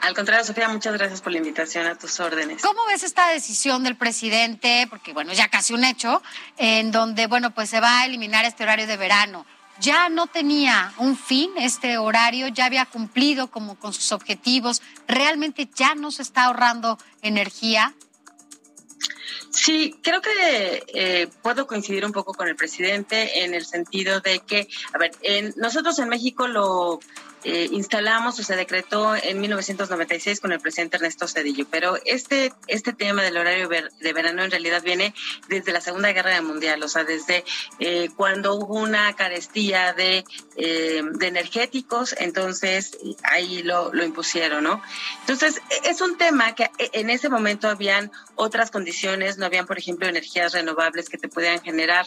Al 0.00 0.12
contrario, 0.12 0.44
Sofía, 0.44 0.68
muchas 0.68 0.92
gracias 0.94 1.20
por 1.20 1.30
la 1.30 1.38
invitación 1.38 1.86
a 1.86 1.94
tus 1.94 2.18
órdenes. 2.18 2.62
¿Cómo 2.62 2.84
ves 2.86 3.04
esta 3.04 3.28
decisión 3.28 3.84
del 3.84 3.94
presidente? 3.94 4.88
Porque, 4.90 5.12
bueno, 5.12 5.32
ya 5.34 5.46
casi 5.46 5.74
un 5.74 5.84
hecho, 5.84 6.20
en 6.56 6.90
donde, 6.90 7.28
bueno, 7.28 7.54
pues 7.54 7.70
se 7.70 7.78
va 7.78 8.00
a 8.00 8.06
eliminar 8.06 8.44
este 8.44 8.64
horario 8.64 8.88
de 8.88 8.96
verano. 8.96 9.46
Ya 9.78 10.08
no 10.08 10.26
tenía 10.26 10.92
un 10.96 11.16
fin 11.16 11.52
este 11.56 11.96
horario, 11.96 12.48
ya 12.48 12.64
había 12.64 12.84
cumplido 12.84 13.46
como 13.46 13.76
con 13.76 13.92
sus 13.92 14.10
objetivos, 14.10 14.82
realmente 15.06 15.70
ya 15.76 15.94
no 15.94 16.10
se 16.10 16.22
está 16.22 16.46
ahorrando 16.46 16.98
energía. 17.22 17.94
Sí, 19.60 19.98
creo 20.04 20.22
que 20.22 20.84
eh, 20.94 21.28
puedo 21.42 21.66
coincidir 21.66 22.04
un 22.06 22.12
poco 22.12 22.32
con 22.32 22.46
el 22.46 22.54
presidente 22.54 23.42
en 23.42 23.54
el 23.54 23.66
sentido 23.66 24.20
de 24.20 24.38
que, 24.38 24.68
a 24.92 24.98
ver, 24.98 25.10
en, 25.20 25.52
nosotros 25.56 25.98
en 25.98 26.08
México 26.08 26.46
lo 26.46 27.00
eh, 27.44 27.68
instalamos 27.70 28.38
o 28.40 28.42
se 28.42 28.56
decretó 28.56 29.14
en 29.14 29.40
1996 29.40 30.40
con 30.40 30.52
el 30.52 30.60
presidente 30.60 30.96
Ernesto 30.96 31.28
Cedillo, 31.28 31.66
pero 31.70 31.96
este, 32.04 32.52
este 32.66 32.92
tema 32.92 33.22
del 33.22 33.36
horario 33.36 33.68
de 33.68 34.12
verano 34.12 34.42
en 34.42 34.50
realidad 34.50 34.82
viene 34.82 35.14
desde 35.48 35.72
la 35.72 35.80
Segunda 35.80 36.12
Guerra 36.12 36.40
Mundial, 36.42 36.82
o 36.82 36.88
sea, 36.88 37.04
desde 37.04 37.44
eh, 37.78 38.10
cuando 38.16 38.54
hubo 38.56 38.74
una 38.74 39.14
carestía 39.14 39.92
de, 39.92 40.24
eh, 40.56 41.02
de 41.04 41.26
energéticos, 41.26 42.16
entonces 42.18 42.98
ahí 43.22 43.62
lo, 43.62 43.92
lo 43.94 44.04
impusieron, 44.04 44.64
¿no? 44.64 44.82
Entonces, 45.20 45.60
es 45.84 46.00
un 46.00 46.16
tema 46.16 46.56
que 46.56 46.70
en 46.78 47.08
ese 47.08 47.28
momento 47.28 47.68
habían 47.68 48.10
otras 48.34 48.70
condiciones, 48.72 49.38
no 49.38 49.46
habían, 49.46 49.66
por 49.66 49.78
ejemplo, 49.78 50.08
energías 50.08 50.52
renovables 50.52 51.08
que 51.08 51.18
te 51.18 51.28
pudieran 51.28 51.60
generar 51.60 52.06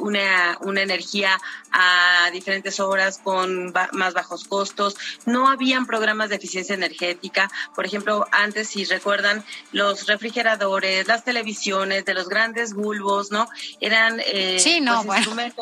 una, 0.00 0.58
una 0.62 0.82
energía 0.82 1.38
a 1.70 2.30
diferentes 2.32 2.80
horas 2.80 3.18
con 3.22 3.72
más 3.92 4.14
bajos 4.14 4.44
costos 4.44 4.55
costos, 4.56 4.96
no 5.26 5.50
habían 5.50 5.84
programas 5.84 6.30
de 6.30 6.36
eficiencia 6.36 6.74
energética. 6.74 7.50
Por 7.74 7.84
ejemplo, 7.84 8.26
antes, 8.32 8.68
si 8.68 8.84
recuerdan, 8.86 9.44
los 9.72 10.06
refrigeradores, 10.06 11.06
las 11.06 11.24
televisiones 11.24 12.06
de 12.06 12.14
los 12.14 12.26
grandes 12.28 12.72
bulbos, 12.72 13.30
¿no? 13.30 13.48
Eran 13.80 14.18
eh, 14.24 14.58
sí, 14.58 14.80
no, 14.80 15.04
pues, 15.04 15.26
bueno. 15.26 15.54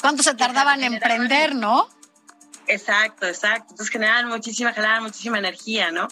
¿Cuánto 0.00 0.24
se 0.24 0.34
tardaban 0.34 0.82
en 0.82 0.98
prender, 0.98 1.54
no? 1.54 1.88
Exacto, 2.66 3.26
exacto. 3.26 3.68
Entonces 3.70 3.90
generan 3.92 4.28
muchísima, 4.28 4.72
generan 4.72 5.02
muchísima 5.02 5.38
energía, 5.38 5.90
¿no? 5.92 6.08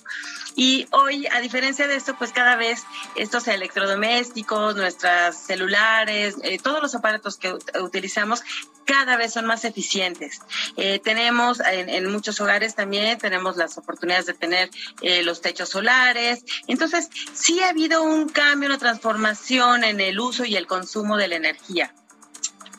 Y 0.57 0.87
hoy, 0.91 1.27
a 1.33 1.41
diferencia 1.41 1.89
de 1.89 1.97
esto, 1.97 2.17
pues 2.19 2.33
cada 2.33 2.57
vez 2.57 2.85
estos 3.17 3.49
electrodomésticos, 3.49 4.77
nuestras 4.77 5.37
celulares, 5.37 6.37
eh, 6.43 6.59
todos 6.59 6.83
los 6.83 6.95
aparatos 6.95 7.37
que 7.37 7.57
utilizamos, 7.81 8.43
cada 8.91 9.17
vez 9.17 9.33
son 9.33 9.47
más 9.47 9.65
eficientes. 9.65 10.41
Eh, 10.77 10.99
tenemos 10.99 11.61
en, 11.61 12.11
muchos 12.11 12.41
hogares 12.41 12.75
también, 12.75 13.19
tenemos 13.19 13.57
las 13.57 13.79
oportunidades 13.79 14.27
de 14.27 14.35
tener 14.35 14.69
eh, 15.01 15.23
los 15.23 15.41
techos 15.41 15.69
solares. 15.69 16.45
Entonces, 16.67 17.09
sí 17.33 17.61
ha 17.61 17.69
habido 17.69 18.03
un 18.03 18.29
cambio, 18.29 18.69
una 18.69 18.79
transformación 18.79 19.85
en 19.85 20.01
el 20.01 20.19
uso 20.19 20.45
y 20.45 20.57
el 20.57 20.67
consumo 20.67 21.17
de 21.17 21.29
la 21.29 21.37
energía. 21.37 21.95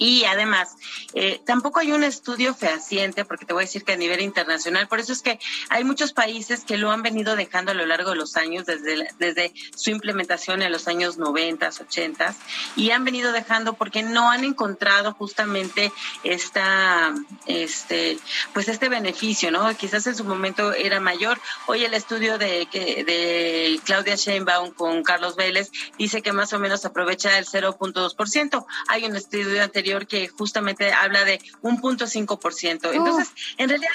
Y 0.01 0.25
además, 0.25 0.77
eh, 1.13 1.39
tampoco 1.45 1.79
hay 1.79 1.91
un 1.91 2.03
estudio 2.03 2.55
fehaciente, 2.55 3.23
porque 3.23 3.45
te 3.45 3.53
voy 3.53 3.61
a 3.61 3.65
decir 3.67 3.83
que 3.83 3.91
a 3.91 3.97
nivel 3.97 4.21
internacional, 4.21 4.87
por 4.87 4.99
eso 4.99 5.13
es 5.13 5.21
que 5.21 5.39
hay 5.69 5.83
muchos 5.83 6.11
países 6.11 6.63
que 6.63 6.77
lo 6.77 6.89
han 6.89 7.03
venido 7.03 7.35
dejando 7.35 7.71
a 7.71 7.75
lo 7.75 7.85
largo 7.85 8.09
de 8.09 8.15
los 8.15 8.35
años, 8.35 8.65
desde, 8.65 9.09
desde 9.19 9.53
su 9.75 9.91
implementación 9.91 10.63
en 10.63 10.71
los 10.71 10.87
años 10.87 11.19
90, 11.19 11.67
80, 11.67 12.35
y 12.75 12.89
han 12.89 13.05
venido 13.05 13.31
dejando 13.31 13.73
porque 13.73 14.01
no 14.01 14.31
han 14.31 14.43
encontrado 14.43 15.13
justamente 15.13 15.91
esta, 16.23 17.13
este, 17.45 18.17
pues 18.55 18.69
este 18.69 18.89
beneficio, 18.89 19.51
¿no? 19.51 19.71
Quizás 19.77 20.07
en 20.07 20.15
su 20.15 20.23
momento 20.23 20.73
era 20.73 20.99
mayor. 20.99 21.39
Hoy 21.67 21.85
el 21.85 21.93
estudio 21.93 22.39
de, 22.39 22.67
de 22.71 23.79
Claudia 23.85 24.15
Sheinbaum 24.15 24.71
con 24.71 25.03
Carlos 25.03 25.35
Vélez 25.35 25.69
dice 25.99 26.23
que 26.23 26.33
más 26.33 26.53
o 26.53 26.59
menos 26.59 26.85
aprovecha 26.85 27.37
el 27.37 27.45
0.2%. 27.45 28.65
Hay 28.87 29.05
un 29.05 29.15
estudio 29.15 29.61
anterior 29.61 29.90
que 29.99 30.27
justamente 30.27 30.91
habla 30.93 31.23
de 31.23 31.41
un 31.61 31.79
punto 31.79 32.07
cinco 32.07 32.39
por 32.39 32.53
ciento. 32.53 32.91
Entonces, 32.91 33.31
en 33.57 33.69
realidad 33.69 33.91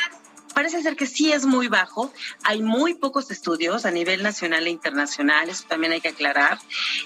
parece 0.55 0.83
ser 0.83 0.97
que 0.97 1.07
sí 1.07 1.33
es 1.33 1.45
muy 1.45 1.69
bajo. 1.69 2.13
Hay 2.43 2.63
muy 2.63 2.95
pocos 2.95 3.31
estudios 3.31 3.85
a 3.85 3.91
nivel 3.91 4.23
nacional 4.23 4.67
e 4.67 4.71
internacional, 4.71 5.49
eso 5.51 5.65
también 5.69 5.93
hay 5.93 6.01
que 6.01 6.09
aclarar. 6.09 6.59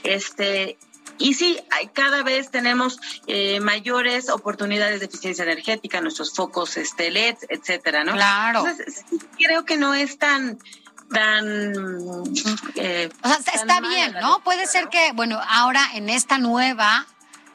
Este, 0.05 0.79
y 1.19 1.35
sí, 1.35 1.59
hay, 1.71 1.89
cada 1.89 2.23
vez 2.23 2.51
tenemos 2.51 3.01
eh, 3.27 3.61
mayores 3.61 4.29
oportunidades 4.29 5.01
de 5.01 5.07
eficiencia 5.07 5.43
energética, 5.43 6.01
nuestros 6.01 6.33
focos 6.33 6.77
este, 6.77 7.11
LED, 7.11 7.37
etcétera, 7.49 8.05
¿no? 8.05 8.13
Claro. 8.13 8.61
Entonces, 8.61 9.05
creo 9.37 9.65
que 9.65 9.77
no 9.77 9.95
es 9.95 10.17
tan 10.19 10.59
tan... 11.13 11.75
Eh, 12.77 13.11
o 13.23 13.29
sea, 13.29 13.55
está 13.55 13.81
bien, 13.81 14.15
¿no? 14.21 14.45
Puede 14.45 14.67
ser 14.67 14.89
que, 14.89 15.11
bueno, 15.13 15.41
ahora 15.49 15.85
en 15.95 16.09
esta 16.09 16.39
nueva 16.39 17.07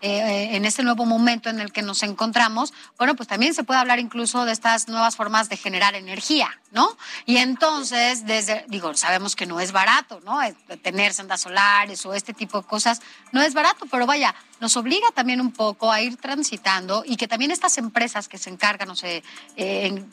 eh, 0.07 0.55
en 0.55 0.65
este 0.65 0.83
nuevo 0.83 1.03
momento 1.03 1.49
en 1.49 1.59
el 1.59 1.71
que 1.71 1.81
nos 1.81 2.03
encontramos, 2.03 2.75
bueno, 2.95 3.15
pues 3.15 3.27
también 3.27 3.55
se 3.55 3.63
puede 3.63 3.79
hablar 3.79 3.97
incluso 3.97 4.45
de 4.45 4.51
estas 4.51 4.87
nuevas 4.87 5.15
formas 5.15 5.49
de 5.49 5.57
generar 5.57 5.95
energía, 5.95 6.59
¿no? 6.69 6.95
Y 7.25 7.37
entonces, 7.37 8.23
desde, 8.27 8.65
digo, 8.67 8.93
sabemos 8.93 9.35
que 9.35 9.47
no 9.47 9.59
es 9.59 9.71
barato, 9.71 10.21
¿no? 10.23 10.41
Tener 10.83 11.15
sendas 11.15 11.41
solares 11.41 12.05
o 12.05 12.13
este 12.13 12.35
tipo 12.35 12.61
de 12.61 12.67
cosas 12.67 13.01
no 13.31 13.41
es 13.41 13.55
barato, 13.55 13.87
pero 13.89 14.05
vaya, 14.05 14.35
nos 14.59 14.77
obliga 14.77 15.07
también 15.15 15.41
un 15.41 15.51
poco 15.51 15.91
a 15.91 16.01
ir 16.01 16.17
transitando 16.17 17.03
y 17.03 17.17
que 17.17 17.27
también 17.27 17.49
estas 17.49 17.79
empresas 17.79 18.27
que 18.27 18.37
se 18.37 18.51
encargan 18.51 18.91
o 18.91 18.95
se 18.95 19.23
eh, 19.55 20.05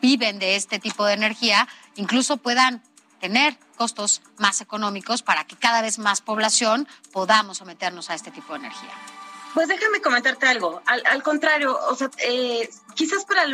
viven 0.00 0.38
de 0.38 0.54
este 0.54 0.78
tipo 0.78 1.04
de 1.06 1.14
energía, 1.14 1.66
incluso 1.96 2.36
puedan 2.36 2.84
tener 3.18 3.58
costos 3.76 4.22
más 4.38 4.60
económicos 4.60 5.24
para 5.24 5.44
que 5.44 5.56
cada 5.56 5.82
vez 5.82 5.98
más 5.98 6.20
población 6.20 6.86
podamos 7.12 7.58
someternos 7.58 8.10
a 8.10 8.14
este 8.14 8.30
tipo 8.30 8.52
de 8.52 8.60
energía. 8.60 8.92
Pues 9.54 9.68
déjame 9.68 10.00
comentarte 10.02 10.46
algo. 10.46 10.82
Al, 10.84 11.22
contrario, 11.22 11.78
o 11.88 11.94
sea, 11.94 12.10
eh, 12.26 12.68
quizás 12.94 13.24
para 13.24 13.44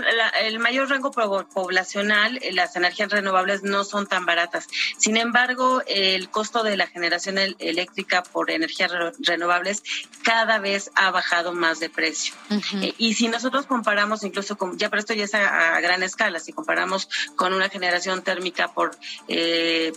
el, 0.41 0.59
mayor 0.59 0.88
rango 0.88 1.11
poblacional 1.11 2.38
eh, 2.43 2.53
las 2.53 2.76
energías 2.76 3.11
renovables 3.11 3.62
no 3.62 3.84
son 3.84 4.07
tan 4.07 4.26
baratas. 4.26 4.66
Sin 4.97 5.16
embargo, 5.16 5.82
el 5.86 6.30
costo 6.30 6.62
de 6.62 6.76
la 6.76 6.86
generación 6.86 7.38
eléctrica 7.38 8.22
por 8.22 8.51
energías 8.51 8.93
renovables 9.20 9.82
cada 10.22 10.59
vez 10.59 10.91
ha 10.95 11.11
bajado 11.11 11.53
más 11.53 11.80
de 11.80 11.91
precio. 11.91 12.34
Eh, 12.82 12.95
y 12.99 13.14
si 13.14 13.28
nosotros 13.28 13.66
comparamos 13.66 14.22
incluso 14.22 14.57
con, 14.57 14.78
ya 14.78 14.91
pero 14.91 15.01
esto 15.01 15.14
ya 15.14 15.24
es 15.24 15.34
a, 15.34 15.80
gran 15.80 16.03
escala, 16.03 16.41
si 16.41 16.53
comparamos 16.53 17.09
con 17.36 17.53
una 17.55 17.68
generación 17.68 18.22
térmica 18.22 18.72
por, 18.72 18.93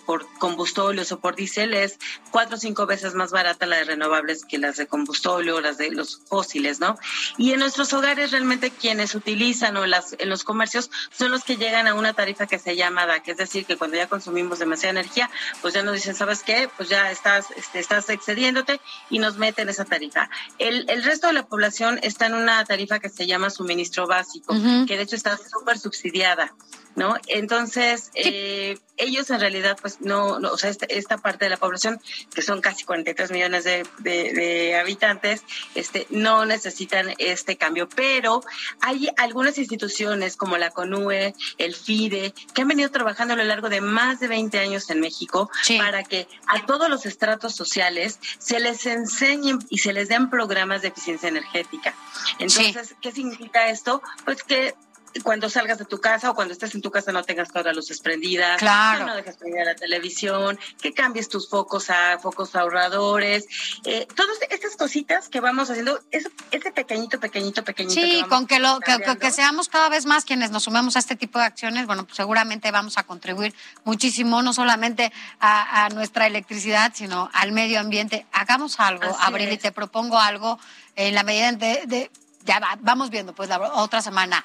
por 0.06 0.28
combustibles 0.40 1.12
o 1.12 1.20
por 1.20 1.36
diésel, 1.36 1.74
es 1.74 2.00
cuatro 2.32 2.56
o 2.58 2.60
cinco 2.60 2.86
veces 2.86 3.14
más 3.14 3.32
barata 3.32 3.66
la 3.66 3.78
de 3.78 3.84
renovables 3.86 4.46
que 4.46 4.58
las 4.58 4.78
de 4.78 4.88
combustible 4.88 5.52
o 5.52 5.62
las 5.62 5.78
de 5.78 5.92
los 5.92 6.22
fósiles, 6.26 6.80
¿no? 6.80 6.98
Y 7.38 7.52
en 7.52 7.60
nuestros 7.60 7.94
hogares 7.94 8.32
realmente 8.32 8.72
quienes 8.72 9.16
utilizan 9.16 9.33
o 9.76 9.86
las, 9.86 10.16
en 10.20 10.30
los 10.30 10.44
comercios 10.44 10.90
son 11.12 11.32
los 11.32 11.44
que 11.44 11.58
llegan 11.58 11.88
a 11.88 11.94
una 11.94 12.14
tarifa 12.14 12.48
que 12.48 12.60
se 12.60 12.76
llama 12.76 13.06
DAC, 13.06 13.30
es 13.30 13.38
decir, 13.38 13.66
que 13.66 13.78
cuando 13.78 13.98
ya 13.98 14.08
consumimos 14.08 14.60
demasiada 14.60 14.92
energía, 14.92 15.30
pues 15.62 15.74
ya 15.74 15.84
nos 15.84 15.96
dicen, 15.96 16.16
¿sabes 16.16 16.44
qué? 16.44 16.70
Pues 16.78 16.90
ya 16.90 17.12
estás, 17.12 17.48
este, 17.56 17.80
estás 17.80 18.10
excediéndote 18.10 18.80
y 19.10 19.20
nos 19.20 19.38
meten 19.38 19.70
esa 19.70 19.86
tarifa. 19.86 20.30
El, 20.60 20.90
el 20.90 21.04
resto 21.04 21.28
de 21.28 21.34
la 21.34 21.46
población 21.46 22.00
está 22.04 22.26
en 22.28 22.36
una 22.36 22.64
tarifa 22.66 23.00
que 23.00 23.10
se 23.10 23.26
llama 23.26 23.50
suministro 23.50 24.08
básico, 24.08 24.54
que 24.88 24.98
de 24.98 25.04
hecho 25.04 25.16
está 25.16 25.38
súper 25.38 25.78
subsidiada. 25.80 26.54
¿No? 26.96 27.16
Entonces, 27.28 28.12
eh, 28.16 28.78
ellos 28.98 29.30
en 29.30 29.40
realidad, 29.40 29.78
pues 29.82 30.02
no, 30.02 30.40
no 30.40 30.52
o 30.52 30.58
sea, 30.58 30.72
esta, 30.90 31.18
parte 31.18 31.46
de 31.46 31.50
la 31.50 31.58
población, 31.58 32.00
que 32.34 32.42
son 32.42 32.62
casi 32.62 32.84
43 32.84 33.32
millones 33.32 33.64
de, 33.64 33.86
de, 34.00 34.76
habitantes, 34.76 35.44
este, 35.76 36.06
no 36.10 36.46
necesitan 36.46 37.14
este 37.18 37.58
cambio. 37.58 37.90
Pero 37.90 38.42
hay 38.82 39.10
algunas 39.18 39.58
instituciones 39.58 40.38
como 40.38 40.58
la 40.58 40.72
CONUE, 40.72 41.34
el 41.58 41.76
FIDE, 41.76 42.34
que 42.54 42.62
han 42.62 42.68
venido 42.68 42.92
trabajando 42.92 43.34
a 43.34 43.38
lo 43.38 43.44
largo 43.44 43.70
de 43.70 43.82
más 43.82 44.20
de 44.20 44.28
20 44.28 44.60
años 44.60 44.90
en 44.90 45.00
México 45.00 45.50
para 45.78 46.04
que 46.04 46.28
a 46.48 46.66
todos 46.66 46.90
los 46.90 47.06
estratos 47.06 47.56
sociales 47.56 48.20
se 48.38 48.60
les 48.60 48.86
enseñen 48.86 49.60
y 49.70 49.80
se 49.80 49.94
les 49.94 50.10
den 50.10 50.30
programas 50.30 50.82
de 50.82 50.90
eficiencia 50.90 51.30
energética. 51.30 51.96
Entonces, 52.40 52.96
¿qué 53.02 53.12
significa 53.12 53.70
esto? 53.70 54.02
Pues 54.26 54.44
que 54.44 54.76
cuando 55.22 55.50
salgas 55.50 55.78
de 55.78 55.86
tu 55.86 56.00
casa 56.00 56.32
o 56.32 56.36
cuando 56.36 56.54
estés 56.54 56.74
en 56.76 56.82
tu 56.82 56.92
casa 56.92 57.12
no 57.12 57.24
tengas 57.24 57.50
todas 57.50 57.66
las 57.66 57.76
luces 57.76 58.00
prendidas, 58.00 58.58
claro. 58.60 59.00
que 59.00 59.06
no 59.06 59.16
dejes 59.16 59.38
prendida 59.38 59.66
la 59.66 59.76
televisión, 59.76 60.60
que 60.82 60.94
cambies 60.94 61.30
tus 61.30 61.50
focos 61.50 61.90
a 61.90 62.18
focos 62.20 62.56
ahorradores, 62.56 63.46
eh, 63.86 64.08
todas 64.16 64.38
estas 64.50 64.76
cositas 64.76 65.30
que 65.30 65.40
vamos 65.40 65.70
haciendo, 65.70 66.00
ese, 66.12 66.30
ese 66.52 66.72
pequeñito, 66.72 67.20
pequeñito, 67.20 67.64
pequeñito. 67.64 68.02
Sí, 68.02 68.24
con 68.30 68.48
que, 68.48 68.60
lo, 68.60 68.80
que, 68.80 68.98
que, 69.18 69.32
seamos 69.32 69.70
cada 69.70 69.90
vez 69.90 70.06
más 70.06 70.26
quienes 70.26 70.52
nos 70.52 70.64
sumemos 70.64 70.96
a 70.96 71.00
este 71.00 71.16
tipo 71.16 71.40
de 71.40 71.46
acciones, 71.46 71.86
bueno, 71.86 72.06
pues 72.06 72.18
seguramente 72.18 72.72
vamos 72.72 72.98
a 72.98 73.04
contribuir 73.04 73.54
muchísimo, 73.84 74.42
no 74.42 74.54
solamente 74.54 75.12
a, 75.40 75.90
nuestra 75.94 76.28
electricidad, 76.28 76.92
sino 76.96 77.30
al 77.34 77.52
medio 77.52 77.80
ambiente. 77.80 78.26
Hagamos 78.32 78.80
algo, 78.80 79.16
Abril, 79.20 79.52
y 79.52 79.58
te 79.58 79.72
propongo 79.72 80.18
algo 80.18 80.60
en 80.96 81.14
la 81.14 81.24
medida 81.24 81.52
de, 81.52 81.82
de 81.86 82.12
ya 82.46 82.62
vamos 82.82 83.10
viendo, 83.10 83.34
pues 83.34 83.50
la 83.50 83.60
otra 83.74 84.02
semana 84.02 84.44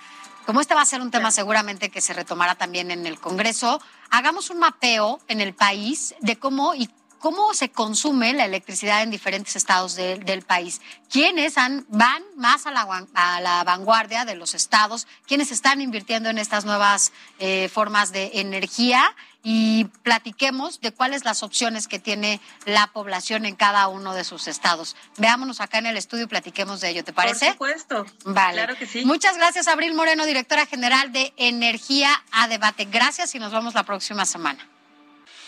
como 0.48 0.62
este 0.62 0.74
va 0.74 0.80
a 0.80 0.86
ser 0.86 1.02
un 1.02 1.10
tema 1.10 1.30
seguramente 1.30 1.90
que 1.90 2.00
se 2.00 2.14
retomará 2.14 2.54
también 2.54 2.90
en 2.90 3.06
el 3.06 3.20
Congreso, 3.20 3.82
hagamos 4.08 4.48
un 4.48 4.60
mapeo 4.60 5.20
en 5.28 5.42
el 5.42 5.52
país 5.52 6.14
de 6.20 6.38
cómo 6.38 6.74
y 6.74 6.88
cómo 7.18 7.52
se 7.52 7.68
consume 7.68 8.32
la 8.32 8.46
electricidad 8.46 9.02
en 9.02 9.10
diferentes 9.10 9.56
estados 9.56 9.94
del 9.94 10.40
país. 10.40 10.80
¿Quiénes 11.10 11.56
van 11.88 12.24
más 12.34 12.64
a 12.64 12.70
la, 12.70 13.62
vanguardia 13.62 14.24
de 14.24 14.36
los 14.36 14.54
estados? 14.54 15.06
¿Quiénes 15.26 15.52
están 15.52 15.82
invirtiendo 15.82 16.30
en 16.30 16.38
estas 16.38 16.64
nuevas 16.64 17.12
eh, 17.38 17.68
formas 17.68 18.10
de 18.12 18.30
energía? 18.40 19.04
Y 19.42 19.84
platiquemos 20.02 20.80
de 20.80 20.92
cuáles 20.92 21.24
las 21.24 21.42
opciones 21.42 21.88
que 21.88 21.98
tiene 21.98 22.40
la 22.64 22.88
población 22.88 23.46
en 23.46 23.56
cada 23.56 23.88
uno 23.88 24.14
de 24.14 24.24
sus 24.24 24.48
estados. 24.48 24.96
Veámonos 25.16 25.60
acá 25.60 25.78
en 25.78 25.86
el 25.86 25.96
estudio 25.96 26.24
y 26.24 26.28
platiquemos 26.28 26.80
de 26.80 26.90
ello, 26.90 27.04
¿te 27.04 27.12
parece? 27.12 27.54
Por 27.54 27.70
supuesto. 27.70 28.06
Vale. 28.24 28.54
Claro 28.54 28.76
que 28.76 28.86
sí. 28.86 29.04
Muchas 29.04 29.36
gracias, 29.36 29.68
Abril 29.68 29.94
Moreno, 29.94 30.26
directora 30.26 30.66
general 30.66 31.12
de 31.12 31.32
Energía 31.36 32.10
a 32.32 32.48
Debate. 32.48 32.86
Gracias 32.86 33.34
y 33.34 33.38
nos 33.38 33.52
vemos 33.52 33.74
la 33.74 33.84
próxima 33.84 34.26
semana. 34.26 34.66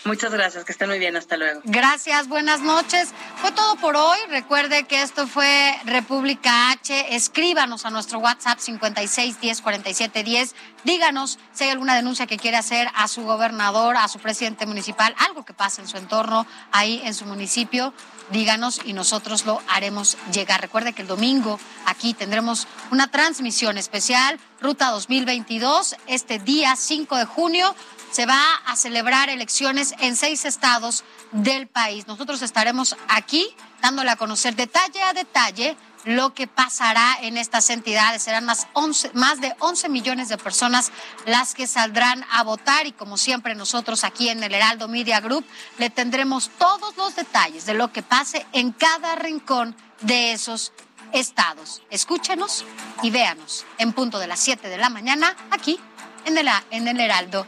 Muchas 0.05 0.33
gracias, 0.33 0.65
que 0.65 0.73
estén 0.73 0.89
muy 0.89 0.99
bien, 0.99 1.15
hasta 1.17 1.37
luego. 1.37 1.61
Gracias, 1.65 2.27
buenas 2.27 2.61
noches. 2.61 3.11
Fue 3.37 3.53
todo 3.53 3.77
por 3.77 3.97
hoy. 3.97 4.19
Recuerde 4.31 4.85
que 4.85 5.03
esto 5.03 5.27
fue 5.27 5.79
República 5.85 6.71
H. 6.71 7.15
Escríbanos 7.15 7.85
a 7.85 7.91
nuestro 7.91 8.19
WhatsApp 8.19 8.59
56 8.61 9.41
10 9.41 9.61
47 9.61 10.25
10. 10.25 10.55
Díganos 10.85 11.39
si 11.53 11.65
hay 11.65 11.71
alguna 11.71 11.95
denuncia 11.95 12.27
que 12.27 12.39
quiere 12.39 12.57
hacer 12.57 12.89
a 12.95 13.09
su 13.09 13.25
gobernador, 13.25 13.99
a 13.99 14.09
su 14.09 14.19
presidente 14.21 14.65
municipal, 14.65 15.15
algo 15.19 15.45
que 15.45 15.53
pase 15.53 15.83
en 15.83 15.89
su 15.89 15.99
entorno, 15.99 16.47
ahí 16.73 17.03
en 17.05 17.13
su 17.13 17.27
municipio. 17.27 17.93
Díganos 18.31 18.81
y 18.85 18.95
nosotros 18.95 19.45
lo 19.45 19.61
haremos 19.69 20.17
llegar. 20.33 20.63
Recuerde 20.63 20.95
que 20.95 21.03
el 21.03 21.09
domingo 21.09 21.61
aquí 21.85 22.15
tendremos 22.15 22.67
una 22.91 23.09
transmisión 23.09 23.77
especial, 23.77 24.41
Ruta 24.63 24.91
2022, 24.91 25.97
este 26.07 26.39
día 26.39 26.77
5 26.77 27.17
de 27.17 27.25
junio 27.25 27.75
se 28.11 28.27
va 28.27 28.55
a 28.67 28.77
celebrar 28.77 29.29
elecciones 29.29 29.95
en 30.01 30.17
seis 30.17 30.45
estados 30.45 31.05
del 31.33 31.69
país. 31.69 32.07
Nosotros 32.07 32.43
estaremos 32.43 32.97
aquí 33.09 33.49
dándole 33.81 34.11
a 34.11 34.17
conocer 34.17 34.57
detalle 34.57 35.03
a 35.03 35.13
detalle 35.13 35.77
lo 36.05 36.35
que 36.35 36.47
pasará 36.47 37.19
en 37.21 37.37
estas 37.37 37.71
entidades. 37.71 38.23
Serán 38.23 38.45
más, 38.45 38.67
más 39.15 39.41
de 39.41 39.55
11 39.59 39.89
millones 39.89 40.29
de 40.29 40.39
personas 40.39 40.93
las 41.27 41.55
que 41.55 41.67
saldrán 41.67 42.25
a 42.31 42.43
votar 42.43 42.87
y 42.87 42.93
como 42.93 43.17
siempre 43.17 43.55
nosotros 43.55 44.05
aquí 44.05 44.29
en 44.29 44.43
el 44.43 44.55
Heraldo 44.55 44.89
Media 44.89 45.21
Group 45.21 45.45
le 45.79 45.91
tendremos 45.91 46.51
todos 46.59 46.97
los 46.97 47.17
detalles 47.17 47.67
de 47.67 47.75
lo 47.75 47.93
que 47.93 48.03
pase 48.03 48.47
en 48.53 48.73
cada 48.73 49.15
rincón 49.17 49.77
de 50.01 50.33
esos 50.33 50.73
estados. 51.13 51.83
Escúchenos 51.91 52.65
y 53.03 53.11
véanos 53.11 53.67
en 53.79 53.93
punto 53.93 54.19
de 54.19 54.27
las 54.27 54.41
7 54.41 54.69
de 54.69 54.79
la 54.79 54.91
mañana 54.91 55.37
aquí 55.51 55.79
en 56.25 56.39
el, 56.39 56.49
en 56.71 56.89
el 56.89 57.01
Heraldo 57.01 57.47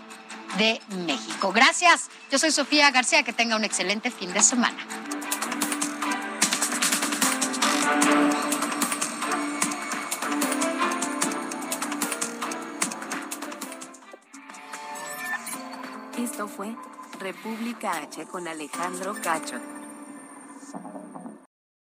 de 0.58 0.80
México. 1.06 1.52
Gracias. 1.52 2.08
Yo 2.30 2.38
soy 2.38 2.50
Sofía 2.50 2.90
García. 2.90 3.22
Que 3.22 3.32
tenga 3.32 3.56
un 3.56 3.64
excelente 3.64 4.10
fin 4.10 4.32
de 4.32 4.42
semana. 4.42 4.76
Esto 16.18 16.46
fue 16.48 16.74
República 17.18 17.92
H 17.98 18.26
con 18.26 18.46
Alejandro 18.48 19.14
Cacho. 19.22 19.60